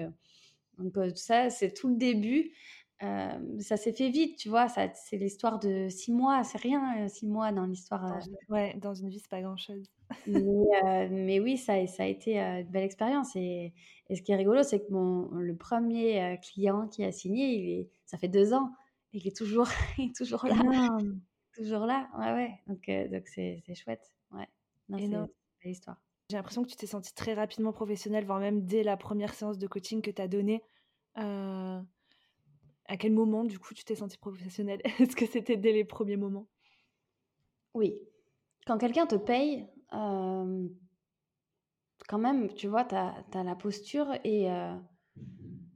donc 0.77 0.97
ça, 1.15 1.49
c'est 1.49 1.73
tout 1.73 1.89
le 1.89 1.95
début. 1.95 2.51
Ça 2.99 3.77
s'est 3.77 3.93
fait 3.93 4.09
vite, 4.09 4.37
tu 4.37 4.49
vois. 4.49 4.67
Ça, 4.67 4.87
c'est 4.93 5.17
l'histoire 5.17 5.59
de 5.59 5.87
six 5.89 6.11
mois, 6.11 6.43
c'est 6.43 6.57
rien, 6.59 7.07
six 7.07 7.27
mois 7.27 7.51
dans 7.51 7.65
l'histoire. 7.65 8.19
ouais, 8.49 8.75
dans 8.81 8.93
une 8.93 9.09
vie, 9.09 9.19
c'est 9.19 9.29
pas 9.29 9.41
grand-chose. 9.41 9.89
mais, 10.27 11.09
mais, 11.09 11.39
oui, 11.39 11.57
ça, 11.57 11.85
ça 11.87 12.03
a 12.03 12.05
été 12.07 12.39
une 12.39 12.69
belle 12.69 12.83
expérience. 12.83 13.35
Et, 13.35 13.73
et, 14.09 14.15
ce 14.15 14.21
qui 14.21 14.31
est 14.31 14.35
rigolo, 14.35 14.63
c'est 14.63 14.79
que 14.79 14.91
mon, 14.91 15.29
le 15.31 15.55
premier 15.55 16.39
client 16.41 16.87
qui 16.87 17.03
a 17.03 17.11
signé, 17.11 17.45
il 17.47 17.79
est, 17.79 17.89
ça 18.05 18.17
fait 18.17 18.27
deux 18.27 18.53
ans 18.53 18.71
il 19.13 19.27
est 19.27 19.35
toujours, 19.35 19.67
il 19.97 20.09
est 20.09 20.15
toujours 20.15 20.45
là. 20.45 20.53
Toujours 21.55 21.85
là, 21.85 22.07
ouais, 22.17 22.31
ouais. 22.31 22.53
Donc, 22.67 22.87
euh, 22.87 23.09
donc 23.09 23.27
c'est, 23.27 23.61
c'est 23.65 23.75
chouette. 23.75 24.13
Ouais. 24.31 24.47
c'est 24.91 25.03
une 25.03 25.27
belle 25.61 25.71
histoire. 25.71 25.97
J'ai 26.29 26.37
l'impression 26.37 26.63
que 26.63 26.69
tu 26.69 26.77
t'es 26.77 26.87
sentie 26.87 27.13
très 27.13 27.33
rapidement 27.33 27.73
professionnelle, 27.73 28.23
voire 28.23 28.39
même 28.39 28.65
dès 28.65 28.81
la 28.81 28.95
première 28.95 29.33
séance 29.33 29.57
de 29.57 29.67
coaching 29.67 30.01
que 30.01 30.11
tu 30.11 30.21
as 30.21 30.29
donnée. 30.29 30.63
Euh, 32.89 32.93
à 32.93 32.97
quel 32.97 33.13
moment, 33.13 33.43
du 33.43 33.59
coup, 33.59 33.73
tu 33.73 33.83
t'es 33.83 33.95
sentie 33.95 34.17
professionnelle? 34.17 34.81
Est-ce 34.99 35.15
que 35.15 35.25
c'était 35.25 35.57
dès 35.57 35.71
les 35.71 35.85
premiers 35.85 36.17
moments? 36.17 36.47
Oui. 37.73 37.99
Quand 38.65 38.77
quelqu'un 38.77 39.07
te 39.07 39.15
paye, 39.15 39.67
euh, 39.93 40.67
quand 42.07 42.19
même, 42.19 42.53
tu 42.53 42.67
vois, 42.67 42.85
tu 42.85 42.95
as, 42.95 43.43
la 43.43 43.55
posture 43.55 44.13
et, 44.23 44.47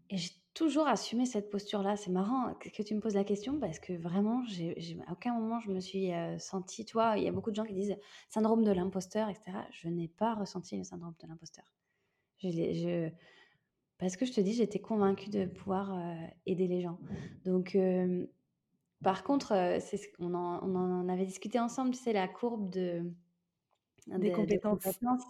et 0.10 0.17
toujours 0.54 0.88
assumer 0.88 1.26
cette 1.26 1.49
posture-là. 1.49 1.95
C'est 1.97 2.12
marrant 2.12 2.54
que, 2.56 2.84
tu 2.84 2.93
me 2.93 2.99
poses 2.99 3.15
la 3.15 3.23
question 3.23 3.60
parce 3.60 3.80
que 3.80 3.93
vraiment, 3.93 4.43
j'ai, 4.45 4.99
à 5.08 5.13
aucun 5.13 5.34
moment 5.34 5.60
je 5.60 5.71
me 5.71 5.80
suis 5.80 6.12
sentie, 6.39 6.86
toi, 6.86 7.17
il 7.17 7.23
y 7.23 7.28
a 7.28 7.32
beaucoup 7.32 7.52
de 7.52 7.56
gens 7.56 7.65
qui 7.65 7.73
disent 7.73 7.95
syndrome 8.30 8.63
de 8.63 8.71
l'imposteur, 8.71 9.30
etc. 9.30 9.52
Je 9.71 9.88
n'ai 9.89 10.08
pas 10.08 10.36
ressenti 10.36 10.78
le 10.78 10.84
syndrome 10.84 11.15
de 11.21 11.28
l'imposteur. 11.28 11.65
Je, 12.39 12.49
je, 12.49 13.10
parce 14.04 14.18
que 14.18 14.26
je 14.26 14.34
te 14.34 14.42
dis, 14.42 14.54
j'étais 14.54 14.80
convaincue 14.80 15.30
de 15.30 15.46
pouvoir 15.46 15.98
aider 16.46 16.68
les 16.68 16.82
gens. 16.82 17.00
Donc, 17.46 17.78
par 19.02 19.24
contre, 19.24 19.78
c'est, 19.80 20.12
on, 20.20 20.34
en, 20.34 20.60
on 20.62 20.76
en 20.76 21.10
avait 21.10 21.26
discuté 21.26 21.60
ensemble, 21.60 21.92
tu 21.92 22.00
sais, 22.02 22.13
la 22.13 22.28
courbe 22.28 22.70
de, 22.70 23.12
des 24.08 24.32
compétences. 24.32 25.24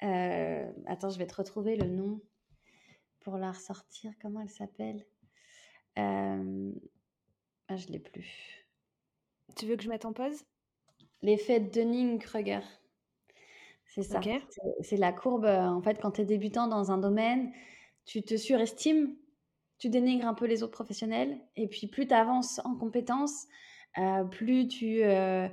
attends, 0.00 1.10
je 1.10 1.18
vais 1.18 1.26
te 1.26 1.34
retrouver 1.34 1.76
le 1.76 1.88
nom 1.88 2.20
pour 3.20 3.38
la 3.38 3.52
ressortir. 3.52 4.12
Comment 4.20 4.40
elle 4.40 4.50
s'appelle? 4.50 5.06
Euh... 5.98 6.72
ah, 7.68 7.76
Je 7.76 7.88
l'ai 7.88 7.98
plus. 7.98 8.66
Tu 9.56 9.66
veux 9.66 9.76
que 9.76 9.82
je 9.82 9.88
mette 9.88 10.04
en 10.04 10.12
pause? 10.12 10.44
L'effet 11.22 11.60
Dunning-Kruger. 11.60 12.60
C'est 13.86 14.02
ça. 14.02 14.20
C'est 14.80 14.96
la 14.96 15.12
courbe, 15.12 15.44
euh, 15.44 15.68
en 15.68 15.80
fait, 15.80 16.00
quand 16.00 16.12
tu 16.12 16.22
es 16.22 16.24
débutant 16.24 16.66
dans 16.66 16.90
un 16.90 16.98
domaine, 16.98 17.52
tu 18.04 18.22
te 18.22 18.36
surestimes, 18.36 19.16
tu 19.78 19.88
dénigres 19.88 20.26
un 20.26 20.34
peu 20.34 20.46
les 20.46 20.62
autres 20.62 20.72
professionnels, 20.72 21.38
et 21.56 21.68
puis 21.68 21.86
plus 21.86 22.06
tu 22.06 22.14
avances 22.14 22.60
en 22.64 22.74
compétences, 22.76 23.46
euh, 23.98 24.24
plus 24.24 24.66
tu, 24.68 25.02
euh, 25.04 25.48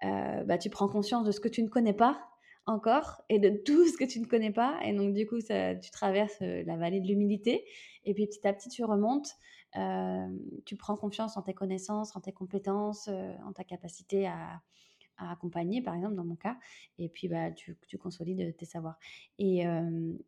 bah, 0.00 0.58
tu 0.58 0.70
prends 0.70 0.88
conscience 0.88 1.24
de 1.24 1.32
ce 1.32 1.40
que 1.40 1.48
tu 1.48 1.62
ne 1.62 1.68
connais 1.68 1.92
pas, 1.92 2.28
encore 2.66 3.22
et 3.28 3.38
de 3.38 3.50
tout 3.50 3.86
ce 3.86 3.96
que 3.96 4.04
tu 4.04 4.20
ne 4.20 4.26
connais 4.26 4.52
pas. 4.52 4.78
Et 4.84 4.92
donc, 4.92 5.14
du 5.14 5.26
coup, 5.26 5.40
ça, 5.40 5.74
tu 5.74 5.90
traverses 5.90 6.40
euh, 6.42 6.62
la 6.66 6.76
vallée 6.76 7.00
de 7.00 7.06
l'humilité. 7.06 7.64
Et 8.04 8.14
puis, 8.14 8.26
petit 8.26 8.46
à 8.46 8.52
petit, 8.52 8.68
tu 8.68 8.84
remontes. 8.84 9.28
Euh, 9.76 10.28
tu 10.64 10.76
prends 10.76 10.96
confiance 10.96 11.36
en 11.36 11.42
tes 11.42 11.54
connaissances, 11.54 12.14
en 12.16 12.20
tes 12.20 12.32
compétences, 12.32 13.08
euh, 13.08 13.34
en 13.44 13.52
ta 13.52 13.64
capacité 13.64 14.26
à, 14.26 14.62
accompagner, 15.18 15.82
par 15.82 15.94
exemple, 15.94 16.14
dans 16.14 16.24
mon 16.24 16.36
cas. 16.36 16.56
Et 16.98 17.08
puis, 17.08 17.28
bah, 17.28 17.50
tu, 17.52 17.76
tu 17.86 17.98
consolides 17.98 18.56
tes 18.56 18.66
savoirs. 18.66 18.98
Et, 19.38 19.64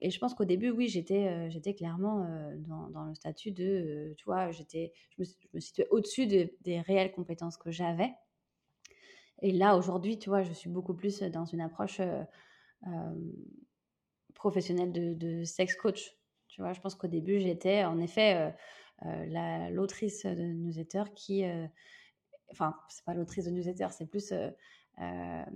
et 0.01 0.11
je 0.11 0.19
pense 0.19 0.35
qu'au 0.35 0.45
début, 0.45 0.71
oui, 0.71 0.89
j'étais, 0.89 1.51
j'étais 1.51 1.75
clairement 1.75 2.27
dans, 2.59 2.89
dans, 2.91 3.05
le 3.05 3.15
statut 3.15 3.53
de, 3.53 4.15
tu 4.17 4.25
vois, 4.25 4.51
j'étais, 4.51 4.93
je, 5.17 5.25
me, 5.55 5.61
situais 5.61 5.89
au-dessus 5.91 6.27
des 6.27 6.81
réelles 6.81 7.13
compétences 7.13 7.57
que 7.57 7.71
j'avais. 7.71 8.13
Et 9.43 9.53
là, 9.53 9.77
aujourd'hui, 9.77 10.19
tu 10.19 10.31
vois, 10.31 10.43
je 10.43 10.53
suis 10.53 10.71
beaucoup 10.71 10.95
plus 10.95 11.21
dans 11.23 11.45
une 11.45 11.61
approche 11.61 12.01
professionnelle 14.35 14.93
de, 14.93 15.45
sex 15.45 15.75
coach. 15.77 16.17
Tu 16.49 16.61
vois, 16.63 16.73
je 16.73 16.81
pense 16.81 16.95
qu'au 16.95 17.09
début, 17.09 17.41
j'étais 17.41 17.85
en 17.85 18.01
effet 18.01 18.55
l'autrice 19.71 20.25
de 20.25 20.43
newsletter 20.43 21.05
qui. 21.15 21.45
Enfin, 22.51 22.75
c'est 22.89 23.05
pas 23.05 23.15
l'autrice 23.15 23.45
de 23.45 23.51
newsletter, 23.51 23.89
c'est 23.91 24.07
plus 24.07 24.33
la, 24.99 25.47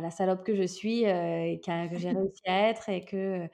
la, 0.00 0.10
salope 0.10 0.44
que 0.44 0.54
je 0.54 0.62
suis 0.62 1.04
et 1.04 1.60
que 1.64 1.98
j'ai 1.98 2.10
réussi 2.12 2.42
à 2.46 2.68
être 2.70 2.88
et 2.88 3.04
que 3.04 3.48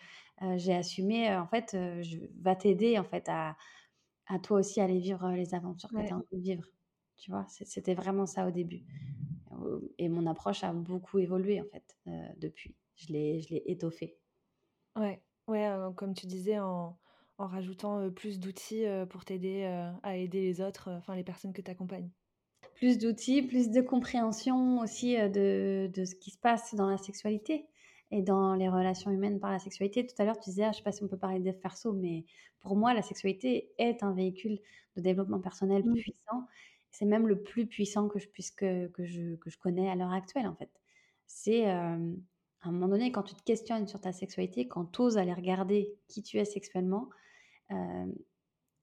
j'ai 0.57 0.75
assumé. 0.75 1.35
En 1.35 1.47
fait, 1.47 1.71
je 1.73 2.19
va 2.41 2.55
t'aider 2.55 2.99
en 2.99 3.05
fait 3.05 3.29
à, 3.29 3.57
à 4.27 4.39
toi 4.39 4.59
aussi 4.61 4.81
aller 4.81 4.99
vivre 4.99 5.31
les 5.33 5.55
aventures 5.55 5.91
que 5.91 6.07
tu 6.07 6.13
as 6.13 6.17
envie 6.17 6.27
de 6.33 6.41
vivre. 6.41 6.65
Tu 7.17 7.31
vois, 7.31 7.47
c'était 7.49 7.95
vraiment 7.95 8.27
ça 8.27 8.47
au 8.47 8.51
début. 8.51 8.85
Et 9.99 10.09
mon 10.09 10.27
approche 10.27 10.65
a 10.65 10.73
beaucoup 10.73 11.19
évolué 11.19 11.61
en 11.61 11.65
fait 11.65 11.97
euh, 12.07 12.29
depuis. 12.39 12.75
Je 12.97 13.13
l'ai 13.13 13.63
étoffé. 13.67 14.19
Ouais, 14.97 15.23
ouais 15.49 15.67
euh, 15.67 15.91
comme 15.93 16.15
tu 16.15 16.27
disais, 16.27 16.59
en, 16.59 16.99
en 17.39 17.47
rajoutant 17.47 17.99
euh, 18.01 18.11
plus 18.11 18.41
d'outils 18.41 18.85
pour 19.11 19.25
t'aider 19.25 19.65
à 20.03 20.17
aider 20.17 20.43
les 20.43 20.61
autres, 20.61 20.91
enfin 20.91 21.15
les 21.15 21.25
personnes 21.25 21.53
que 21.53 21.63
tu 21.63 21.71
accompagnes. 21.71 22.11
Plus 22.75 22.99
d'outils, 22.99 23.43
plus 23.43 23.71
de 23.71 23.81
compréhension 23.81 24.81
aussi 24.81 25.17
de, 25.17 25.91
de, 25.93 26.05
ce 26.05 26.15
qui 26.15 26.31
se 26.31 26.39
passe 26.39 26.75
dans 26.75 26.91
la 26.91 26.99
sexualité. 26.99 27.67
et 28.11 28.23
dans 28.23 28.55
les 28.55 28.69
relations 28.69 29.11
humaines 29.11 29.41
par 29.41 29.51
la 29.51 29.59
sexualité. 29.59 30.07
Tout 30.07 30.15
à 30.19 30.25
l'heure, 30.25 30.39
tu 30.39 30.51
disais, 30.51 30.65
ah, 30.65 30.73
je 30.73 30.77
ne 30.77 30.79
sais 30.79 30.83
pas 30.83 30.93
si 30.93 31.03
on 31.03 31.09
peut 31.09 31.17
parler 31.19 31.41
de 31.41 31.51
perso, 31.53 31.93
mais 31.93 32.25
pour 32.61 32.77
moi, 32.77 32.95
la 32.95 33.03
sexualité 33.03 33.73
est 33.79 34.03
un 34.03 34.13
véhicule 34.13 34.61
de 34.97 35.03
développement 35.03 35.41
personnel 35.41 35.83
mmh. 35.85 35.95
puissant. 35.95 36.47
C'est 36.91 37.07
même 37.07 37.27
le 37.27 37.43
plus 37.43 37.67
puissant 37.67 38.09
que 38.09 38.19
je 38.21 38.29
puisse 38.29 38.51
que, 38.53 38.87
que, 38.89 39.05
je, 39.05 39.35
que 39.37 39.51
je 39.51 39.59
connais 39.59 39.91
à 39.91 39.97
l'heure 39.97 40.13
actuelle, 40.13 40.47
en 40.47 40.55
fait. 40.55 40.71
C'est 41.27 41.67
à 41.67 41.99
un 42.69 42.73
moment 42.73 42.89
donné, 42.89 43.11
quand 43.11 43.25
tu 43.25 43.35
te 43.35 43.43
questionnes 43.43 43.89
sur 43.89 44.01
ta 44.01 44.13
sexualité, 44.13 44.69
quand 44.69 44.85
tu 44.93 45.01
oses 45.01 45.19
aller 45.19 45.33
regarder 45.33 45.93
qui 46.09 46.23
tu 46.23 46.39
es 46.39 46.45
sexuellement, 46.45 47.09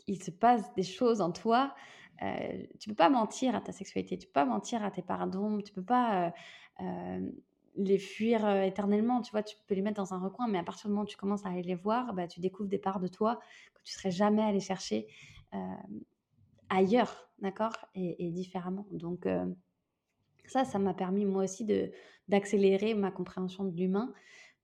il 0.08 0.22
se 0.22 0.32
passe 0.32 0.74
des 0.76 0.84
choses 0.84 1.22
en 1.22 1.32
toi. 1.32 1.74
Euh, 2.22 2.64
tu 2.80 2.90
peux 2.90 2.96
pas 2.96 3.10
mentir 3.10 3.56
à 3.56 3.62
ta 3.62 3.72
sexualité, 3.72 4.18
tu 4.18 4.28
peux 4.28 4.34
pas 4.34 4.46
mentir 4.46 4.84
à 4.84 4.92
tes 4.92 5.02
pardons, 5.02 5.62
tu 5.62 5.74
peux 5.74 5.84
pas 5.84 6.34
les 7.76 8.00
fuir 8.00 8.48
éternellement. 8.64 9.22
Tu 9.22 9.32
vois, 9.32 9.44
tu 9.44 9.56
peux 9.68 9.76
les 9.76 9.82
mettre 9.82 9.98
dans 9.98 10.14
un 10.14 10.20
recoin, 10.20 10.48
mais 10.48 10.58
à 10.58 10.64
partir 10.64 10.88
du 10.88 10.94
moment 10.94 11.04
où 11.04 11.08
tu 11.08 11.18
commences 11.18 11.46
à 11.46 11.50
aller 11.50 11.64
les 11.64 11.76
voir, 11.76 12.14
bah, 12.14 12.28
tu 12.28 12.40
découvres 12.40 12.70
des 12.70 12.80
parts 12.80 13.00
de 13.00 13.08
toi 13.08 13.40
que 13.74 13.82
tu 13.84 13.94
serais 13.94 14.12
jamais 14.12 14.42
allé 14.42 14.60
chercher 14.60 15.08
ailleurs, 16.70 17.30
d'accord, 17.40 17.74
et, 17.96 18.30
différemment. 18.32 18.86
Donc 18.92 19.28
ça, 20.46 20.66
ça 20.66 20.80
m'a 20.80 20.94
permis 20.94 21.26
moi 21.26 21.44
aussi 21.44 21.66
de 21.66 21.92
d'accélérer 22.28 22.94
ma 22.94 23.12
compréhension 23.12 23.66
de 23.66 23.76
l'humain 23.76 24.14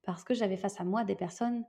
parce 0.03 0.23
que 0.23 0.33
j'avais 0.33 0.57
face 0.57 0.79
à 0.79 0.83
moi 0.83 1.03
des 1.03 1.15
personnes 1.15 1.65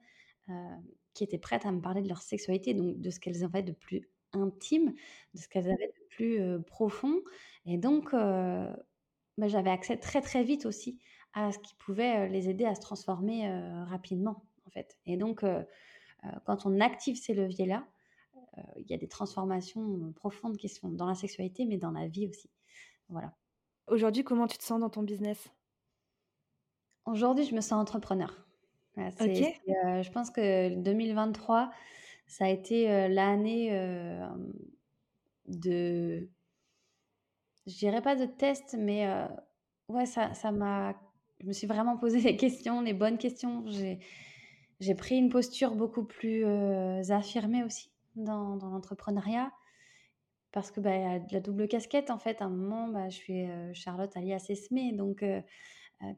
qui 1.14 1.24
étaient 1.24 1.38
prêtes 1.38 1.66
à 1.66 1.72
me 1.72 1.80
parler 1.80 2.02
de 2.02 2.08
leur 2.08 2.22
sexualité, 2.22 2.74
donc 2.74 3.00
de 3.00 3.10
ce 3.10 3.18
qu'elles 3.20 3.44
avaient 3.44 3.62
de 3.62 3.72
plus 3.72 4.08
intime, 4.32 4.94
de 5.34 5.38
ce 5.40 5.48
qu'elles 5.48 5.70
avaient 5.70 5.88
de 5.88 6.06
plus 6.08 6.40
profond. 6.66 7.20
Et 7.66 7.78
donc, 7.78 8.12
bah, 8.12 9.48
j'avais 9.48 9.70
accès 9.70 9.96
très 9.96 10.20
très 10.20 10.42
vite 10.42 10.66
aussi 10.66 10.98
à 11.34 11.52
ce 11.52 11.58
qui 11.58 11.74
pouvait 11.74 12.28
les 12.28 12.48
aider 12.48 12.64
à 12.64 12.74
se 12.74 12.80
transformer 12.80 13.48
rapidement, 13.86 14.44
en 14.66 14.70
fait. 14.70 14.96
Et 15.06 15.16
donc, 15.16 15.44
quand 16.44 16.66
on 16.66 16.80
active 16.80 17.16
ces 17.16 17.34
leviers-là, 17.34 17.86
il 18.76 18.90
y 18.90 18.94
a 18.94 18.96
des 18.96 19.08
transformations 19.08 20.12
profondes 20.14 20.56
qui 20.56 20.68
se 20.68 20.80
font 20.80 20.88
dans 20.88 21.06
la 21.06 21.14
sexualité, 21.14 21.64
mais 21.64 21.76
dans 21.76 21.92
la 21.92 22.08
vie 22.08 22.26
aussi. 22.28 22.50
Voilà. 23.08 23.32
Aujourd'hui, 23.86 24.24
comment 24.24 24.46
tu 24.46 24.58
te 24.58 24.64
sens 24.64 24.80
dans 24.80 24.90
ton 24.90 25.02
business? 25.02 25.48
Aujourd'hui, 27.04 27.44
je 27.44 27.54
me 27.54 27.60
sens 27.60 27.80
entrepreneur. 27.80 28.44
je 28.96 30.10
pense 30.10 30.30
que 30.30 30.74
2023, 30.74 31.70
ça 32.28 32.44
a 32.44 32.48
été 32.48 33.08
l'année 33.08 33.70
de, 35.46 36.28
je 37.66 37.74
dirais 37.74 38.02
pas 38.02 38.14
de 38.14 38.26
test, 38.26 38.76
mais 38.78 39.08
ouais, 39.88 40.06
ça, 40.06 40.34
ça 40.34 40.52
m'a, 40.52 40.94
je 41.40 41.46
me 41.46 41.52
suis 41.52 41.66
vraiment 41.66 41.96
posé 41.96 42.20
les 42.20 42.36
questions, 42.36 42.82
les 42.82 42.92
bonnes 42.92 43.18
questions. 43.18 43.64
J'ai, 43.66 44.94
pris 44.94 45.16
une 45.16 45.30
posture 45.30 45.74
beaucoup 45.74 46.04
plus 46.04 46.44
affirmée 47.10 47.64
aussi 47.64 47.90
dans, 48.14 48.56
dans 48.56 48.68
l'entrepreneuriat 48.68 49.50
parce 50.52 50.70
que 50.70 50.80
bah, 50.80 51.18
la 51.30 51.40
double 51.40 51.66
casquette 51.66 52.10
en 52.10 52.18
fait. 52.18 52.42
À 52.42 52.44
un 52.44 52.50
moment, 52.50 52.88
bah, 52.88 53.08
je 53.08 53.16
suis 53.16 53.46
Charlotte 53.72 54.14
alias 54.16 54.46
Esme, 54.50 54.96
donc 54.96 55.24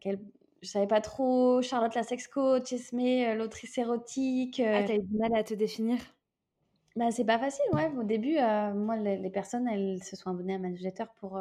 quelle, 0.00 0.20
je 0.62 0.68
savais 0.68 0.86
pas 0.86 1.00
trop 1.00 1.62
Charlotte 1.62 1.94
la 1.94 2.02
sex 2.02 2.28
coach, 2.28 2.72
Esme 2.72 3.34
l'autrice 3.36 3.78
érotique. 3.78 4.60
Ah, 4.60 4.82
t'as 4.82 4.96
eu 4.96 5.02
du 5.02 5.16
mal 5.16 5.34
à 5.34 5.42
te 5.42 5.54
définir? 5.54 5.98
Bah, 6.96 7.10
c'est 7.10 7.24
pas 7.24 7.38
facile, 7.38 7.64
ouais. 7.72 7.90
Au 7.96 8.02
début, 8.02 8.34
moi, 8.74 8.96
les, 8.96 9.30
personnes, 9.30 9.68
elles 9.68 10.02
se 10.02 10.16
sont 10.16 10.30
abonnées 10.30 10.54
à 10.54 10.58
ma 10.58 10.68
newsletter 10.68 11.04
pour 11.18 11.40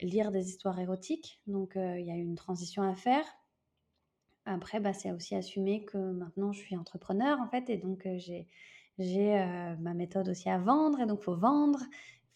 lire 0.00 0.30
des 0.30 0.48
histoires 0.48 0.78
érotiques. 0.78 1.40
Donc, 1.46 1.72
il 1.74 2.06
y 2.06 2.10
a 2.10 2.16
eu 2.16 2.22
une 2.22 2.36
transition 2.36 2.82
à 2.82 2.94
faire. 2.94 3.24
Après, 4.46 4.80
bah, 4.80 4.92
c'est 4.92 5.10
aussi 5.10 5.34
assumer 5.34 5.84
que 5.84 5.98
maintenant, 5.98 6.52
je 6.52 6.60
suis 6.60 6.76
entrepreneur, 6.76 7.38
en 7.40 7.48
fait. 7.48 7.68
Et 7.68 7.76
donc, 7.76 8.08
j'ai 8.16 8.46
j'ai 8.98 9.34
ma 9.80 9.94
méthode 9.94 10.28
aussi 10.28 10.48
à 10.48 10.58
vendre. 10.58 11.00
Et 11.00 11.06
donc, 11.06 11.18
il 11.20 11.24
faut 11.24 11.36
vendre, 11.36 11.80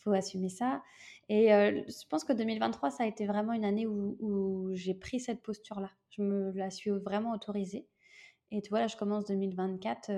faut 0.04 0.12
assumer 0.12 0.50
ça. 0.50 0.82
Et 1.28 1.48
je 1.48 2.06
pense 2.08 2.22
que 2.22 2.32
2023, 2.32 2.90
ça 2.90 3.04
a 3.04 3.06
été 3.06 3.26
vraiment 3.26 3.54
une 3.54 3.64
année 3.64 3.86
où, 3.86 4.70
j'ai 4.74 4.94
pris 4.94 5.18
cette 5.18 5.42
posture-là. 5.42 5.90
Je 6.10 6.22
me 6.22 6.52
la 6.52 6.70
suis 6.70 6.90
vraiment 6.90 7.32
autorisée. 7.32 7.88
Et 8.50 8.62
tu 8.62 8.70
vois, 8.70 8.80
là, 8.80 8.86
je 8.86 8.96
commence 8.96 9.24
2024. 9.24 10.10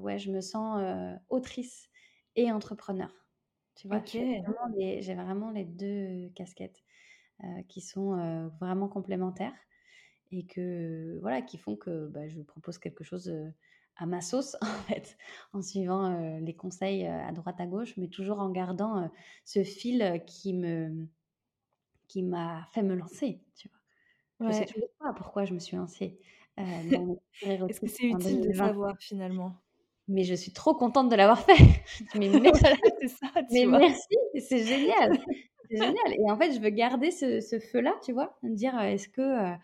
ouais, 0.00 0.18
je 0.18 0.30
me 0.30 0.40
sens 0.40 0.82
autrice 1.30 1.88
et 2.36 2.50
entrepreneur. 2.52 3.10
Tu 3.76 3.88
vois, 3.88 4.02
j'ai 4.04 4.42
vraiment, 5.14 5.50
les 5.50 5.64
deux 5.64 6.28
casquettes 6.34 6.82
qui 7.68 7.80
sont 7.80 8.50
vraiment 8.60 8.88
complémentaires 8.88 9.54
et 10.30 10.46
que 10.46 11.18
voilà, 11.20 11.42
qui 11.42 11.58
font 11.58 11.76
que 11.76 12.08
bah, 12.08 12.26
je 12.26 12.40
propose 12.42 12.78
quelque 12.78 13.04
chose 13.04 13.32
à 13.96 14.06
ma 14.06 14.20
sauce, 14.20 14.56
en 14.62 14.66
fait, 14.88 15.16
en 15.52 15.62
suivant 15.62 16.38
les 16.40 16.54
conseils 16.54 17.06
à 17.06 17.32
droite 17.32 17.60
à 17.60 17.66
gauche, 17.66 17.94
mais 17.96 18.08
toujours 18.08 18.40
en 18.40 18.50
gardant 18.50 19.10
ce 19.44 19.62
fil 19.64 20.22
qui 20.26 20.54
me 20.54 21.06
qui 22.08 22.22
m'a 22.22 22.68
fait 22.72 22.82
me 22.82 22.94
lancer, 22.94 23.40
tu 23.56 23.68
vois. 23.68 24.50
Je 24.50 24.56
sais 24.56 24.66
toujours 24.66 24.90
pas 24.98 25.12
pourquoi 25.14 25.44
je 25.44 25.54
me 25.54 25.58
suis 25.58 25.76
lancée. 25.76 26.18
Est-ce 26.58 27.80
que 27.80 27.86
c'est 27.86 28.04
utile 28.04 28.40
de 28.40 28.52
savoir 28.52 28.96
finalement? 28.98 29.54
Mais 30.08 30.24
je 30.24 30.34
suis 30.34 30.52
trop 30.52 30.74
contente 30.74 31.08
de 31.08 31.16
l'avoir 31.16 31.40
fait. 31.40 31.56
mais 33.50 33.66
merci, 33.66 34.16
c'est 34.40 34.64
génial. 34.64 35.16
c'est 35.70 35.76
génial. 35.76 36.12
Et 36.18 36.30
en 36.30 36.36
fait, 36.36 36.52
je 36.52 36.60
veux 36.60 36.70
garder 36.70 37.10
ce, 37.10 37.40
ce 37.40 37.58
feu-là, 37.58 37.94
tu 38.04 38.12
vois, 38.12 38.36
me 38.42 38.54
dire 38.54 38.78
est-ce 38.80 39.08
que 39.08 39.54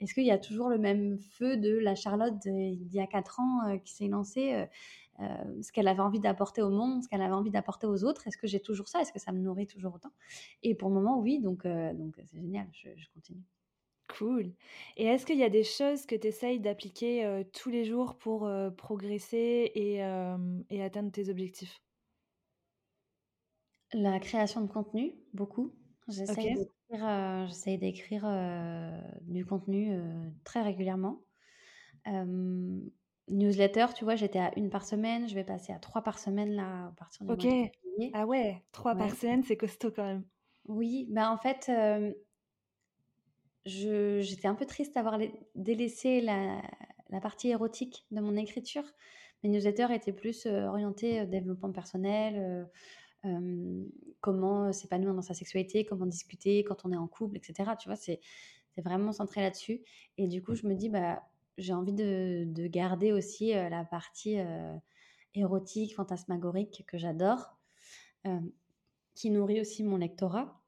est-ce 0.00 0.14
qu'il 0.14 0.24
y 0.24 0.30
a 0.30 0.38
toujours 0.38 0.68
le 0.68 0.78
même 0.78 1.18
feu 1.18 1.56
de 1.56 1.78
la 1.78 1.94
Charlotte 1.94 2.36
d'il 2.38 2.92
y 2.92 3.00
a 3.00 3.06
quatre 3.06 3.40
ans 3.40 3.66
euh, 3.66 3.78
qui 3.78 3.94
s'est 3.94 4.08
lancée 4.08 4.52
euh, 4.52 4.66
euh, 5.20 5.62
ce 5.62 5.72
qu'elle 5.72 5.88
avait 5.88 6.00
envie 6.00 6.20
d'apporter 6.20 6.60
au 6.60 6.70
monde, 6.70 7.02
ce 7.02 7.08
qu'elle 7.08 7.22
avait 7.22 7.34
envie 7.34 7.50
d'apporter 7.50 7.86
aux 7.86 8.04
autres? 8.04 8.26
Est-ce 8.26 8.36
que 8.36 8.46
j'ai 8.46 8.60
toujours 8.60 8.88
ça? 8.88 9.00
Est-ce 9.00 9.12
que 9.12 9.18
ça 9.18 9.32
me 9.32 9.40
nourrit 9.40 9.66
toujours 9.66 9.94
autant? 9.94 10.12
Et 10.62 10.74
pour 10.74 10.90
le 10.90 10.94
moment, 10.96 11.18
oui, 11.18 11.40
donc 11.40 11.66
donc 11.66 12.16
c'est 12.26 12.40
génial, 12.40 12.68
je, 12.72 12.90
continue. 13.14 13.42
Cool. 14.08 14.52
Et 14.96 15.06
est-ce 15.06 15.24
qu'il 15.24 15.38
y 15.38 15.42
a 15.42 15.48
des 15.48 15.64
choses 15.64 16.04
que 16.04 16.14
tu 16.14 16.28
essayes 16.28 16.60
d'appliquer 16.60 17.44
tous 17.52 17.70
les 17.70 17.84
jours 17.84 18.18
pour 18.18 18.48
progresser 18.76 19.72
et, 19.74 19.96
et, 20.70 20.82
atteindre 20.82 21.10
tes 21.10 21.30
objectifs? 21.30 21.80
La 23.94 24.20
création 24.20 24.60
de 24.60 24.68
contenu, 24.68 25.14
beaucoup. 25.32 25.72
J'essaye 26.08 26.68
d'écrire 27.78 28.26
du 29.22 29.44
contenu 29.44 29.98
très 30.44 30.62
régulièrement. 30.62 31.20
newsletter, 33.28 33.86
tu 33.94 34.04
vois, 34.04 34.16
j'étais 34.16 34.38
à 34.38 34.56
une 34.56 34.70
par 34.70 34.84
semaine, 34.84 35.28
je 35.28 35.34
vais 35.34 35.44
passer 35.44 35.72
à 35.72 35.78
trois 35.78 36.02
par 36.02 36.18
semaine 36.18 36.52
là 36.52 36.86
à 36.86 36.92
partir 36.96 37.26
du 37.26 37.32
Ok. 37.32 37.46
Ah 38.14 38.26
ouais, 38.26 38.62
trois 38.72 38.94
par 38.94 39.10
semaine, 39.14 39.42
c'est 39.42 39.56
costaud 39.56 39.90
quand 39.90 40.04
même. 40.04 40.24
Oui, 40.68 41.06
bah 41.10 41.30
en 41.30 41.38
fait, 41.38 41.70
j'étais 43.64 44.48
un 44.48 44.54
peu 44.54 44.66
triste 44.66 44.94
d'avoir 44.94 45.18
délaissé 45.54 46.20
la, 46.20 46.62
la 47.10 47.20
partie 47.20 47.48
érotique 47.50 48.06
de 48.10 48.20
mon 48.20 48.36
écriture. 48.36 48.84
Mes 49.42 49.50
newsletters 49.50 49.92
étaient 49.92 50.12
plus 50.12 50.46
orientés 50.46 51.26
développement 51.26 51.72
personnel, 51.72 52.68
comment 54.20 54.72
s'épanouir 54.72 55.14
dans 55.14 55.22
sa 55.22 55.34
sexualité, 55.34 55.84
comment 55.84 56.06
discuter 56.06 56.64
quand 56.64 56.84
on 56.84 56.92
est 56.92 56.96
en 56.96 57.08
couple, 57.08 57.36
etc. 57.36 57.70
Tu 57.78 57.88
vois, 57.88 57.96
c'est 57.96 58.20
vraiment 58.76 59.12
centré 59.12 59.40
là-dessus. 59.40 59.80
Et 60.18 60.28
du 60.28 60.42
coup, 60.42 60.54
je 60.54 60.66
me 60.66 60.74
dis, 60.74 60.88
bah, 60.88 61.22
j'ai 61.58 61.72
envie 61.72 61.92
de, 61.92 62.44
de, 62.46 62.66
garder 62.66 63.12
aussi 63.12 63.52
la 63.52 63.84
partie 63.84 64.36
érotique, 65.34 65.94
fantasmagorique 65.94 66.84
que 66.86 66.98
j'adore, 66.98 67.56
qui 69.14 69.30
nourrit 69.30 69.60
aussi 69.60 69.84
mon 69.84 69.96
lectorat. 69.96 70.60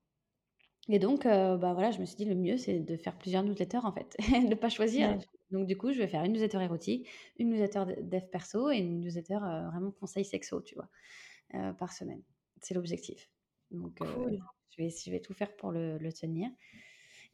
Et 0.89 0.99
donc, 0.99 1.25
bah 1.25 1.75
voilà, 1.75 1.91
je 1.91 2.01
me 2.01 2.07
suis 2.07 2.17
dit, 2.17 2.25
le 2.25 2.35
mieux, 2.35 2.57
c'est 2.57 2.81
de 2.81 2.97
faire 2.97 3.17
plusieurs 3.19 3.43
newsletters, 3.43 3.85
en 3.85 3.93
fait, 3.93 4.17
de 4.19 4.49
ne 4.49 4.55
pas 4.55 4.71
choisir. 4.71 5.19
Donc, 5.51 5.67
du 5.67 5.77
coup, 5.77 5.93
je 5.93 5.99
vais 5.99 6.09
faire 6.09 6.25
une 6.25 6.33
newsletter 6.33 6.63
érotique, 6.63 7.09
une 7.39 7.51
newsletter 7.51 8.03
dev 8.03 8.27
perso 8.31 8.71
et 8.71 8.79
une 8.79 9.01
newsletter 9.01 9.39
vraiment 9.71 9.91
conseil 9.91 10.25
sexo, 10.25 10.63
tu 10.63 10.75
vois, 10.75 11.75
par 11.75 11.93
semaine. 11.93 12.23
C'est 12.63 12.75
l'objectif. 12.75 13.31
Donc, 13.71 13.99
je, 14.01 14.83
vais, 14.83 14.91
je 14.91 15.11
vais 15.11 15.21
tout 15.21 15.35
faire 15.35 15.55
pour 15.57 15.73
le, 15.73 15.99
tenir. 16.13 16.51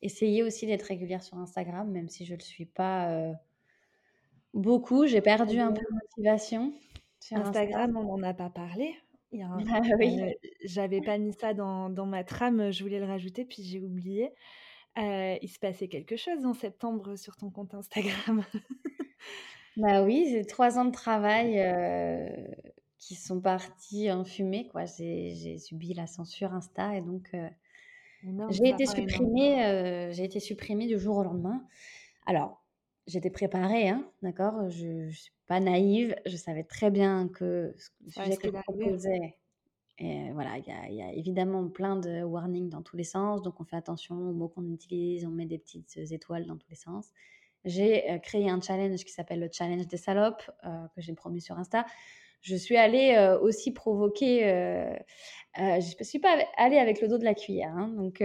Essayer 0.02 0.42
aussi 0.42 0.66
d'être 0.66 0.82
régulière 0.82 1.22
sur 1.22 1.38
Instagram, 1.38 1.90
même 1.90 2.08
si 2.08 2.24
je 2.24 2.32
ne 2.32 2.38
le 2.38 2.42
suis 2.42 2.66
pas 2.66 3.34
beaucoup. 4.52 5.06
J'ai 5.06 5.20
perdu 5.20 5.58
un 5.58 5.72
peu 5.72 5.82
de 5.82 5.94
motivation. 5.94 6.72
Sur 7.20 7.38
Instagram, 7.38 7.96
on 7.96 8.18
n'en 8.18 8.22
a 8.22 8.34
pas 8.34 8.50
parlé. 8.50 8.94
Ah 9.42 9.80
oui. 9.98 10.20
J'avais 10.62 11.00
pas 11.00 11.18
mis 11.18 11.32
ça 11.32 11.54
dans, 11.54 11.90
dans, 11.90 12.06
ma 12.06 12.22
trame, 12.22 12.70
je 12.70 12.84
voulais 12.84 13.00
le 13.00 13.04
rajouter, 13.04 13.44
puis 13.44 13.64
j'ai 13.64 13.80
oublié. 13.80 14.30
il 14.96 15.48
se 15.48 15.58
passait 15.58 15.88
quelque 15.88 16.14
chose 16.14 16.46
en 16.46 16.54
septembre 16.54 17.16
sur 17.16 17.34
ton 17.34 17.50
compte 17.50 17.74
Instagram. 17.74 18.44
bah 19.76 20.04
oui, 20.04 20.28
c'est 20.30 20.44
trois 20.44 20.78
ans 20.78 20.84
de 20.84 20.92
travail 20.92 21.58
qui 23.04 23.14
sont 23.16 23.38
partis 23.38 24.10
en 24.10 24.24
fumée. 24.24 24.66
Quoi. 24.68 24.86
J'ai, 24.86 25.58
subi 25.58 25.92
la 25.92 26.06
censure 26.06 26.54
Insta 26.54 26.96
et 26.96 27.02
donc 27.02 27.36
J'ai 28.50 28.68
été 28.70 28.86
supprimée, 28.86 30.10
j'ai 30.12 30.24
été 30.24 30.40
supprimée 30.40 30.86
du 30.86 30.98
jour 30.98 31.18
au 31.18 31.22
lendemain. 31.22 31.66
Alors, 32.24 32.64
j'étais 33.06 33.28
préparée, 33.28 33.90
hein, 33.90 34.08
d'accord? 34.22 34.70
Je 34.70 34.86
ne 34.86 35.10
suis 35.10 35.32
pas 35.46 35.60
naïve, 35.60 36.16
je 36.24 36.36
savais 36.36 36.64
très 36.64 36.90
bien 36.90 37.28
que 37.28 37.74
le 38.04 38.10
sujet 38.10 38.36
que 38.38 38.48
je 38.48 38.52
proposais, 38.62 39.36
et 39.98 40.32
voilà, 40.32 40.56
il 40.56 40.94
y, 40.94 41.02
a 41.02 41.12
évidemment 41.12 41.68
plein 41.68 41.96
de 41.96 42.22
warnings 42.22 42.70
dans 42.70 42.80
tous 42.80 42.96
les 42.96 43.04
sens, 43.04 43.42
donc 43.42 43.60
on 43.60 43.64
fait 43.64 43.76
attention 43.76 44.16
aux 44.16 44.32
mots 44.32 44.48
qu'on 44.48 44.66
utilise, 44.72 45.26
on 45.26 45.30
met 45.30 45.44
des 45.44 45.58
petites 45.58 45.98
étoiles 46.10 46.46
dans 46.46 46.56
tous 46.56 46.70
les 46.70 46.76
sens. 46.76 47.10
J'ai 47.66 48.18
créé 48.22 48.48
un 48.48 48.60
challenge 48.62 49.04
qui 49.04 49.12
s'appelle 49.12 49.40
le 49.40 49.50
challenge 49.52 49.86
des 49.86 49.98
salopes, 49.98 50.50
que 50.62 51.00
j'ai 51.02 51.12
promu 51.12 51.40
sur 51.40 51.58
Insta. 51.58 51.84
Je 52.44 52.56
suis 52.56 52.76
allée 52.76 53.36
aussi 53.40 53.72
provoquer, 53.72 54.40
je 55.56 55.98
ne 55.98 56.04
suis 56.04 56.18
pas 56.18 56.36
allée 56.56 56.78
avec 56.78 57.00
le 57.00 57.08
dos 57.08 57.18
de 57.18 57.24
la 57.24 57.34
cuillère, 57.34 57.74
hein, 57.76 57.88
donc 57.88 58.22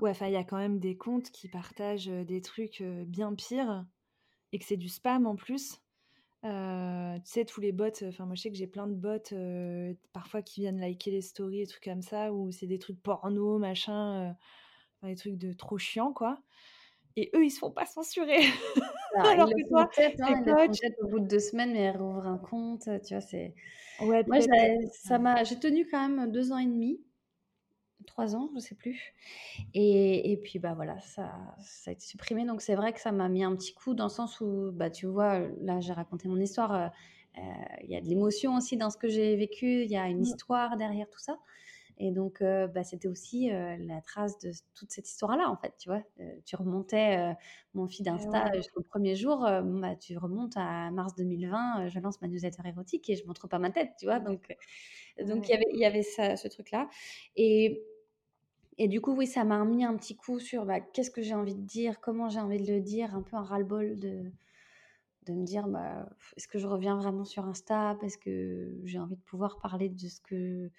Ouais, 0.00 0.10
enfin, 0.10 0.26
il 0.28 0.32
y 0.32 0.36
a 0.36 0.44
quand 0.44 0.56
même 0.56 0.78
des 0.78 0.96
comptes 0.96 1.30
qui 1.30 1.48
partagent 1.48 2.06
des 2.06 2.40
trucs 2.40 2.82
bien 2.82 3.34
pires 3.34 3.84
et 4.52 4.58
que 4.58 4.64
c'est 4.64 4.76
du 4.78 4.88
spam 4.88 5.26
en 5.26 5.36
plus. 5.36 5.80
tu 6.42 6.48
sais, 7.24 7.44
tous 7.44 7.60
les 7.60 7.72
bots, 7.72 7.86
enfin, 8.04 8.26
moi 8.26 8.34
je 8.34 8.42
sais 8.42 8.50
que 8.50 8.56
j'ai 8.56 8.66
plein 8.66 8.86
de 8.86 8.94
bots 8.94 9.34
parfois 10.12 10.42
qui 10.42 10.62
viennent 10.62 10.80
liker 10.80 11.10
les 11.10 11.22
stories 11.22 11.62
et 11.62 11.66
trucs 11.66 11.84
comme 11.84 12.02
ça, 12.02 12.32
où 12.32 12.50
c'est 12.52 12.66
des 12.66 12.78
trucs 12.78 13.02
porno, 13.02 13.58
machin, 13.58 14.36
des 15.02 15.16
trucs 15.16 15.36
de 15.38 15.52
trop 15.52 15.78
chiants, 15.78 16.12
quoi. 16.12 16.42
Et 17.16 17.30
eux, 17.34 17.44
ils 17.44 17.50
se 17.50 17.58
font 17.58 17.70
pas 17.70 17.86
censurer. 17.86 18.40
Alors, 19.16 19.48
que 19.48 19.68
toi, 19.68 19.90
hein, 19.98 20.92
au 21.02 21.08
bout 21.08 21.20
de 21.20 21.26
deux 21.26 21.40
semaines, 21.40 21.72
mais 21.72 21.80
elle 21.80 21.96
rouvre 21.96 22.26
un 22.26 22.38
compte, 22.38 22.88
tu 23.04 23.14
vois, 23.14 23.20
c'est. 23.20 23.54
Ouais, 24.00 24.24
moi, 24.26 24.38
ça 24.92 25.18
m'a, 25.18 25.44
j'ai 25.44 25.58
tenu 25.58 25.86
quand 25.90 26.08
même 26.08 26.30
deux 26.30 26.52
ans 26.52 26.58
et 26.58 26.66
demi 26.66 27.00
trois 28.06 28.34
ans, 28.36 28.50
je 28.54 28.60
sais 28.60 28.74
plus. 28.74 29.14
Et, 29.74 30.32
et, 30.32 30.36
puis 30.36 30.58
bah 30.58 30.74
voilà, 30.74 30.98
ça, 31.00 31.32
ça 31.60 31.90
a 31.90 31.92
été 31.92 32.04
supprimé. 32.04 32.44
Donc 32.44 32.60
c'est 32.60 32.74
vrai 32.74 32.92
que 32.92 33.00
ça 33.00 33.12
m'a 33.12 33.28
mis 33.28 33.44
un 33.44 33.54
petit 33.54 33.74
coup 33.74 33.94
dans 33.94 34.04
le 34.04 34.10
sens 34.10 34.40
où, 34.40 34.70
bah 34.72 34.90
tu 34.90 35.06
vois, 35.06 35.40
là 35.60 35.80
j'ai 35.80 35.92
raconté 35.92 36.28
mon 36.28 36.38
histoire. 36.38 36.74
Euh, 36.74 36.88
euh, 37.38 37.40
il 37.84 37.90
y 37.90 37.96
a 37.96 38.00
de 38.00 38.06
l'émotion 38.06 38.56
aussi 38.56 38.76
dans 38.76 38.90
ce 38.90 38.96
que 38.96 39.08
j'ai 39.08 39.36
vécu. 39.36 39.84
Il 39.84 39.90
y 39.90 39.96
a 39.96 40.08
une 40.08 40.18
mmh. 40.18 40.22
histoire 40.22 40.76
derrière 40.76 41.08
tout 41.08 41.20
ça. 41.20 41.38
Et 42.02 42.12
donc, 42.12 42.40
euh, 42.40 42.66
bah, 42.66 42.82
c'était 42.82 43.08
aussi 43.08 43.50
la 43.50 44.00
trace 44.00 44.38
de 44.38 44.52
toute 44.74 44.90
cette 44.90 45.08
histoire-là, 45.08 45.50
en 45.50 45.56
fait, 45.56 45.74
tu 45.78 45.90
vois? 45.90 46.02
tu 46.46 46.56
remontais 46.56 47.34
mon 47.74 47.86
feed 47.86 48.06
d'Insta 48.06 48.46
le 48.54 48.82
premier 48.82 49.14
jour, 49.16 49.40
bah, 49.40 49.96
tu 49.96 50.16
remontes 50.16 50.54
à 50.56 50.90
mars 50.90 51.14
2020, 51.14 51.88
je 51.88 52.00
lance 52.00 52.20
ma 52.22 52.28
newsletter 52.28 52.62
érotique 52.66 53.08
et 53.10 53.16
je 53.16 53.26
montre 53.26 53.48
pas 53.48 53.58
ma 53.58 53.70
tête, 53.70 53.90
tu 53.98 54.06
vois? 54.06 54.18
Donc, 54.18 54.48
donc 55.22 55.46
il 55.48 55.52
y 55.52 55.54
avait, 55.54 55.66
y 55.74 55.84
avait 55.84 56.02
ça, 56.02 56.36
ce 56.36 56.48
truc-là. 56.48 56.88
Et 57.36 57.82
et 58.78 58.88
du 58.88 59.02
coup, 59.02 59.14
oui, 59.14 59.26
ça 59.26 59.44
m'a 59.44 59.62
mis 59.66 59.84
un 59.84 59.94
petit 59.96 60.16
coup 60.16 60.38
sur 60.40 60.64
bah, 60.64 60.80
qu'est-ce 60.80 61.10
que 61.10 61.20
j'ai 61.20 61.34
envie 61.34 61.54
de 61.54 61.66
dire, 61.66 62.00
comment 62.00 62.30
j'ai 62.30 62.40
envie 62.40 62.62
de 62.62 62.72
le 62.72 62.80
dire, 62.80 63.14
un 63.14 63.20
peu 63.20 63.36
un 63.36 63.42
ras-le-bol 63.42 63.98
de, 63.98 64.32
de 65.26 65.32
me 65.34 65.44
dire 65.44 65.66
est-ce 66.36 66.48
que 66.48 66.58
je 66.58 66.66
reviens 66.66 66.96
vraiment 66.96 67.24
sur 67.24 67.44
Insta 67.44 67.98
Est-ce 68.02 68.18
que 68.18 68.80
j'ai 68.84 68.98
envie 68.98 69.16
de 69.16 69.22
pouvoir 69.22 69.60
parler 69.60 69.90
de 69.90 70.08
ce 70.08 70.20
que 70.20 70.70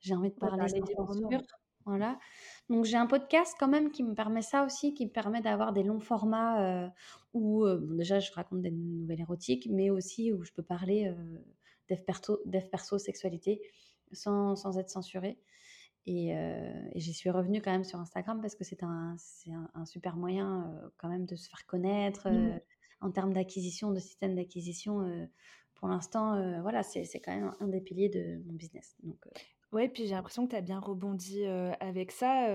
j'ai 0.00 0.14
envie 0.14 0.30
de 0.30 0.34
parler, 0.34 0.64
des 0.72 0.94
Voilà. 1.84 2.18
Donc 2.68 2.84
j'ai 2.84 2.96
un 2.96 3.06
podcast 3.06 3.54
quand 3.58 3.68
même 3.68 3.90
qui 3.90 4.02
me 4.02 4.14
permet 4.14 4.42
ça 4.42 4.64
aussi, 4.64 4.94
qui 4.94 5.06
me 5.06 5.10
permet 5.10 5.40
d'avoir 5.40 5.72
des 5.72 5.82
longs 5.82 6.00
formats 6.00 6.84
euh, 6.84 6.88
où 7.32 7.64
euh, 7.64 7.80
déjà 7.96 8.18
je 8.18 8.32
raconte 8.32 8.62
des 8.62 8.70
nouvelles 8.70 9.20
érotiques, 9.20 9.68
mais 9.70 9.90
aussi 9.90 10.32
où 10.32 10.42
je 10.42 10.52
peux 10.52 10.62
parler 10.62 11.06
euh, 11.06 11.38
dev, 11.88 12.02
perso, 12.04 12.40
perso, 12.70 12.98
sexualité 12.98 13.60
sans, 14.12 14.56
sans 14.56 14.78
être 14.78 14.90
censurée. 14.90 15.38
Euh, 16.08 16.88
et, 16.92 17.00
j'y 17.00 17.12
suis 17.12 17.30
revenue 17.30 17.60
quand 17.60 17.72
même 17.72 17.84
sur 17.84 17.98
Instagram 17.98 18.40
parce 18.40 18.54
que 18.54 18.64
c'est 18.64 18.82
un, 18.82 19.16
un, 19.74 19.84
super 19.84 20.16
moyen 20.16 20.70
euh, 20.70 20.88
quand 20.98 21.08
même 21.08 21.26
de 21.26 21.34
se 21.34 21.48
faire 21.48 21.66
connaître 21.66 22.28
mmh. 22.30 22.34
euh, 22.34 22.58
en 23.00 23.10
termes 23.10 23.32
d'acquisition, 23.32 23.90
de 23.90 23.98
système 23.98 24.36
d'acquisition. 24.36 25.28
pour 25.74 25.88
l'instant, 25.88 26.60
voilà, 26.62 26.82
c'est 26.82 27.20
quand 27.20 27.34
même 27.34 27.52
un 27.60 27.68
des 27.68 27.80
piliers 27.82 28.08
de 28.08 28.42
mon 28.46 28.54
business. 28.54 28.96
Donc, 29.02 29.22
ouais, 29.72 29.88
puis 29.88 30.06
j'ai 30.06 30.14
l'impression 30.14 30.46
que 30.46 30.50
tu 30.50 30.56
as 30.56 30.62
bien 30.62 30.80
rebondi 30.80 31.44
avec 31.80 32.10
ça. 32.10 32.48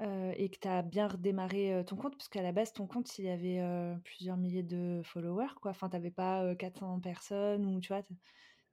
et 0.00 0.50
que 0.50 0.58
tu 0.60 0.68
as 0.68 0.82
bien 0.82 1.08
redémarré 1.08 1.82
ton 1.86 1.96
compte, 1.96 2.16
parce 2.16 2.28
qu'à 2.28 2.42
la 2.42 2.52
base, 2.52 2.72
ton 2.72 2.86
compte, 2.86 3.18
il 3.18 3.24
y 3.24 3.30
avait 3.30 3.62
plusieurs 4.04 4.36
milliers 4.36 4.62
de 4.62 5.00
followers, 5.04 5.54
quoi. 5.60 5.70
Enfin, 5.70 5.88
tu 5.88 5.96
n'avais 5.96 6.10
pas 6.10 6.54
400 6.56 7.00
personnes, 7.00 7.66
ou 7.66 7.80
tu 7.80 7.88
vois. 7.88 8.02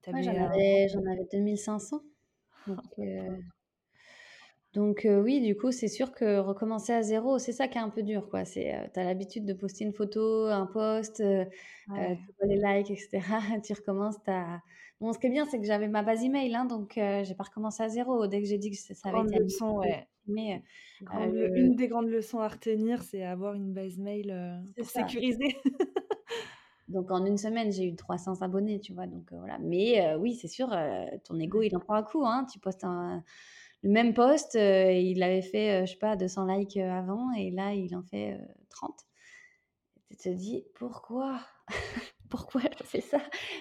J'en 0.06 0.14
avais, 0.14 0.40
avais, 0.40 0.88
2500. 1.32 2.02
Donc, 2.68 2.80
donc 4.74 5.06
oui, 5.08 5.42
du 5.42 5.56
coup, 5.56 5.72
c'est 5.72 5.88
sûr 5.88 6.12
que 6.12 6.40
recommencer 6.40 6.94
à 6.94 7.04
zéro, 7.04 7.38
c'est 7.38 7.52
ça 7.52 7.68
qui 7.68 7.78
est 7.78 7.82
un 7.82 7.90
peu 7.90 8.02
dur, 8.02 8.30
quoi. 8.30 8.44
C'est, 8.44 8.90
tu 8.94 9.00
as 9.00 9.04
l'habitude 9.04 9.46
de 9.46 9.54
poster 9.54 9.86
une 9.86 9.94
photo, 9.94 10.48
un 10.48 10.66
post, 10.66 11.18
tu 11.18 11.94
vois 11.94 12.48
les 12.48 12.58
likes, 12.58 12.90
etc. 12.90 13.20
tu 13.64 13.74
recommences, 13.74 14.22
ta 14.24 14.62
Bon, 15.04 15.12
ce 15.12 15.20
qui 15.20 15.28
est 15.28 15.32
bien, 15.32 15.46
c'est 15.46 15.60
que 15.60 15.66
j'avais 15.66 15.90
ma 15.90 16.02
base 16.02 16.24
email, 16.24 16.56
hein, 16.56 16.64
donc 16.64 16.94
j'ai 16.96 17.36
pas 17.36 17.44
recommencé 17.44 17.84
à 17.84 17.90
zéro. 17.90 18.26
Dès 18.26 18.42
que 18.42 18.48
j'ai 18.48 18.58
dit 18.58 18.72
que 18.72 18.78
ça, 18.78 19.10
avait 19.10 19.28
été 19.28 19.40
leçon, 19.40 19.80
ouais. 19.80 20.08
Mais, 20.28 20.64
Une 21.02 21.76
des 21.76 21.90
grandes 21.90 22.08
leçons 22.08 22.40
à 22.40 22.48
retenir, 22.48 23.04
c'est 23.04 23.24
avoir 23.24 23.54
une 23.54 23.74
base 23.74 23.98
mail 23.98 24.64
pour 24.78 24.86
sécuriser. 24.86 25.58
Donc 26.88 27.12
en 27.12 27.26
une 27.26 27.38
semaine, 27.38 27.72
j'ai 27.72 27.88
eu 27.88 27.96
300 27.96 28.42
abonnés, 28.42 28.80
tu 28.80 28.94
vois. 28.94 29.08
Donc 29.08 29.34
voilà. 29.34 29.58
Mais 29.60 30.16
oui, 30.16 30.36
c'est 30.36 30.48
sûr, 30.48 30.74
ton 31.26 31.38
ego, 31.38 31.62
il 31.62 31.76
en 31.76 31.80
prend 31.80 31.96
un 31.96 32.04
coup. 32.04 32.26
Hein. 32.26 32.46
Tu 32.52 32.60
postes 32.60 32.86
un, 32.86 33.24
le 33.84 33.90
même 33.90 34.14
post, 34.14 34.56
euh, 34.56 34.92
il 34.92 35.22
avait 35.22 35.42
fait, 35.42 35.82
euh, 35.84 35.86
je 35.86 35.92
sais 35.92 35.98
pas, 35.98 36.16
200 36.16 36.46
likes 36.46 36.78
euh, 36.78 36.90
avant 36.90 37.32
et 37.34 37.52
là, 37.52 37.74
il 37.74 37.96
en 37.96 38.04
fait 38.04 38.40
30. 38.70 38.98
tu 40.10 40.18
te 40.18 40.30
dis, 40.30 40.66
pourquoi? 40.76 41.40
Pourquoi 42.30 42.62
je 42.80 42.84
fais 42.84 43.02
ça? 43.02 43.20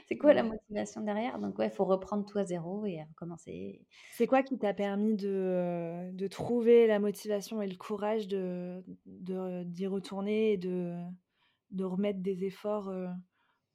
C'est 0.08 0.16
quoi 0.16 0.32
la 0.32 0.42
motivation 0.42 1.02
derrière? 1.02 1.38
Donc, 1.38 1.58
ouais, 1.58 1.66
il 1.66 1.70
faut 1.70 1.84
reprendre 1.84 2.24
tout 2.24 2.38
à 2.38 2.44
zéro 2.44 2.86
et 2.86 3.02
recommencer. 3.02 3.84
C'est 4.12 4.26
quoi 4.26 4.42
qui 4.42 4.56
t'a 4.56 4.72
permis 4.72 5.14
de, 5.14 6.10
de, 6.10 6.26
trouver 6.26 6.86
la 6.86 6.98
motivation 6.98 7.60
et 7.60 7.66
le 7.66 7.76
courage 7.76 8.28
de, 8.28 8.82
d'y 9.04 9.86
retourner 9.86 10.52
et 10.52 10.56
de, 10.56 10.96
de 11.70 11.84
remettre 11.84 12.20
des 12.20 12.44
efforts 12.46 12.90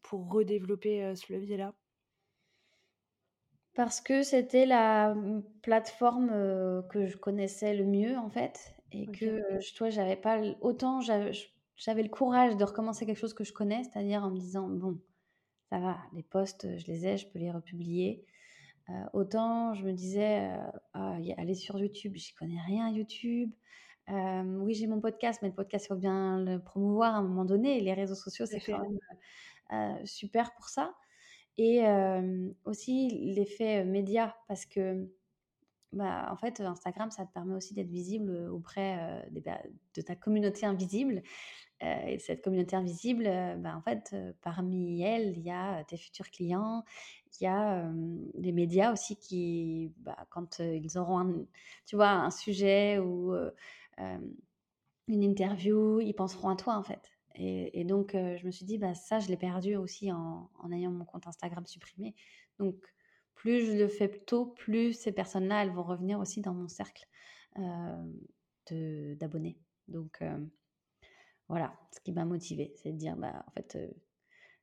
pour 0.02 0.32
redévelopper 0.34 1.14
ce 1.16 1.32
levier-là? 1.32 1.76
Parce 3.78 4.02
que 4.02 4.24
c'était 4.24 4.66
la 4.66 5.14
mmh, 5.14 5.44
plateforme, 5.62 6.30
que 6.90 7.06
je 7.06 7.16
connaissais 7.16 7.76
le 7.76 7.86
mieux, 7.86 8.18
en 8.18 8.30
fait 8.30 8.74
et 8.92 9.06
que, 9.06 9.44
je 9.60 9.76
toi, 9.76 9.90
j'avais 9.90 10.16
pas 10.16 10.40
autant 10.62 11.02
j'avais 11.02 12.04
le 12.04 12.10
courage 12.10 12.56
de 12.58 12.64
recommencer 12.64 13.06
quelque 13.06 13.20
chose 13.20 13.34
que 13.34 13.44
je 13.44 13.54
connais, 13.54 13.84
c'est-à-dire 13.84 14.24
en 14.24 14.32
me 14.32 14.40
disant: 14.40 14.68
«Bon, 14.68 15.00
ça 15.70 15.80
va, 15.80 15.98
les 16.14 16.24
posts, 16.24 16.78
je 16.80 16.88
les 16.88 17.06
ai, 17.06 17.18
je 17.18 17.28
peux 17.28 17.40
les 17.40 17.52
republier». 17.52 18.26
autant 19.14 19.74
je 19.76 19.86
me 19.86 19.94
disais, 19.94 20.50
«Ah, 20.94 21.18
aller 21.38 21.54
sur 21.56 21.78
YouTube, 21.80 22.14
j'y 22.16 22.34
connais 22.34 22.62
rien 22.62 22.90
YouTube». 22.90 23.52
oui, 24.10 24.74
j'ai 24.74 24.88
mon 24.88 25.02
podcast, 25.02 25.42
mais 25.42 25.50
le 25.50 25.56
podcast, 25.56 25.86
il 25.86 25.90
faut 25.90 25.96
bien 25.96 26.40
le 26.40 26.60
promouvoir 26.60 27.16
à 27.16 27.18
un 27.20 27.24
moment 27.24 27.46
donné 27.46 27.78
et 27.78 27.82
les 27.82 27.94
réseaux 27.94 28.16
sociaux, 28.16 28.46
c'est 28.48 28.62
quand 28.62 28.82
même, 29.70 30.06
super 30.06 30.54
pour 30.56 30.70
ça. 30.70 30.96
Et 31.58 31.82
aussi 32.66 33.10
l'effet 33.36 33.84
média, 33.86 34.36
parce 34.48 34.66
que, 34.66 35.10
bah, 35.94 36.30
en 36.32 36.38
fait, 36.38 36.62
Instagram, 36.62 37.12
ça 37.12 37.26
te 37.26 37.34
permet 37.34 37.56
aussi 37.56 37.74
d'être 37.74 37.90
visible 37.90 38.32
auprès 38.52 39.28
de 39.32 40.02
ta 40.02 40.16
communauté 40.16 40.66
invisible. 40.68 41.24
et 41.82 42.20
cette 42.20 42.44
communauté 42.44 42.76
invisible, 42.76 43.26
bah, 43.60 43.76
en 43.78 43.82
fait, 43.82 44.16
parmi 44.42 45.02
elles, 45.04 45.38
il 45.38 45.44
y 45.44 45.52
a 45.52 45.84
tes 45.86 45.98
futurs 45.98 46.32
clients, 46.32 46.84
il 47.42 47.46
y 47.46 47.48
a 47.48 47.92
les 48.36 48.52
médias 48.54 48.94
aussi 48.94 49.18
qui, 49.18 49.94
bah, 50.00 50.28
quand 50.32 50.60
ils 50.60 50.98
auront 51.00 51.20
un, 51.20 51.46
tu 51.88 51.96
vois, 51.98 52.10
un 52.12 52.32
sujet 52.32 53.00
ou 53.00 53.34
une 55.10 55.22
interview, 55.22 56.00
ils 56.00 56.14
penseront 56.14 56.48
à 56.50 56.56
toi, 56.56 56.78
en 56.78 56.84
fait. 56.84 57.17
Et, 57.38 57.84
donc, 57.84 58.14
je 58.14 58.46
me 58.46 58.52
suis 58.52 58.66
dit, 58.66 58.78
bah, 58.78 58.96
ça, 58.96 59.20
je 59.20 59.28
l'ai 59.28 59.38
perdu 59.38 59.76
aussi 59.76 60.12
en, 60.12 60.50
ayant 60.72 60.92
mon 60.92 61.06
compte 61.06 61.28
Instagram 61.28 61.66
supprimé. 61.66 62.16
Donc, 62.58 62.76
plus 63.36 63.66
je 63.66 63.74
le 63.74 63.88
fais 63.88 64.10
tôt, 64.10 64.48
plus 64.48 64.94
ces 64.94 65.12
personnes-là, 65.12 65.64
elles 65.64 65.72
vont 65.72 65.84
revenir 65.84 66.20
aussi 66.20 66.42
dans 66.42 66.54
mon 66.54 66.68
cercle 66.68 67.08
d'abonnés. 69.20 69.60
Donc, 69.88 70.24
voilà, 71.48 71.78
ce 71.94 72.00
qui 72.02 72.12
m'a 72.12 72.26
motivée, 72.26 72.74
c'est 72.76 72.92
de 72.92 72.98
dire, 72.98 73.16
bah, 73.16 73.46
en 73.48 73.52
fait, 73.52 73.78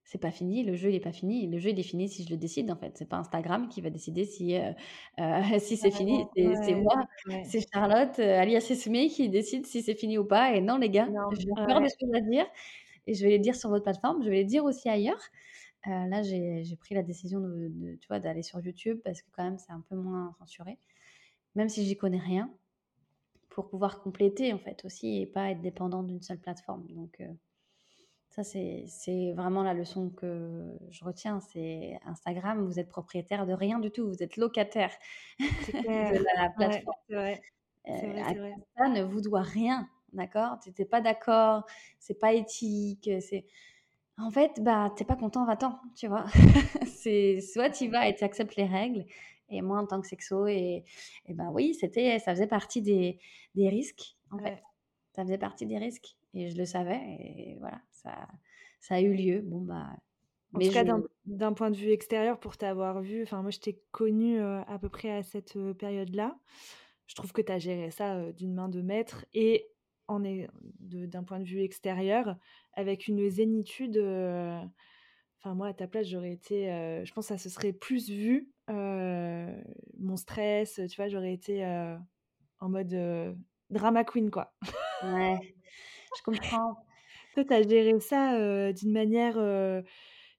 c'est 0.05 0.19
pas 0.19 0.31
fini, 0.31 0.63
le 0.63 0.75
jeu 0.75 0.91
il 0.91 0.95
est 0.95 1.01
pas 1.01 1.13
fini. 1.13 1.47
Le 1.47 1.59
jeu 1.59 1.71
il 1.71 1.81
est 1.81 1.85
fini 1.85 2.09
si 2.09 2.25
je 2.25 2.31
le 2.31 2.37
décide 2.37 2.71
en 2.71 2.77
fait. 2.77 2.93
C'est 2.97 3.09
pas 3.09 3.17
Instagram 3.17 3.69
qui 3.69 3.81
va 3.81 3.89
décider 3.89 4.25
si, 4.25 4.57
euh, 4.57 4.71
euh, 5.19 5.41
si 5.59 5.77
c'est 5.77 5.91
fini. 5.91 6.27
C'est 6.37 6.75
moi, 6.75 7.07
c'est 7.45 7.67
Charlotte, 7.73 8.19
euh, 8.19 8.41
alias 8.41 8.67
Esme 8.71 9.09
qui 9.09 9.29
décide 9.31 9.67
si 9.67 9.83
c'est 9.83 9.95
fini 9.95 10.19
ou 10.19 10.25
pas. 10.25 10.55
Et 10.55 10.61
non 10.61 10.77
les 10.77 10.91
gars, 10.91 11.09
j'ai 11.33 11.51
encore 11.51 11.81
des 11.81 11.89
choses 11.89 12.15
à 12.15 12.21
dire 12.21 12.47
et 13.07 13.15
je 13.15 13.25
vais 13.25 13.31
les 13.31 13.39
dire 13.39 13.57
sur 13.57 13.71
votre 13.71 13.85
plateforme. 13.85 14.23
Je 14.23 14.29
vais 14.29 14.37
les 14.37 14.45
dire 14.45 14.65
aussi 14.65 14.89
ailleurs. 14.89 15.21
là 15.87 16.23
j'ai 16.23 16.77
pris 16.79 16.95
la 16.95 17.03
décision 17.03 17.41
de, 17.41 17.97
tu 18.01 18.07
vois 18.09 18.21
d'aller 18.21 18.43
sur 18.43 18.61
YouTube 18.61 19.01
parce 19.05 19.23
que 19.23 19.29
quand 19.33 19.45
même 19.45 19.59
c'est 19.59 19.73
un 19.73 19.83
peu 19.89 19.97
moins 19.97 20.35
censuré. 20.39 20.79
Même 21.55 21.71
si 21.71 21.85
j'y 21.85 21.97
connais 21.97 22.19
rien, 22.19 22.51
pour 23.49 23.69
pouvoir 23.69 24.03
compléter 24.03 24.53
en 24.53 24.59
fait 24.59 24.85
aussi 24.85 25.23
et 25.23 25.27
pas 25.27 25.51
être 25.51 25.63
dépendant 25.63 26.03
d'une 26.03 26.21
seule 26.21 26.39
plateforme. 26.39 26.87
Donc 26.91 27.23
ça, 28.35 28.43
c'est 28.43 29.33
vraiment 29.37 29.63
la 29.63 29.75
leçon 29.75 30.11
que 30.11 30.77
je 30.91 31.05
retiens. 31.05 31.39
C'est 31.39 32.01
Instagram, 32.05 32.65
vous 32.65 32.81
êtes 32.81 32.89
propriétaire 32.89 33.47
de 33.47 33.53
rien 33.53 33.79
du 33.79 33.93
tout. 33.93 34.09
Vous 34.09 34.25
êtes 34.25 34.37
locataire 34.37 34.91
de 35.39 36.41
la 36.41 36.51
plateforme. 36.51 36.97
Ouais, 37.11 37.41
vrai. 37.87 38.55
Ça 38.77 38.89
ne 38.89 39.05
vous 39.05 39.21
doit 39.21 39.43
rien, 39.43 39.89
d'accord? 40.13 40.59
Tu 40.65 40.73
n'es 40.77 40.85
pas 40.85 41.01
d'accord, 41.01 41.65
c'est 42.01 42.19
pas 42.19 42.33
éthique, 42.33 43.09
c'est... 43.21 43.47
En 44.19 44.31
fait, 44.31 44.61
bah, 44.61 44.93
t'es 44.97 45.05
pas 45.05 45.17
content, 45.17 45.45
va-t'en, 45.45 45.79
tu 45.97 46.09
vois. 46.09 46.25
c'est 46.87 47.41
soit 47.41 47.71
tu 47.71 47.89
vas 47.89 48.09
et 48.09 48.15
tu 48.15 48.25
acceptes 48.25 48.57
les 48.57 48.67
règles, 48.67 49.05
et 49.49 49.63
moi 49.63 49.79
en 49.79 49.87
tant 49.87 50.01
que 50.01 50.09
sexo, 50.09 50.47
et, 50.47 50.85
et 51.27 51.35
ben 51.35 51.51
oui, 51.53 51.75
c'était, 51.75 52.19
ça 52.19 52.33
faisait 52.33 52.47
partie 52.49 52.83
des, 52.83 53.19
des 53.55 53.69
risques, 53.69 54.17
en 54.33 54.39
fait. 54.39 54.61
Ça 55.15 55.23
faisait 55.23 55.39
partie 55.39 55.67
des 55.67 55.79
risques, 55.79 56.17
et 56.33 56.49
je 56.49 56.57
le 56.57 56.65
savais, 56.65 57.01
et 57.19 57.57
voilà, 57.61 57.81
ça, 58.05 58.29
ça 58.81 58.97
a 58.97 59.01
eu 59.01 59.15
lieu. 59.15 59.41
Bon, 59.41 59.61
bah. 59.61 59.91
En 60.55 60.61
tout 60.61 60.71
cas, 60.71 60.85
d'un 61.27 61.53
point 61.53 61.71
de 61.71 61.77
vue 61.77 61.91
extérieur, 61.91 62.39
pour 62.39 62.57
t'avoir 62.57 63.01
vu, 63.03 63.25
enfin, 63.25 63.43
moi, 63.43 63.51
je 63.51 63.59
t'ai 63.59 63.81
connue 63.91 64.39
à 64.39 64.79
peu 64.81 64.89
près 64.89 65.11
à 65.11 65.25
cette 65.25 65.59
période-là. 65.73 66.39
Je 67.09 67.17
trouve 67.17 67.33
que 67.33 67.43
tu 67.43 67.51
as 67.51 67.59
géré 67.59 67.91
ça 67.91 68.31
d'une 68.33 68.55
main 68.55 68.69
de 68.69 68.81
maître 68.81 69.27
et 69.35 69.67
en 70.07 70.23
est 70.23 70.49
d'un 70.79 71.25
point 71.25 71.41
de 71.41 71.45
vue 71.45 71.63
extérieur, 71.63 72.37
avec 72.73 73.09
une 73.09 73.29
zénitude. 73.29 73.97
Enfin, 73.99 75.55
moi, 75.57 75.67
à 75.67 75.75
ta 75.75 75.89
place, 75.89 76.07
j'aurais 76.07 76.33
été. 76.33 76.67
je 77.05 77.13
pense 77.15 77.27
que 77.27 77.35
ça 77.35 77.39
se 77.39 77.49
serait 77.49 77.73
plus 77.73 78.09
vu. 78.09 78.49
mon 78.69 80.17
stress, 80.17 80.81
tu 80.89 80.97
vois, 80.97 81.09
j'aurais 81.09 81.33
été 81.33 81.65
en 82.61 82.69
mode 82.69 83.37
drama 83.71 84.05
queen, 84.05 84.31
quoi. 84.31 84.55
Ouais, 85.03 85.57
je 86.17 86.23
comprends. 86.23 86.77
Toi, 87.35 87.45
tu 87.45 87.53
as 87.53 87.63
géré 87.63 87.99
ça 88.01 88.73
d'une 88.73 88.93
manière 88.93 89.37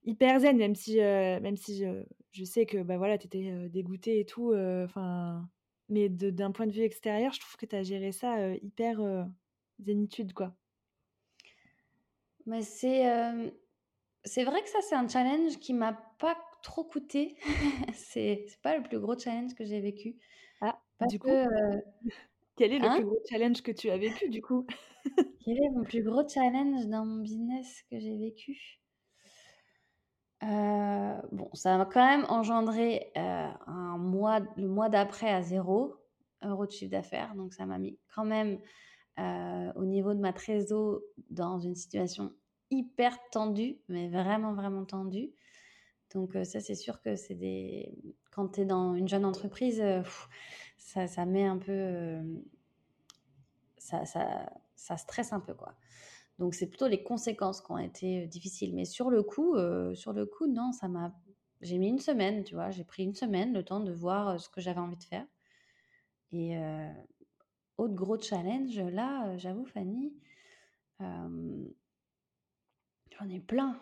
hyper 0.04 0.40
zen, 0.40 0.58
même 0.58 0.76
si, 0.76 0.98
même 0.98 1.58
si 1.58 1.84
je 2.32 2.44
sais 2.44 2.66
que 2.66 2.82
bah, 2.84 2.98
voilà, 2.98 3.18
tu 3.18 3.28
étais 3.28 3.70
dégoûtée 3.70 4.20
et 4.20 4.26
tout. 4.26 4.54
Enfin, 4.56 5.50
mais 5.90 6.10
d'un 6.10 6.52
point 6.52 6.68
de 6.68 6.72
vue 6.72 6.84
extérieur, 6.84 7.34
je 7.34 7.40
trouve 7.42 7.58
que 7.58 7.66
tu 7.66 7.76
as 7.76 7.84
géré 7.84 8.12
ça 8.12 8.56
hyper 8.56 9.28
zénitude, 9.80 10.34
quoi. 10.34 10.56
Mais 12.46 12.62
c'est 12.62 13.04
c'est 14.24 14.44
vrai 14.44 14.62
que 14.64 14.70
ça, 14.70 14.80
c'est 14.82 14.96
un 14.96 15.08
challenge 15.08 15.60
qui 15.60 15.74
m'a 15.74 15.94
pas 16.20 16.38
trop 16.64 16.84
coûté. 16.84 17.38
c'est 17.94 18.48
pas 18.64 18.78
le 18.78 18.84
plus 18.84 19.00
gros 19.00 19.18
challenge 19.18 19.54
que 19.54 19.66
j'ai 19.66 19.80
vécu. 19.80 20.18
Ah, 20.62 20.80
du 21.08 21.20
coup, 21.20 21.30
quel 22.56 22.72
est 22.72 22.80
le 22.80 22.86
hein? 22.86 22.96
plus 22.96 23.06
gros 23.06 23.20
challenge 23.30 23.62
que 23.62 23.72
tu 23.72 23.90
as 23.90 23.98
vécu, 23.98 24.30
du 24.30 24.42
coup? 24.42 24.66
Quel 25.46 25.58
est 25.58 25.70
mon 25.70 25.84
plus 25.84 26.02
gros 26.02 26.28
challenge 26.28 26.88
dans 26.88 27.06
mon 27.06 27.22
business 27.22 27.84
que 27.92 28.00
j'ai 28.00 28.18
vécu? 28.18 28.82
Euh, 30.44 31.16
bon, 31.32 31.50
ça 31.54 31.78
va 31.78 31.86
quand 31.86 32.06
même 32.06 32.26
engendré 32.30 33.12
euh, 33.16 33.50
un 33.68 33.98
mois, 33.98 34.40
le 34.58 34.68
mois 34.68 34.90
d'après 34.90 35.30
à 35.30 35.42
zéro 35.42 35.96
euros 36.42 36.66
de 36.66 36.72
chiffre 36.72 36.92
d'affaires. 36.92 37.36
Donc, 37.36 37.54
ça 37.54 37.66
m'a 37.66 37.78
mis 37.78 38.00
quand 38.16 38.26
même 38.26 38.60
euh, 39.20 39.72
au 39.76 39.86
niveau 39.86 40.14
de 40.14 40.20
ma 40.20 40.34
trésor 40.34 41.02
dans 41.30 41.60
une 41.60 41.76
situation 41.76 42.34
hyper 42.72 43.18
tendue, 43.32 43.78
mais 43.88 44.10
vraiment, 44.10 44.54
vraiment 44.54 44.86
tendue. 44.86 45.32
Donc, 46.14 46.34
ça, 46.44 46.60
c'est 46.60 46.76
sûr 46.76 47.02
que 47.02 47.16
c'est 47.16 47.36
des. 47.36 47.94
Quand 48.32 48.50
tu 48.50 48.62
es 48.62 48.66
dans 48.66 48.96
une 48.96 49.08
jeune 49.08 49.26
entreprise, 49.26 49.84
ça, 50.78 51.08
ça, 51.08 51.26
met 51.26 51.46
un 51.46 51.58
peu. 51.58 52.20
ça, 53.78 54.06
ça, 54.06 54.52
ça 54.76 54.98
stresse 54.98 55.34
un 55.34 55.40
peu, 55.40 55.54
quoi. 55.54 55.74
Donc 56.40 56.54
c'est 56.54 56.68
plutôt 56.68 56.88
les 56.88 57.02
conséquences 57.04 57.62
qui 57.62 57.72
ont 57.72 57.78
été 57.78 58.28
difficiles. 58.28 58.74
Mais 58.76 58.86
sur 58.86 59.10
le 59.10 59.24
coup, 59.24 59.56
sur 59.96 60.14
le 60.14 60.26
coup, 60.26 60.48
non, 60.48 60.72
ça 60.72 60.88
m'a. 60.88 61.14
J'ai 61.62 61.78
mis 61.78 61.90
une 61.90 62.00
semaine, 62.00 62.44
tu 62.44 62.56
vois. 62.56 62.72
J'ai 62.72 62.84
pris 62.84 63.04
une 63.04 63.16
semaine 63.16 63.54
le 63.54 63.64
temps 63.64 63.80
de 63.80 63.92
voir 63.92 64.40
ce 64.40 64.50
que 64.50 64.62
j'avais 64.62 64.80
envie 64.80 64.98
de 64.98 65.04
faire. 65.04 65.26
Et 66.34 66.58
autre 67.78 67.94
gros 67.94 68.20
challenge, 68.20 68.78
là, 68.78 69.38
j'avoue, 69.38 69.66
Fanny, 69.66 70.14
j'en 71.00 71.70
ai 73.30 73.40
plein 73.40 73.80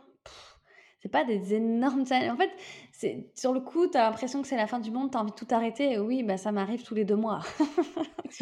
c'est 1.04 1.10
pas 1.10 1.26
des 1.26 1.54
énormes. 1.54 2.04
En 2.04 2.38
fait, 2.38 2.51
c'est 2.93 3.30
sur 3.36 3.51
le 3.51 3.60
coup, 3.60 3.88
tu 3.88 3.97
as 3.97 4.04
l'impression 4.04 4.41
que 4.41 4.47
c'est 4.47 4.56
la 4.56 4.68
fin 4.68 4.80
du 4.80 4.89
monde, 4.89 5.12
tu 5.12 5.18
as 5.18 5.22
envie 5.22 5.32
de 5.32 5.36
tout 5.36 5.47
arrêter. 5.51 5.99
oui, 5.99 6.24
bah, 6.24 6.38
ça 6.38 6.54
m'arrive 6.54 6.82
tous 6.84 6.95
les 6.95 7.04
deux 7.04 7.18
mois. 7.18 7.41
c'est 8.30 8.39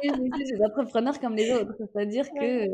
des 0.00 0.64
entrepreneurs 0.64 1.20
comme 1.20 1.36
les 1.36 1.52
autres. 1.52 1.74
C'est-à-dire 1.78 2.30
que 2.32 2.66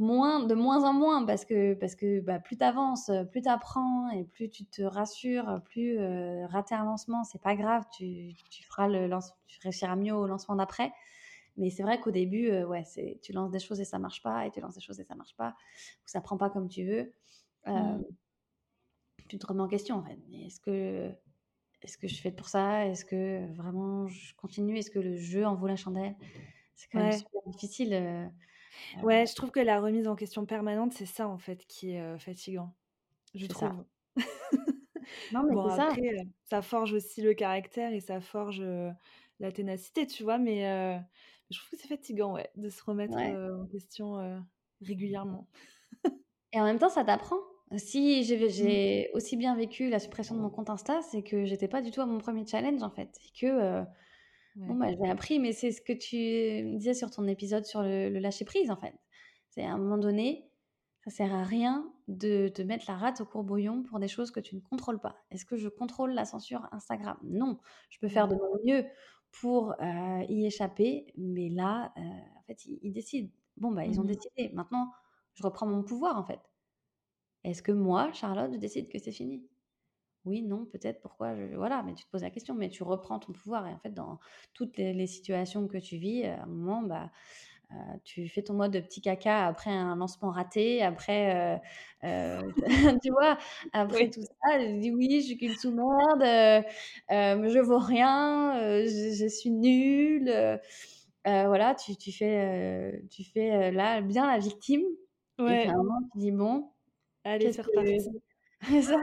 moins, 0.00 0.44
de 0.44 0.56
moins 0.56 0.82
en 0.82 0.92
moins, 0.92 1.24
parce 1.24 1.44
que, 1.44 1.74
parce 1.74 1.94
que 1.94 2.18
bah, 2.18 2.40
plus 2.40 2.58
tu 2.58 2.64
avances, 2.64 3.12
plus 3.30 3.42
tu 3.42 3.48
apprends 3.48 4.10
et 4.10 4.24
plus 4.24 4.50
tu 4.50 4.64
te 4.66 4.82
rassures, 4.82 5.60
plus 5.66 6.00
euh, 6.00 6.48
rater 6.48 6.74
un 6.74 6.84
lancement, 6.84 7.22
c'est 7.22 7.40
pas 7.40 7.54
grave, 7.54 7.84
tu, 7.96 8.34
tu, 8.50 8.64
feras 8.64 8.88
le 8.88 9.08
tu 9.46 9.60
réussiras 9.62 9.94
mieux 9.94 10.14
au 10.14 10.26
lancement 10.26 10.56
d'après. 10.56 10.90
Mais 11.56 11.70
c'est 11.70 11.82
vrai 11.82 12.00
qu'au 12.00 12.10
début, 12.10 12.50
euh, 12.50 12.66
ouais, 12.66 12.84
c'est, 12.84 13.18
tu 13.22 13.32
lances 13.32 13.50
des 13.50 13.58
choses 13.58 13.80
et 13.80 13.84
ça 13.84 13.98
marche 13.98 14.22
pas, 14.22 14.46
et 14.46 14.50
tu 14.50 14.60
lances 14.60 14.74
des 14.74 14.80
choses 14.80 15.00
et 15.00 15.04
ça 15.04 15.14
marche 15.14 15.34
pas, 15.36 15.56
ou 16.04 16.06
ça 16.06 16.20
prend 16.20 16.36
pas 16.36 16.50
comme 16.50 16.68
tu 16.68 16.84
veux. 16.84 17.12
Euh, 17.66 17.72
mmh. 17.72 18.04
Tu 19.28 19.38
te 19.38 19.46
remets 19.46 19.62
en 19.62 19.68
question 19.68 19.96
en 19.96 20.02
fait. 20.04 20.18
Est-ce 20.32 20.60
que, 20.60 21.10
est-ce 21.82 21.98
que 21.98 22.08
je 22.08 22.20
fais 22.20 22.30
pour 22.30 22.48
ça? 22.48 22.86
Est-ce 22.86 23.04
que 23.04 23.52
vraiment 23.54 24.06
je 24.06 24.34
continue? 24.34 24.78
Est-ce 24.78 24.90
que 24.90 24.98
le 24.98 25.16
jeu 25.16 25.44
en 25.46 25.54
vaut 25.54 25.66
la 25.66 25.76
chandelle? 25.76 26.14
C'est 26.74 26.88
quand 26.88 27.00
même 27.00 27.12
super 27.12 27.40
difficile. 27.46 27.94
Euh, 27.94 28.26
ouais, 29.02 29.26
je 29.26 29.34
trouve 29.34 29.50
que 29.50 29.60
la 29.60 29.80
remise 29.80 30.06
en 30.06 30.14
question 30.14 30.44
permanente, 30.44 30.92
c'est 30.92 31.06
ça 31.06 31.26
en 31.26 31.38
fait 31.38 31.66
qui 31.66 31.92
est 31.92 32.18
fatigant. 32.18 32.74
Je 33.34 33.46
trouve. 33.46 33.84
non, 35.32 35.42
mais 35.44 35.54
bon, 35.54 35.70
ça. 35.70 35.88
ça 36.44 36.62
forge 36.62 36.92
aussi 36.92 37.22
le 37.22 37.32
caractère 37.32 37.92
et 37.92 38.00
ça 38.00 38.20
forge 38.20 38.62
la 39.40 39.52
ténacité, 39.52 40.06
tu 40.06 40.22
vois, 40.22 40.38
mais 40.38 41.00
je 41.50 41.58
trouve 41.58 41.70
que 41.70 41.76
c'est 41.76 41.88
fatigant, 41.88 42.34
ouais, 42.34 42.50
de 42.56 42.68
se 42.68 42.82
remettre 42.82 43.16
en 43.16 43.66
question 43.66 44.42
régulièrement. 44.80 45.48
Et 46.52 46.60
en 46.60 46.64
même 46.64 46.78
temps, 46.78 46.88
ça 46.88 47.04
t'apprend. 47.04 47.38
Si 47.76 48.20
mmh. 48.20 48.48
j'ai 48.50 49.10
aussi 49.12 49.36
bien 49.36 49.56
vécu 49.56 49.90
la 49.90 49.98
suppression 49.98 50.36
de 50.36 50.40
mon 50.40 50.50
compte 50.50 50.70
Insta, 50.70 51.02
c'est 51.02 51.22
que 51.22 51.44
j'étais 51.44 51.68
pas 51.68 51.82
du 51.82 51.90
tout 51.90 52.00
à 52.00 52.06
mon 52.06 52.18
premier 52.18 52.46
challenge 52.46 52.82
en 52.82 52.90
fait. 52.90 53.18
Et 53.26 53.40
que 53.40 53.84
bon, 54.56 54.74
bah, 54.74 54.88
j'ai 54.90 55.10
appris, 55.10 55.38
mais 55.38 55.52
c'est 55.52 55.72
ce 55.72 55.80
que 55.80 55.92
tu 55.92 56.76
disais 56.76 56.94
sur 56.94 57.10
ton 57.10 57.26
épisode 57.26 57.64
sur 57.64 57.82
le, 57.82 58.08
lâcher 58.18 58.44
prise 58.44 58.70
en 58.70 58.76
fait. 58.76 58.94
C'est 59.50 59.64
à 59.64 59.72
un 59.72 59.78
moment 59.78 59.98
donné, 59.98 60.48
ça 61.04 61.10
sert 61.10 61.34
à 61.34 61.44
rien 61.44 61.90
de 62.08 62.48
te 62.48 62.62
mettre 62.62 62.84
la 62.88 62.96
rate 62.96 63.20
au 63.20 63.26
courbouillon 63.26 63.82
pour 63.82 63.98
des 63.98 64.08
choses 64.08 64.30
que 64.30 64.40
tu 64.40 64.54
ne 64.54 64.60
contrôles 64.60 65.00
pas. 65.00 65.16
Est-ce 65.30 65.44
que 65.44 65.56
je 65.56 65.68
contrôle 65.68 66.12
la 66.12 66.24
censure 66.24 66.68
Instagram? 66.72 67.16
Non. 67.22 67.58
Je 67.90 67.98
peux 67.98 68.08
faire 68.08 68.28
de 68.28 68.34
mon 68.34 68.58
mieux 68.64 68.84
pour 69.40 69.74
y 70.28 70.46
échapper. 70.46 71.12
Mais 71.16 71.48
là, 71.48 71.92
en 71.96 72.42
fait, 72.46 72.64
ils, 72.66 72.92
décident. 72.92 73.30
Bon, 73.56 73.72
bah, 73.72 73.84
ils 73.84 74.00
ont 74.00 74.04
mmh 74.04 74.06
décidé. 74.06 74.50
Maintenant, 74.54 74.92
je 75.34 75.42
reprends 75.42 75.66
mon 75.66 75.82
pouvoir, 75.82 76.18
en 76.18 76.24
fait. 76.24 76.40
Est-ce 77.44 77.62
que 77.62 77.72
moi, 77.72 78.12
Charlotte, 78.12 78.52
je 78.52 78.58
décide 78.58 78.88
que 78.88 78.98
c'est 78.98 79.12
fini? 79.12 79.46
Oui, 80.24 80.42
non, 80.42 80.66
peut-être, 80.66 81.00
pourquoi 81.00 81.34
Voilà, 81.54 81.84
mais 81.84 81.94
tu 81.94 82.04
te 82.04 82.10
poses 82.10 82.22
la 82.22 82.30
question, 82.30 82.54
mais 82.54 82.68
tu 82.68 82.82
reprends 82.82 83.20
ton 83.20 83.32
pouvoir. 83.32 83.66
Et 83.68 83.72
en 83.72 83.78
fait, 83.78 83.94
dans 83.94 84.18
toutes 84.54 84.76
les, 84.76 85.06
situations 85.06 85.68
que 85.68 85.78
tu 85.78 85.96
vis, 85.96 86.24
à 86.24 86.42
un 86.42 86.46
moment, 86.46 86.82
bah, 86.82 87.12
tu 88.04 88.28
fais 88.28 88.42
ton 88.42 88.54
mode 88.54 88.72
de 88.72 88.80
petit 88.80 89.00
caca 89.00 89.46
après 89.46 89.70
un 89.70 89.96
lancement 89.96 90.30
raté, 90.30 90.82
après, 90.82 91.60
tu 93.02 93.10
vois, 93.10 93.38
après 93.72 94.10
tout 94.10 94.22
ça, 94.22 94.60
je 94.60 94.80
dis 94.80 94.90
oui, 94.90 95.20
je 95.20 95.26
suis 95.26 95.36
qu'une 95.36 95.54
sous-merde, 95.54 96.22
euh, 96.22 96.62
je 97.10 97.58
vaux 97.58 97.78
rien, 97.78 98.54
je, 98.84 99.28
suis 99.28 99.50
nulle. 99.50 100.60
voilà, 101.24 101.74
tu, 101.74 101.96
tu 101.96 102.12
fais, 102.12 103.02
tu 103.10 103.24
fais 103.24 103.72
là 103.72 104.00
bien 104.00 104.26
la 104.26 104.38
victime. 104.38 104.84
Ouais. 105.38 105.66
Et 105.66 105.68
tu 105.68 106.18
dis 106.18 106.32
bon, 106.32 106.70
allez, 107.24 107.52
c'est 107.52 107.62
reparti. 107.62 107.98
ça, 108.82 108.96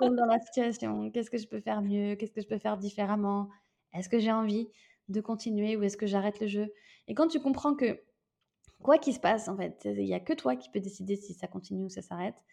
dans 0.00 0.26
la 0.26 0.38
situation. 0.40 1.10
Qu'est-ce 1.10 1.30
que 1.30 1.38
je 1.38 1.46
peux 1.46 1.60
faire 1.60 1.82
mieux? 1.82 2.14
Qu'est-ce 2.16 2.32
que 2.32 2.42
je 2.42 2.46
peux 2.46 2.58
faire 2.58 2.76
différemment? 2.76 3.48
Est-ce 3.92 4.08
que 4.08 4.18
j'ai 4.18 4.32
envie 4.32 4.68
de 5.08 5.20
continuer 5.20 5.76
ou 5.76 5.82
est-ce 5.82 5.96
que 5.96 6.06
j'arrête 6.06 6.40
le 6.40 6.46
jeu? 6.46 6.72
Et 7.10 7.14
quand 7.14 7.28
tu 7.28 7.40
comprends 7.40 7.74
que 7.74 8.00
quoi 8.82 8.96
qu'il 8.98 9.12
se 9.12 9.20
passe, 9.20 9.48
en 9.48 9.56
fait, 9.56 9.82
il 9.84 10.04
n'y 10.04 10.14
a 10.14 10.20
que 10.20 10.32
toi 10.32 10.56
qui 10.56 10.70
peux 10.70 10.80
décider 10.80 11.16
si 11.16 11.34
ça 11.34 11.48
continue 11.48 11.84
ou 11.84 11.90
ça 11.90 12.02
s'arrête. 12.02 12.44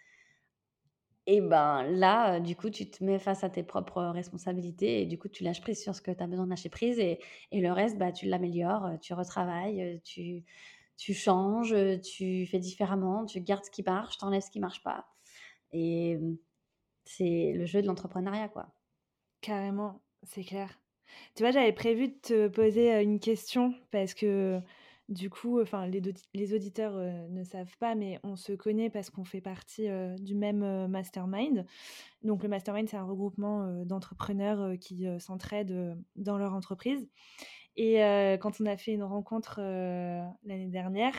Et 1.27 1.41
ben 1.41 1.83
là, 1.83 2.39
du 2.39 2.55
coup, 2.55 2.69
tu 2.71 2.89
te 2.89 3.03
mets 3.03 3.19
face 3.19 3.43
à 3.43 3.49
tes 3.49 3.61
propres 3.61 4.01
responsabilités 4.01 5.01
et 5.01 5.05
du 5.05 5.19
coup, 5.19 5.27
tu 5.27 5.43
lâches 5.43 5.61
prise 5.61 5.81
sur 5.83 5.93
ce 5.93 6.01
que 6.01 6.09
tu 6.11 6.23
as 6.23 6.27
besoin 6.27 6.45
de 6.45 6.49
lâcher 6.49 6.69
prise 6.69 6.97
et, 6.99 7.19
et 7.51 7.61
le 7.61 7.71
reste, 7.71 7.97
bah, 7.97 8.11
tu 8.11 8.25
l'améliores, 8.27 8.97
tu 9.01 9.13
retravailles, 9.13 10.01
tu, 10.03 10.43
tu 10.97 11.13
changes, 11.13 11.75
tu 12.01 12.47
fais 12.47 12.59
différemment, 12.59 13.25
tu 13.25 13.41
gardes 13.41 13.65
ce 13.65 13.71
qui 13.71 13.83
marche, 13.83 14.17
tu 14.17 14.25
enlèves 14.25 14.41
ce 14.41 14.49
qui 14.51 14.59
marche 14.59 14.81
pas. 14.83 15.05
Et 15.71 16.17
c'est 17.05 17.53
le 17.53 17.65
jeu 17.65 17.81
de 17.81 17.87
l'entrepreneuriat, 17.87 18.49
quoi. 18.49 18.73
Carrément, 19.41 20.01
c'est 20.23 20.43
clair. 20.43 20.79
Tu 21.35 21.43
vois, 21.43 21.51
j'avais 21.51 21.73
prévu 21.73 22.09
de 22.09 22.15
te 22.21 22.47
poser 22.47 23.01
une 23.01 23.19
question 23.19 23.73
parce 23.91 24.13
que 24.13 24.59
du 25.09 25.29
coup, 25.29 25.61
enfin, 25.61 25.87
les, 25.87 26.53
auditeurs 26.53 26.93
ne 27.29 27.43
savent 27.43 27.77
pas, 27.79 27.95
mais 27.95 28.19
on 28.23 28.35
se 28.35 28.51
connaît 28.51 28.89
parce 28.89 29.09
qu'on 29.09 29.23
fait 29.23 29.39
partie 29.39 29.87
du 30.19 30.35
même 30.35 30.87
mastermind. 30.87 31.65
Donc, 32.23 32.43
le 32.43 32.49
mastermind, 32.49 32.89
c'est 32.89 32.97
un 32.97 33.05
regroupement 33.05 33.85
d'entrepreneurs 33.85 34.77
qui 34.81 35.05
s'entraident 35.19 35.97
dans 36.17 36.37
leur 36.37 36.53
entreprise. 36.53 37.07
Et 37.77 37.95
quand 38.41 38.59
on 38.59 38.65
a 38.65 38.75
fait 38.75 38.93
une 38.93 39.03
rencontre 39.03 39.61
l'année 40.43 40.67
dernière, 40.67 41.13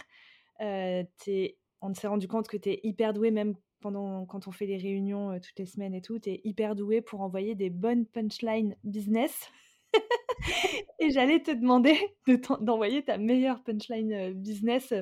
on 0.61 1.95
s'est 1.95 2.09
rendu 2.09 2.28
compte 2.28 2.49
que 2.49 2.57
tu 2.57 2.70
es 2.70 2.80
hyper 2.82 3.14
doué, 3.14 3.30
même 3.30 3.55
pendant 3.80 4.26
quand 4.26 4.49
on 4.49 4.51
fait 4.51 4.66
les 4.66 4.76
réunions 4.76 5.39
toutes 5.41 5.59
les 5.59 5.66
semaines 5.66 5.95
et 5.95 6.03
tout, 6.03 6.18
tu 6.18 6.30
es 6.30 6.41
hyper 6.45 6.74
doué 6.74 7.01
pour 7.01 7.20
envoyer 7.20 7.55
des 7.55 7.70
bonnes 7.70 8.07
punchlines 8.07 8.76
business. 8.84 9.51
et 11.01 11.11
j'allais 11.11 11.43
te 11.43 11.51
demander 11.51 11.97
d'envoyer 12.61 13.05
ta 13.05 13.18
meilleure 13.18 13.62
punchline 13.62 14.32
business, 14.34 14.95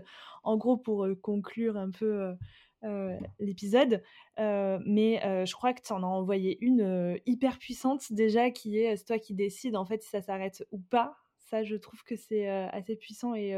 en 0.43 0.57
gros 0.57 0.77
pour 0.77 1.07
conclure 1.23 1.77
un 1.77 1.91
peu 1.91 2.35
l'épisode. 3.41 4.03
mais 4.39 5.21
je 5.47 5.53
crois 5.55 5.73
que 5.73 5.83
tu 5.83 5.93
en 5.93 6.03
as 6.03 6.07
envoyé 6.07 6.59
une 6.61 7.19
hyper 7.27 7.59
puissante 7.59 8.13
déjà, 8.13 8.51
qui 8.51 8.79
est 8.79 8.97
c'est 8.97 9.05
toi 9.05 9.19
qui 9.19 9.35
décides 9.35 9.77
en 9.77 9.87
fait 9.87 10.03
si 10.03 10.11
ça 10.11 10.23
s'arrête 10.23 10.65
ou 10.73 10.79
pas. 10.79 11.17
Ça, 11.47 11.63
je 11.63 11.77
trouve 11.77 12.03
que 12.03 12.17
c'est 12.17 12.49
assez 12.49 12.97
puissant. 12.97 13.35
Et 13.35 13.55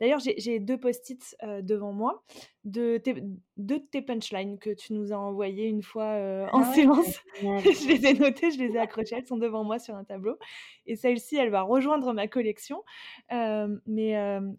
d'ailleurs, 0.00 0.20
j'ai 0.20 0.60
deux 0.60 0.78
post-it 0.78 1.34
devant 1.62 1.92
moi 1.92 2.22
de 2.64 2.98
tes, 2.98 3.14
de 3.56 3.76
tes 3.76 4.02
punchlines 4.02 4.58
que 4.58 4.68
tu 4.68 4.92
nous 4.92 5.14
as 5.14 5.18
envoyées 5.18 5.66
une 5.66 5.82
fois 5.82 6.14
en 6.52 6.60
ah 6.60 6.72
séance. 6.74 7.20
je 7.42 7.88
les 7.88 8.06
ai 8.06 8.14
notées, 8.14 8.50
je 8.50 8.58
les 8.58 8.74
ai 8.74 8.78
accrochées, 8.78 9.16
elles 9.16 9.26
sont 9.26 9.38
devant 9.38 9.64
moi 9.64 9.78
sur 9.78 9.94
un 9.94 10.04
tableau. 10.04 10.36
Et 10.84 10.94
celle-ci, 10.94 11.36
elle 11.36 11.48
va 11.48 11.62
rejoindre 11.62 12.12
ma 12.12 12.28
collection. 12.28 12.84
mais 13.30 14.10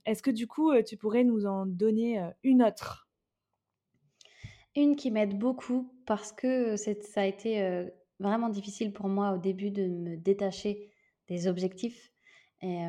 est-ce 0.06 0.24
que 0.24 0.32
du 0.32 0.48
coup, 0.48 0.74
tu 0.82 0.98
pourrais 0.98 1.24
nous 1.24 1.46
en 1.46 1.68
donner 1.68 2.28
une 2.44 2.64
autre? 2.64 3.08
Une 4.76 4.96
qui 4.96 5.12
m'aide 5.12 5.38
beaucoup 5.38 5.94
parce 6.08 6.32
que 6.32 6.76
ça 6.76 7.22
a 7.22 7.26
été 7.26 7.86
vraiment 8.20 8.50
difficile 8.50 8.94
pour 8.94 9.10
moi 9.10 9.34
au 9.34 9.38
début 9.38 9.70
de 9.70 9.88
me 9.88 10.18
détacher 10.18 10.90
des 11.28 11.48
objectifs 11.48 12.13
et 12.64 12.82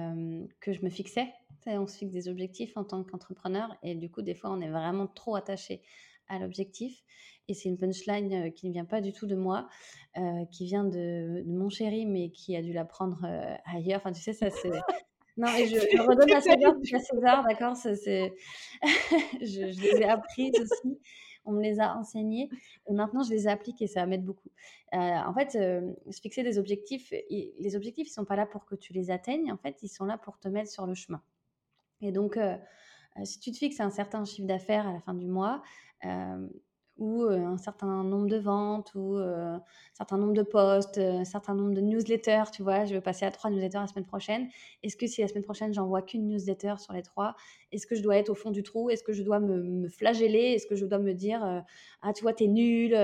que 0.60 0.72
je 0.72 0.82
me 0.82 0.88
fixais. 0.88 1.32
on 1.66 1.86
se 1.86 1.98
fixe 1.98 2.12
des 2.12 2.28
objectifs 2.28 2.76
en 2.76 2.84
tant 2.84 3.02
qu'entrepreneur 3.02 3.76
et 3.82 3.94
du 3.94 4.10
coup, 4.10 4.22
des 4.22 4.34
fois, 4.34 4.50
on 4.50 4.60
est 4.60 4.70
vraiment 4.70 5.06
trop 5.06 5.34
attaché 5.36 5.82
à 6.28 6.38
l'objectif. 6.38 7.02
Et 7.48 7.54
c'est 7.54 7.68
une 7.68 7.76
punchline 7.76 8.52
qui 8.54 8.68
ne 8.68 8.72
vient 8.72 8.86
pas 8.86 9.00
du 9.02 9.12
tout 9.12 9.26
de 9.26 9.34
moi, 9.34 9.68
qui 10.52 10.64
vient 10.64 10.84
de, 10.84 11.42
mon 11.46 11.68
chéri, 11.68 12.06
mais 12.06 12.30
qui 12.30 12.56
a 12.56 12.62
dû 12.62 12.72
l'apprendre 12.72 13.26
ailleurs. 13.66 14.00
Enfin, 14.00 14.12
tu 14.12 14.22
sais, 14.22 14.32
ça 14.32 14.50
c'est. 14.50 14.70
Non, 15.36 15.48
mais 15.52 15.66
je, 15.66 15.74
je 15.74 16.00
redonne 16.00 16.30
à 16.30 16.40
César, 16.40 16.74
à 16.76 16.98
César, 17.00 17.44
d'accord 17.44 17.74
je, 17.82 18.30
je, 19.42 19.80
les 19.82 20.00
ai 20.00 20.04
apprises 20.04 20.54
aussi 20.60 21.00
on 21.44 21.52
me 21.52 21.62
les 21.62 21.80
a 21.80 21.96
enseignés 21.96 22.48
et 22.86 22.92
maintenant 22.92 23.22
je 23.22 23.30
les 23.30 23.46
applique 23.46 23.80
et 23.82 23.86
ça 23.86 24.06
m'aide 24.06 24.24
beaucoup. 24.24 24.50
Euh, 24.94 24.98
en 24.98 25.34
fait, 25.34 25.56
euh, 25.56 25.92
se 26.10 26.20
fixer 26.20 26.42
des 26.42 26.58
objectifs, 26.58 27.12
les 27.30 27.76
objectifs, 27.76 28.08
ils 28.08 28.12
sont 28.12 28.24
pas 28.24 28.36
là 28.36 28.46
pour 28.46 28.64
que 28.64 28.74
tu 28.74 28.92
les 28.92 29.10
atteignes, 29.10 29.52
en 29.52 29.56
fait, 29.56 29.82
ils 29.82 29.88
sont 29.88 30.04
là 30.04 30.18
pour 30.18 30.38
te 30.38 30.48
mettre 30.48 30.70
sur 30.70 30.86
le 30.86 30.94
chemin. 30.94 31.22
Et 32.00 32.12
donc, 32.12 32.36
euh, 32.36 32.56
si 33.24 33.40
tu 33.40 33.52
te 33.52 33.58
fixes 33.58 33.80
un 33.80 33.90
certain 33.90 34.24
chiffre 34.24 34.46
d'affaires 34.46 34.86
à 34.86 34.92
la 34.92 35.00
fin 35.00 35.14
du 35.14 35.26
mois, 35.26 35.62
ou 36.98 37.22
un 37.24 37.58
certain 37.58 38.04
nombre 38.04 38.26
de 38.28 38.36
ventes, 38.36 38.92
ou 38.94 39.16
un 39.16 39.62
certain 39.94 40.16
nombre 40.18 40.32
de 40.34 40.42
posts, 40.42 40.98
un 40.98 41.24
certain 41.24 41.54
nombre 41.54 41.74
de 41.74 41.80
newsletters, 41.80 42.44
tu 42.52 42.62
vois, 42.62 42.84
je 42.84 42.94
vais 42.94 43.00
passer 43.00 43.24
à 43.26 43.30
trois 43.30 43.50
newsletters 43.50 43.78
la 43.78 43.86
semaine 43.86 44.06
prochaine. 44.06 44.48
Est-ce 44.82 44.96
que 44.96 45.06
si 45.06 45.20
la 45.20 45.28
semaine 45.28 45.44
prochaine, 45.44 45.74
j'envoie 45.74 46.02
qu'une 46.02 46.26
newsletter 46.28 46.74
sur 46.78 46.92
les 46.92 47.02
trois, 47.02 47.34
est-ce 47.72 47.86
que 47.86 47.94
je 47.96 48.02
dois 48.02 48.16
être 48.16 48.30
au 48.30 48.34
fond 48.34 48.50
du 48.50 48.62
trou? 48.62 48.90
Est-ce 48.90 49.02
que 49.02 49.12
je 49.12 49.22
dois 49.22 49.40
me, 49.40 49.88
flageller? 49.88 50.52
Est-ce 50.54 50.66
que 50.66 50.76
je 50.76 50.86
dois 50.86 50.98
me 50.98 51.14
dire, 51.14 51.64
ah, 52.02 52.12
tu 52.12 52.22
vois, 52.22 52.32
t'es 52.32 52.46
nul, 52.46 52.96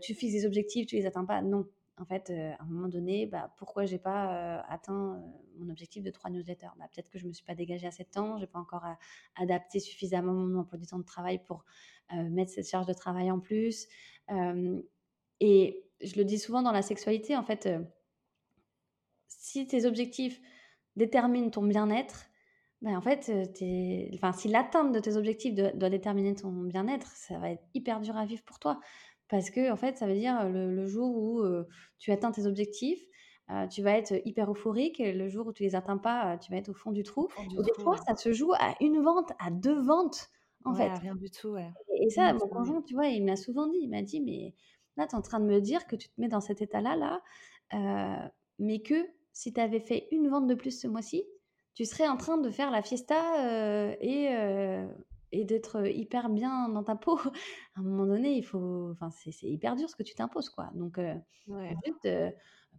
tu 0.00 0.14
fixes 0.14 0.32
des 0.34 0.46
objectifs, 0.46 0.86
tu 0.86 0.96
les 0.96 1.06
atteins 1.06 1.24
pas? 1.24 1.42
Non. 1.42 1.66
En 1.98 2.06
fait, 2.06 2.30
à 2.30 2.62
un 2.62 2.66
moment 2.66 2.88
donné, 2.88 3.26
bah, 3.26 3.52
pourquoi 3.58 3.84
j'ai 3.84 3.98
pas 3.98 4.60
atteint 4.68 5.22
mon 5.58 5.68
objectif 5.68 6.02
de 6.02 6.10
trois 6.10 6.30
newsletters? 6.30 6.70
Bah, 6.78 6.86
Peut-être 6.92 7.10
que 7.10 7.18
je 7.18 7.26
me 7.26 7.32
suis 7.32 7.44
pas 7.44 7.54
dégagée 7.54 7.86
assez 7.86 8.02
de 8.04 8.08
temps, 8.08 8.38
j'ai 8.38 8.46
pas 8.46 8.58
encore 8.58 8.84
adapté 9.36 9.78
suffisamment 9.78 10.32
mon 10.32 10.58
emploi 10.60 10.78
du 10.78 10.86
temps 10.86 10.98
de 10.98 11.04
travail 11.04 11.42
pour 11.44 11.64
euh, 12.14 12.28
mettre 12.28 12.50
cette 12.52 12.68
charge 12.68 12.86
de 12.86 12.92
travail 12.92 13.30
en 13.30 13.40
plus. 13.40 13.86
Euh, 14.30 14.80
et 15.40 15.82
je 16.02 16.16
le 16.16 16.24
dis 16.24 16.38
souvent 16.38 16.62
dans 16.62 16.72
la 16.72 16.82
sexualité, 16.82 17.36
en 17.36 17.42
fait, 17.42 17.66
euh, 17.66 17.82
si 19.28 19.66
tes 19.66 19.86
objectifs 19.86 20.40
déterminent 20.96 21.48
ton 21.48 21.62
bien-être, 21.62 22.26
ben 22.82 22.96
en 22.96 23.00
fait, 23.00 23.30
si 23.54 24.48
l'atteinte 24.48 24.92
de 24.92 24.98
tes 24.98 25.16
objectifs 25.16 25.54
doit, 25.54 25.88
déterminer 25.88 26.34
ton 26.34 26.50
bien-être, 26.50 27.06
ça 27.06 27.38
va 27.38 27.50
être 27.50 27.64
hyper 27.74 28.00
dur 28.00 28.16
à 28.16 28.26
vivre 28.26 28.42
pour 28.42 28.58
toi. 28.58 28.80
Parce 29.32 29.50
que, 29.50 29.72
en 29.72 29.76
fait, 29.76 29.96
ça 29.96 30.06
veut 30.06 30.14
dire 30.14 30.46
le, 30.48 30.86
jour 30.86 31.16
où 31.16 31.42
tu 31.98 32.12
atteins 32.12 32.30
tes 32.30 32.46
objectifs, 32.46 33.02
tu 33.70 33.82
vas 33.82 33.96
être 33.96 34.12
hyper 34.26 34.50
euphorique. 34.50 35.00
Et 35.00 35.14
le 35.14 35.28
jour 35.28 35.46
où 35.46 35.52
tu 35.54 35.62
les 35.62 35.74
atteins 35.74 35.96
pas, 35.96 36.36
tu 36.36 36.52
vas 36.52 36.58
être 36.58 36.68
au 36.68 36.74
fond 36.74 36.92
du 36.92 37.02
trou. 37.02 37.28
des 37.50 37.82
fois, 37.82 37.96
ça 38.06 38.14
se 38.14 38.34
joue 38.34 38.52
à 38.52 38.74
une 38.82 39.00
vente, 39.02 39.32
à 39.38 39.50
deux 39.50 39.80
ventes 39.80 40.28
en 40.64 40.74
fait. 40.74 40.88
Rien 40.98 41.14
du 41.14 41.30
tout, 41.30 41.48
ouais. 41.48 41.72
Et, 42.00 42.10
ça, 42.10 42.32
mon 42.34 42.46
conjoint, 42.46 42.82
tu 42.82 42.94
vois, 42.94 43.06
il 43.06 43.24
m'a 43.24 43.36
souvent 43.36 43.66
dit, 43.66 43.78
il 43.80 43.88
m'a 43.88 44.02
dit, 44.02 44.20
mais 44.20 44.54
là, 44.96 45.06
tu 45.06 45.14
es 45.14 45.18
en 45.18 45.22
train 45.22 45.40
de 45.40 45.46
me 45.46 45.60
dire 45.60 45.86
que 45.86 45.96
tu 45.96 46.08
te 46.08 46.20
mets 46.20 46.28
dans 46.28 46.40
cet 46.40 46.62
état-là, 46.62 46.96
là, 46.96 48.30
mais 48.58 48.80
que 48.82 49.06
si 49.32 49.52
tu 49.52 49.60
avais 49.60 49.80
fait 49.80 50.08
une 50.12 50.28
vente 50.28 50.46
de 50.46 50.54
plus 50.54 50.78
ce 50.78 50.86
mois-ci, 50.86 51.24
tu 51.74 51.84
serais 51.84 52.08
en 52.08 52.16
train 52.16 52.38
de 52.38 52.50
faire 52.50 52.70
la 52.70 52.82
fiesta 52.82 53.46
euh, 53.46 53.94
et, 54.00 54.28
euh, 54.30 54.86
et 55.32 55.44
d'être 55.44 55.86
hyper 55.86 56.28
bien 56.28 56.68
dans 56.68 56.84
ta 56.84 56.94
peau. 56.94 57.18
à 57.74 57.80
un 57.80 57.82
moment 57.82 58.06
donné, 58.06 58.36
il 58.36 58.44
faut, 58.44 58.90
enfin, 58.92 59.10
c'est 59.10 59.48
hyper 59.48 59.76
dur 59.76 59.88
ce 59.88 59.96
que 59.96 60.02
tu 60.02 60.14
t'imposes, 60.14 60.50
quoi. 60.50 60.70
Donc, 60.74 60.98
ouais. 60.98 61.76
juste, 61.84 62.08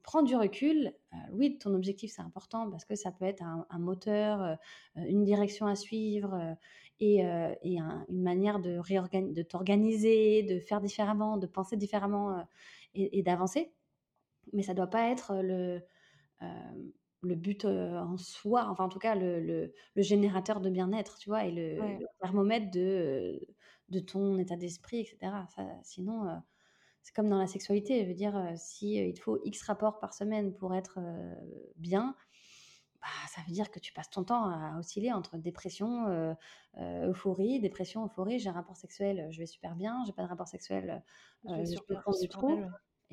prends 0.03 0.23
du 0.23 0.35
recul. 0.35 0.93
oui, 1.31 1.57
ton 1.57 1.73
objectif, 1.73 2.11
c'est 2.15 2.21
important 2.21 2.69
parce 2.69 2.85
que 2.85 2.95
ça 2.95 3.11
peut 3.11 3.25
être 3.25 3.41
un, 3.41 3.65
un 3.69 3.79
moteur, 3.79 4.57
une 4.95 5.23
direction 5.23 5.65
à 5.65 5.75
suivre 5.75 6.55
et, 6.99 7.25
euh, 7.25 7.53
une 7.63 8.21
manière 8.21 8.59
de, 8.59 8.79
de 8.79 9.41
t'organiser, 9.41 10.43
de 10.43 10.59
faire 10.59 10.81
différemment, 10.81 11.37
de 11.37 11.47
penser 11.47 11.77
différemment 11.77 12.39
euh, 12.39 12.43
et, 12.93 13.23
d'avancer. 13.23 13.73
Mais 14.53 14.63
ça 14.63 14.73
ne 14.73 14.77
doit 14.77 14.89
pas 14.89 15.09
être 15.09 15.35
le, 15.41 15.81
euh, 16.41 16.91
le 17.23 17.35
but 17.35 17.65
en 17.65 18.17
soi, 18.17 18.67
enfin 18.69 18.85
en 18.85 18.89
tout 18.89 18.99
cas 18.99 19.15
le, 19.15 19.39
le, 19.39 19.71
générateur 19.95 20.61
de 20.61 20.69
bien-être, 20.69 21.17
tu 21.17 21.29
vois, 21.29 21.45
et 21.45 21.51
le, 21.51 21.79
thermomètre 22.21 22.71
de, 22.71 23.39
de 23.89 23.99
ton 23.99 24.37
état 24.37 24.57
d'esprit, 24.57 24.99
etc. 24.99 25.31
sinon, 25.83 26.41
c'est 27.01 27.15
comme 27.15 27.29
dans 27.29 27.37
la 27.37 27.47
sexualité, 27.47 28.03
je 28.03 28.07
veux 28.09 28.13
dire, 28.13 28.53
si 28.55 28.95
il 28.95 29.13
te 29.13 29.21
faut 29.21 29.39
X 29.43 29.63
rapports 29.63 29.99
par 29.99 30.13
semaine 30.13 30.53
pour 30.53 30.75
être 30.75 30.99
bien, 31.77 32.15
bah, 33.03 33.09
ça 33.27 33.41
veut 33.45 33.53
dire 33.53 33.69
que 33.69 33.79
tu 33.79 33.91
passes 33.91 34.09
ton 34.09 34.23
temps 34.23 34.45
à 34.45 34.77
osciller 34.79 35.11
entre 35.11 35.35
dépression, 35.35 36.07
euh, 36.07 36.33
euh, 36.77 37.09
euphorie, 37.09 37.59
dépression, 37.59 38.05
euphorie. 38.05 38.39
J'ai 38.39 38.47
un 38.47 38.53
rapport 38.53 38.77
sexuel, 38.77 39.27
je 39.29 39.39
vais 39.39 39.45
super 39.45 39.75
bien. 39.75 40.01
J'ai 40.05 40.13
pas 40.13 40.23
de 40.23 40.29
rapport 40.29 40.47
sexuel, 40.47 41.03
euh, 41.49 41.65
je, 41.65 41.77
peux 41.85 41.95
prendre 41.95 42.17
du 42.17 42.29
trou. 42.29 42.61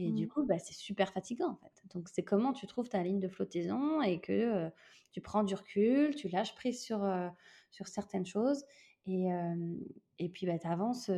Et 0.02 0.12
du 0.12 0.24
mmh. 0.24 0.28
coup, 0.28 0.46
bah, 0.46 0.58
c'est 0.58 0.74
super 0.74 1.12
fatigant 1.12 1.50
en 1.50 1.56
fait. 1.56 1.82
Donc, 1.94 2.08
c'est 2.08 2.22
comment 2.22 2.52
tu 2.52 2.66
trouves 2.66 2.88
ta 2.88 3.02
ligne 3.02 3.20
de 3.20 3.28
flottaison 3.28 4.00
et 4.02 4.20
que 4.20 4.70
tu 5.12 5.20
prends 5.20 5.44
du 5.44 5.54
recul, 5.54 6.14
tu 6.14 6.28
lâches 6.28 6.54
prise 6.54 6.82
sur, 6.82 7.04
sur 7.70 7.88
certaines 7.88 8.26
choses 8.26 8.64
et, 9.06 9.26
et 10.18 10.28
puis 10.28 10.46
bah, 10.46 10.58
tu 10.58 10.68
avances 10.68 11.10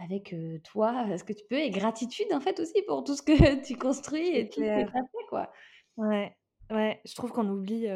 avec 0.00 0.34
toi, 0.64 1.16
ce 1.16 1.22
que 1.22 1.32
tu 1.32 1.44
peux, 1.48 1.58
et 1.58 1.70
gratitude 1.70 2.26
en 2.32 2.40
fait 2.40 2.58
aussi 2.58 2.82
pour 2.88 3.04
tout 3.04 3.14
ce 3.14 3.22
que 3.22 3.32
tu 3.64 3.76
construis 3.76 4.36
et 4.36 4.48
tout 4.48 4.60
ce 4.60 4.66
que 4.66 4.90
tu 4.90 4.98
as 4.98 5.02
fait. 5.02 5.26
Quoi. 5.28 5.52
Ouais, 5.96 6.36
Ouais, 6.70 7.00
je 7.04 7.14
trouve 7.14 7.30
qu'on 7.30 7.48
oublie, 7.48 7.88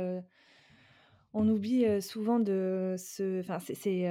on 1.32 1.48
oublie 1.48 2.02
souvent 2.02 2.38
de 2.38 2.96
se. 2.98 3.40
Enfin, 3.40 3.58
c'est, 3.58 4.06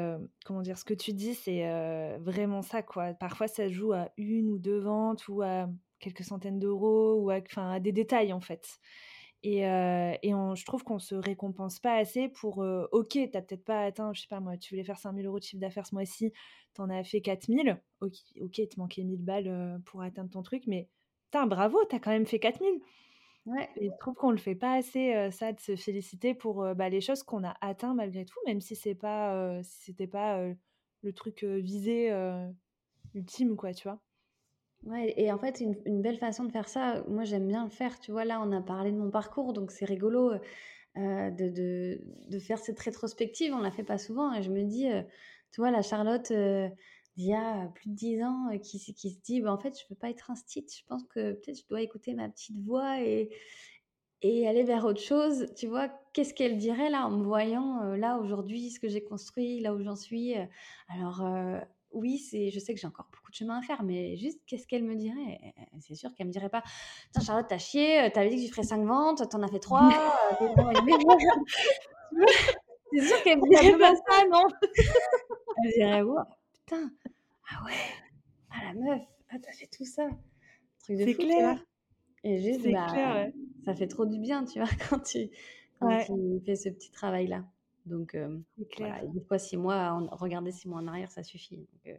comment 0.46 0.62
dire, 0.62 0.78
ce 0.78 0.86
que 0.86 0.94
tu 0.94 1.14
dis, 1.14 1.36
c'est 1.36 2.18
vraiment 2.20 2.62
ça, 2.62 2.82
quoi. 2.82 3.14
Parfois, 3.14 3.48
ça 3.48 3.70
joue 3.70 3.94
à 3.94 4.10
une 4.18 4.50
ou 4.50 4.58
deux 4.58 4.80
ventes 4.80 5.28
ou 5.28 5.42
à 5.42 5.70
quelques 6.00 6.24
centaines 6.24 6.60
d'euros 6.60 7.16
ou 7.16 7.30
à, 7.30 7.38
enfin, 7.38 7.72
à 7.72 7.80
des 7.80 7.92
détails, 7.92 8.34
en 8.34 8.42
fait. 8.42 8.80
Et, 9.44 9.60
et 9.60 10.34
on, 10.34 10.56
je 10.56 10.66
trouve 10.66 10.84
qu'on 10.84 11.00
se 11.00 11.16
récompense 11.16 11.80
pas 11.80 11.96
assez 11.96 12.28
pour. 12.28 12.58
ok, 12.92 13.18
t'as 13.32 13.42
peut-être 13.42 13.64
pas 13.64 13.84
atteint, 13.84 14.12
je 14.14 14.22
sais 14.22 14.28
pas 14.28 14.40
moi, 14.40 14.58
tu 14.58 14.74
voulais 14.74 14.84
faire 14.84 14.98
5000 14.98 15.26
euros 15.26 15.40
de 15.40 15.44
chiffre 15.44 15.62
d'affaires 15.62 15.86
ce 15.86 15.94
mois-ci, 15.94 16.34
t'en 16.74 16.90
as 16.90 17.04
fait 17.04 17.22
4000. 17.22 17.82
Ok, 18.02 18.14
ok, 18.42 18.58
il 18.58 18.68
te 18.68 18.80
manquait 18.80 19.04
1000 19.04 19.24
balles 19.24 19.80
pour 19.86 20.02
atteindre 20.02 20.32
ton 20.32 20.42
truc, 20.42 20.64
mais 20.68 20.90
putain, 21.26 21.46
bravo, 21.46 21.78
t'as 21.86 22.00
quand 22.00 22.12
même 22.12 22.26
fait 22.26 22.40
4000. 22.40 22.82
Ouais. 23.46 23.70
Et 23.78 23.86
je 23.86 23.98
trouve 24.00 24.16
qu'on 24.16 24.32
le 24.32 24.38
fait 24.38 24.56
pas 24.56 24.74
assez, 24.74 25.30
ça, 25.32 25.54
de 25.54 25.60
se 25.60 25.76
féliciter 25.76 26.34
pour 26.34 26.76
bah, 26.76 26.90
les 26.90 27.00
choses 27.00 27.24
qu'on 27.24 27.46
a 27.46 27.56
atteint 27.62 27.94
malgré 27.94 28.26
tout, 28.26 28.40
même 28.46 28.60
si 28.60 28.76
c'est 28.76 28.96
pas, 28.96 29.62
si 29.64 29.84
c'était 29.84 30.08
pas 30.08 30.42
le 31.04 31.14
truc 31.14 31.44
visé 31.44 32.12
ultime, 33.14 33.56
quoi, 33.56 33.74
tu 33.74 33.88
vois. 33.88 34.02
Ouais, 34.88 35.14
et 35.18 35.32
en 35.34 35.38
fait, 35.38 35.60
une, 35.60 36.02
belle 36.02 36.18
façon 36.18 36.46
de 36.46 36.52
faire 36.52 36.70
ça, 36.70 37.04
moi 37.10 37.26
j'aime 37.26 37.46
bien 37.46 37.66
le 37.66 37.70
faire. 37.70 38.00
Tu 38.00 38.12
vois, 38.12 38.24
là, 38.24 38.42
on 38.42 38.54
a 38.54 38.62
parlé 38.62 38.92
de 38.92 38.98
mon 38.98 39.12
parcours, 39.12 39.52
donc 39.52 39.72
c'est 39.72 39.84
rigolo 39.84 40.32
euh, 40.98 41.30
de, 41.30 42.00
de, 42.30 42.40
faire 42.40 42.58
cette 42.58 42.80
rétrospective. 42.80 43.54
On 43.54 43.60
la 43.60 43.72
fait 43.72 43.84
pas 43.84 43.98
souvent. 43.98 44.34
Et 44.34 44.44
je 44.44 44.50
me 44.50 44.64
dis, 44.64 44.90
euh, 44.90 45.02
tu 45.52 45.60
vois, 45.60 45.72
la 45.72 45.82
Charlotte 45.82 46.32
euh, 46.32 46.70
d'il 47.18 47.28
y 47.28 47.34
a 47.34 47.68
plus 47.76 47.90
de 47.90 47.96
dix 47.96 48.24
ans 48.24 48.58
qui, 48.64 48.80
qui 48.94 49.10
se 49.12 49.20
dit, 49.20 49.42
bah, 49.42 49.52
en 49.52 49.58
fait, 49.60 49.78
je 49.78 49.86
peux 49.88 49.96
pas 49.96 50.10
être 50.10 50.32
un 50.32 50.36
Je 50.36 50.86
pense 50.88 51.04
que 51.04 51.34
peut-être 51.34 51.60
je 51.60 51.68
dois 51.68 51.82
écouter 51.82 52.14
ma 52.14 52.30
petite 52.30 52.58
voix 52.64 53.02
et, 53.02 53.30
et 54.22 54.48
aller 54.48 54.64
vers 54.64 54.86
autre 54.86 55.02
chose. 55.02 55.54
Tu 55.58 55.68
vois, 55.68 55.90
qu'est-ce 56.14 56.34
qu'elle 56.34 56.58
dirait 56.58 56.90
là 56.90 57.08
en 57.08 57.12
me 57.12 57.26
voyant 57.26 57.82
là 57.96 58.18
aujourd'hui, 58.20 58.72
ce 58.72 58.80
que 58.80 58.88
j'ai 58.88 59.04
construit, 59.04 59.60
là 59.60 59.74
où 59.76 59.84
j'en 59.84 59.98
suis. 59.98 60.34
alors 60.88 61.22
oui, 61.92 62.18
c'est, 62.18 62.52
je 62.52 62.60
sais 62.60 62.74
que 62.74 62.80
j'ai 62.80 62.88
encore 62.88 63.08
beaucoup 63.12 63.32
de 63.32 63.36
chemin 63.36 63.60
à 63.60 63.62
faire, 63.62 63.84
mais 63.84 64.18
juste 64.18 64.42
qu'est-ce 64.46 64.68
qu'elle 64.68 64.84
me 64.84 64.96
dirait? 64.96 65.40
C'est 65.80 65.96
sûr 65.96 66.14
qu'elle 66.14 66.28
me 66.28 66.32
dirait 66.32 66.50
pas 66.50 66.64
Tiens, 67.12 67.22
Charlotte, 67.22 67.48
t'as 67.48 67.58
chié, 67.58 68.10
t'avais 68.14 68.30
dit 68.30 68.38
que 68.38 68.48
tu 68.48 68.52
ferais 68.52 68.64
5 68.64 68.86
ventes, 68.86 69.28
t'en 69.30 69.42
as 69.42 69.48
fait 69.48 69.60
3. 69.60 69.80
c'est 72.94 73.02
sûr 73.02 73.24
qu'elle 73.24 73.40
me 73.40 73.50
dirait 73.50 73.78
pas 73.78 73.96
ça, 73.96 74.26
non? 74.32 74.44
Elle 75.64 75.72
dirait 75.74 76.02
wow, 76.02 76.24
putain, 76.54 76.92
ah 77.50 77.66
ouais, 77.66 77.74
ah 78.52 78.66
la 78.66 78.74
meuf, 78.74 79.02
ah 79.30 79.36
t'as 79.42 79.52
fait 79.52 79.68
tout 79.68 79.86
ça. 79.86 80.08
Truc 80.84 80.98
de 80.98 81.06
c'est 81.06 81.16
clair. 81.16 81.64
Et 82.24 82.42
juste, 82.42 82.70
bah, 82.70 82.88
clair, 82.92 83.32
ça 83.66 83.74
fait 83.74 83.88
trop 83.88 84.06
du 84.06 84.20
bien, 84.20 84.46
tu 84.46 84.60
vois, 84.60 84.68
quand 84.90 85.00
tu, 85.00 85.30
quand 85.80 85.98
tu 86.06 86.42
fais 86.46 86.56
ce 86.56 86.70
petit 86.70 86.92
travail-là. 86.92 87.44
Donc, 87.88 88.16
euh, 88.16 88.38
voilà, 88.78 89.06
des 89.06 89.22
fois, 89.22 89.40
six 89.40 89.58
mois, 89.58 90.00
regarder 90.12 90.52
six 90.52 90.68
mois 90.68 90.80
en 90.80 90.88
arrière, 90.88 91.12
ça 91.12 91.24
suffit. 91.24 91.68
Euh 91.88 91.96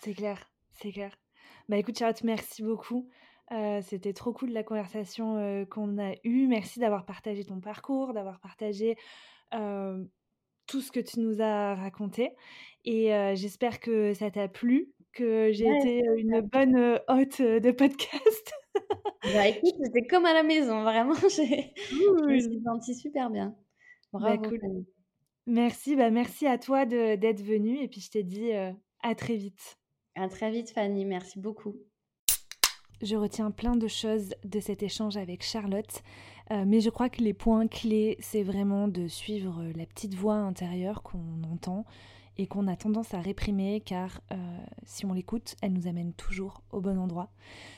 c'est 0.00 0.14
clair, 0.14 0.50
c'est 0.72 0.92
clair. 0.92 1.16
Bah 1.68 1.78
écoute, 1.78 1.98
Charlotte, 1.98 2.22
merci 2.24 2.62
beaucoup. 2.62 3.08
Euh, 3.52 3.80
c'était 3.82 4.12
trop 4.12 4.32
cool 4.32 4.50
la 4.50 4.62
conversation 4.62 5.66
qu'on 5.70 5.98
a 5.98 6.14
eue. 6.24 6.46
Merci 6.46 6.78
d'avoir 6.78 7.06
partagé 7.06 7.44
ton 7.44 7.60
parcours, 7.60 8.12
d'avoir 8.12 8.38
partagé 8.40 8.96
tout 9.50 10.80
ce 10.80 10.92
que 10.92 11.00
tu 11.00 11.20
nous 11.20 11.40
as 11.40 11.74
raconté. 11.74 12.32
Et 12.84 13.06
j'espère 13.34 13.80
que 13.80 14.12
ça 14.12 14.30
t'a 14.30 14.48
plu, 14.48 14.92
que 15.14 15.52
j'ai 15.52 15.66
été 15.66 16.02
une 16.18 16.42
bonne 16.42 17.00
hôte 17.08 17.40
de 17.40 17.70
podcast. 17.70 18.52
bah 19.34 19.48
écoute, 19.48 19.74
c'était 19.82 20.06
comme 20.06 20.26
à 20.26 20.34
la 20.34 20.42
maison, 20.42 20.82
vraiment. 20.82 21.14
J'ai, 21.34 21.72
je 21.90 22.26
me 22.26 22.38
suis 22.38 22.62
sentie 22.62 22.94
super 22.94 23.30
bien. 23.30 23.56
Bah, 24.12 24.36
Bravo. 24.36 24.48
cool. 24.48 24.84
Merci, 25.46 25.94
bah 25.94 26.10
merci 26.10 26.46
à 26.46 26.56
toi 26.56 26.86
d'être 26.86 27.42
venue 27.42 27.78
et 27.78 27.88
puis 27.88 28.00
je 28.00 28.10
te 28.10 28.18
dis 28.18 28.50
à 29.02 29.14
très 29.14 29.36
vite. 29.36 29.78
À 30.14 30.28
très 30.28 30.50
vite 30.50 30.70
Fanny, 30.70 31.04
merci 31.04 31.38
beaucoup. 31.38 31.74
Je 33.02 33.16
retiens 33.16 33.50
plein 33.50 33.76
de 33.76 33.86
choses 33.86 34.34
de 34.44 34.60
cet 34.60 34.82
échange 34.82 35.18
avec 35.18 35.42
Charlotte, 35.42 36.02
mais 36.50 36.80
je 36.80 36.88
crois 36.88 37.10
que 37.10 37.20
les 37.20 37.34
points 37.34 37.66
clés, 37.66 38.16
c'est 38.20 38.42
vraiment 38.42 38.88
de 38.88 39.06
suivre 39.06 39.62
la 39.76 39.84
petite 39.84 40.14
voix 40.14 40.36
intérieure 40.36 41.02
qu'on 41.02 41.42
entend 41.52 41.84
et 42.38 42.46
qu'on 42.46 42.66
a 42.66 42.76
tendance 42.76 43.12
à 43.12 43.20
réprimer 43.20 43.82
car 43.84 44.22
si 44.84 45.04
on 45.04 45.12
l'écoute, 45.12 45.56
elle 45.60 45.74
nous 45.74 45.88
amène 45.88 46.14
toujours 46.14 46.62
au 46.72 46.80
bon 46.80 46.98
endroit. 46.98 47.30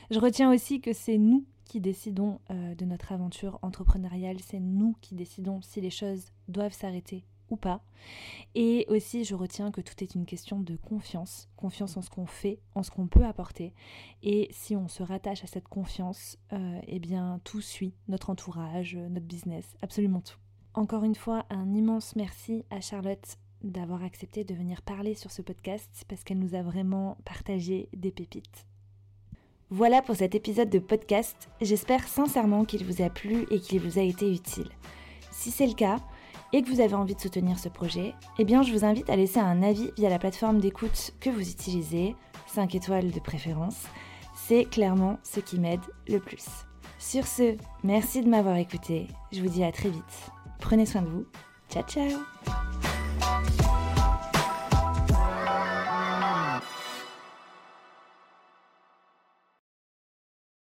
Je 0.09 0.19
retiens 0.19 0.53
aussi 0.53 0.79
que 0.79 0.93
c'est 0.93 1.17
nous 1.17 1.45
qui 1.65 1.81
décidons 1.81 2.39
de 2.49 2.85
notre 2.85 3.11
aventure 3.11 3.59
entrepreneuriale, 3.61 4.39
c'est 4.39 4.61
nous 4.61 4.95
qui 5.01 5.15
décidons 5.15 5.61
si 5.61 5.81
les 5.81 5.89
choses 5.89 6.31
doivent 6.47 6.71
s'arrêter 6.71 7.25
ou 7.49 7.55
pas. 7.55 7.81
Et 8.55 8.85
aussi, 8.89 9.23
je 9.23 9.35
retiens 9.35 9.71
que 9.71 9.81
tout 9.81 10.03
est 10.03 10.15
une 10.15 10.25
question 10.25 10.59
de 10.59 10.75
confiance, 10.75 11.49
confiance 11.55 11.97
en 11.97 12.01
ce 12.01 12.09
qu'on 12.09 12.25
fait, 12.25 12.59
en 12.75 12.83
ce 12.83 12.91
qu'on 12.91 13.07
peut 13.07 13.25
apporter. 13.25 13.73
Et 14.23 14.47
si 14.51 14.75
on 14.75 14.87
se 14.87 15.03
rattache 15.03 15.43
à 15.43 15.47
cette 15.47 15.67
confiance, 15.67 16.37
euh, 16.53 16.79
eh 16.87 16.99
bien, 16.99 17.39
tout 17.43 17.61
suit, 17.61 17.93
notre 18.07 18.29
entourage, 18.29 18.95
notre 18.95 19.25
business, 19.25 19.75
absolument 19.81 20.21
tout. 20.21 20.37
Encore 20.73 21.03
une 21.03 21.15
fois, 21.15 21.45
un 21.49 21.73
immense 21.73 22.15
merci 22.15 22.63
à 22.69 22.81
Charlotte 22.81 23.37
d'avoir 23.63 24.03
accepté 24.03 24.43
de 24.43 24.53
venir 24.53 24.81
parler 24.81 25.15
sur 25.15 25.31
ce 25.31 25.41
podcast 25.41 26.05
parce 26.07 26.23
qu'elle 26.23 26.39
nous 26.39 26.55
a 26.55 26.61
vraiment 26.61 27.17
partagé 27.25 27.89
des 27.93 28.11
pépites. 28.11 28.67
Voilà 29.69 30.01
pour 30.01 30.15
cet 30.15 30.33
épisode 30.33 30.69
de 30.69 30.79
podcast. 30.79 31.49
J'espère 31.61 32.07
sincèrement 32.07 32.63
qu'il 32.63 32.85
vous 32.85 33.01
a 33.01 33.09
plu 33.09 33.45
et 33.51 33.59
qu'il 33.59 33.81
vous 33.81 33.99
a 33.99 34.01
été 34.01 34.31
utile. 34.31 34.69
Si 35.31 35.51
c'est 35.51 35.67
le 35.67 35.73
cas, 35.73 35.99
et 36.53 36.61
que 36.61 36.69
vous 36.69 36.79
avez 36.79 36.93
envie 36.93 37.15
de 37.15 37.19
soutenir 37.19 37.59
ce 37.59 37.69
projet, 37.69 38.13
eh 38.39 38.45
bien 38.45 38.63
je 38.63 38.71
vous 38.71 38.85
invite 38.85 39.09
à 39.09 39.15
laisser 39.15 39.39
un 39.39 39.63
avis 39.63 39.91
via 39.97 40.09
la 40.09 40.19
plateforme 40.19 40.59
d'écoute 40.59 41.13
que 41.19 41.29
vous 41.29 41.49
utilisez, 41.49 42.15
5 42.47 42.75
étoiles 42.75 43.11
de 43.11 43.19
préférence. 43.19 43.83
C'est 44.35 44.65
clairement 44.65 45.19
ce 45.23 45.39
qui 45.39 45.59
m'aide 45.59 45.81
le 46.07 46.19
plus. 46.19 46.45
Sur 46.99 47.27
ce, 47.27 47.57
merci 47.83 48.21
de 48.21 48.29
m'avoir 48.29 48.57
écouté. 48.57 49.07
Je 49.31 49.41
vous 49.41 49.49
dis 49.49 49.63
à 49.63 49.71
très 49.71 49.89
vite. 49.89 50.31
Prenez 50.59 50.85
soin 50.85 51.01
de 51.01 51.07
vous. 51.09 51.25
Ciao 51.69 51.83
ciao 51.83 52.09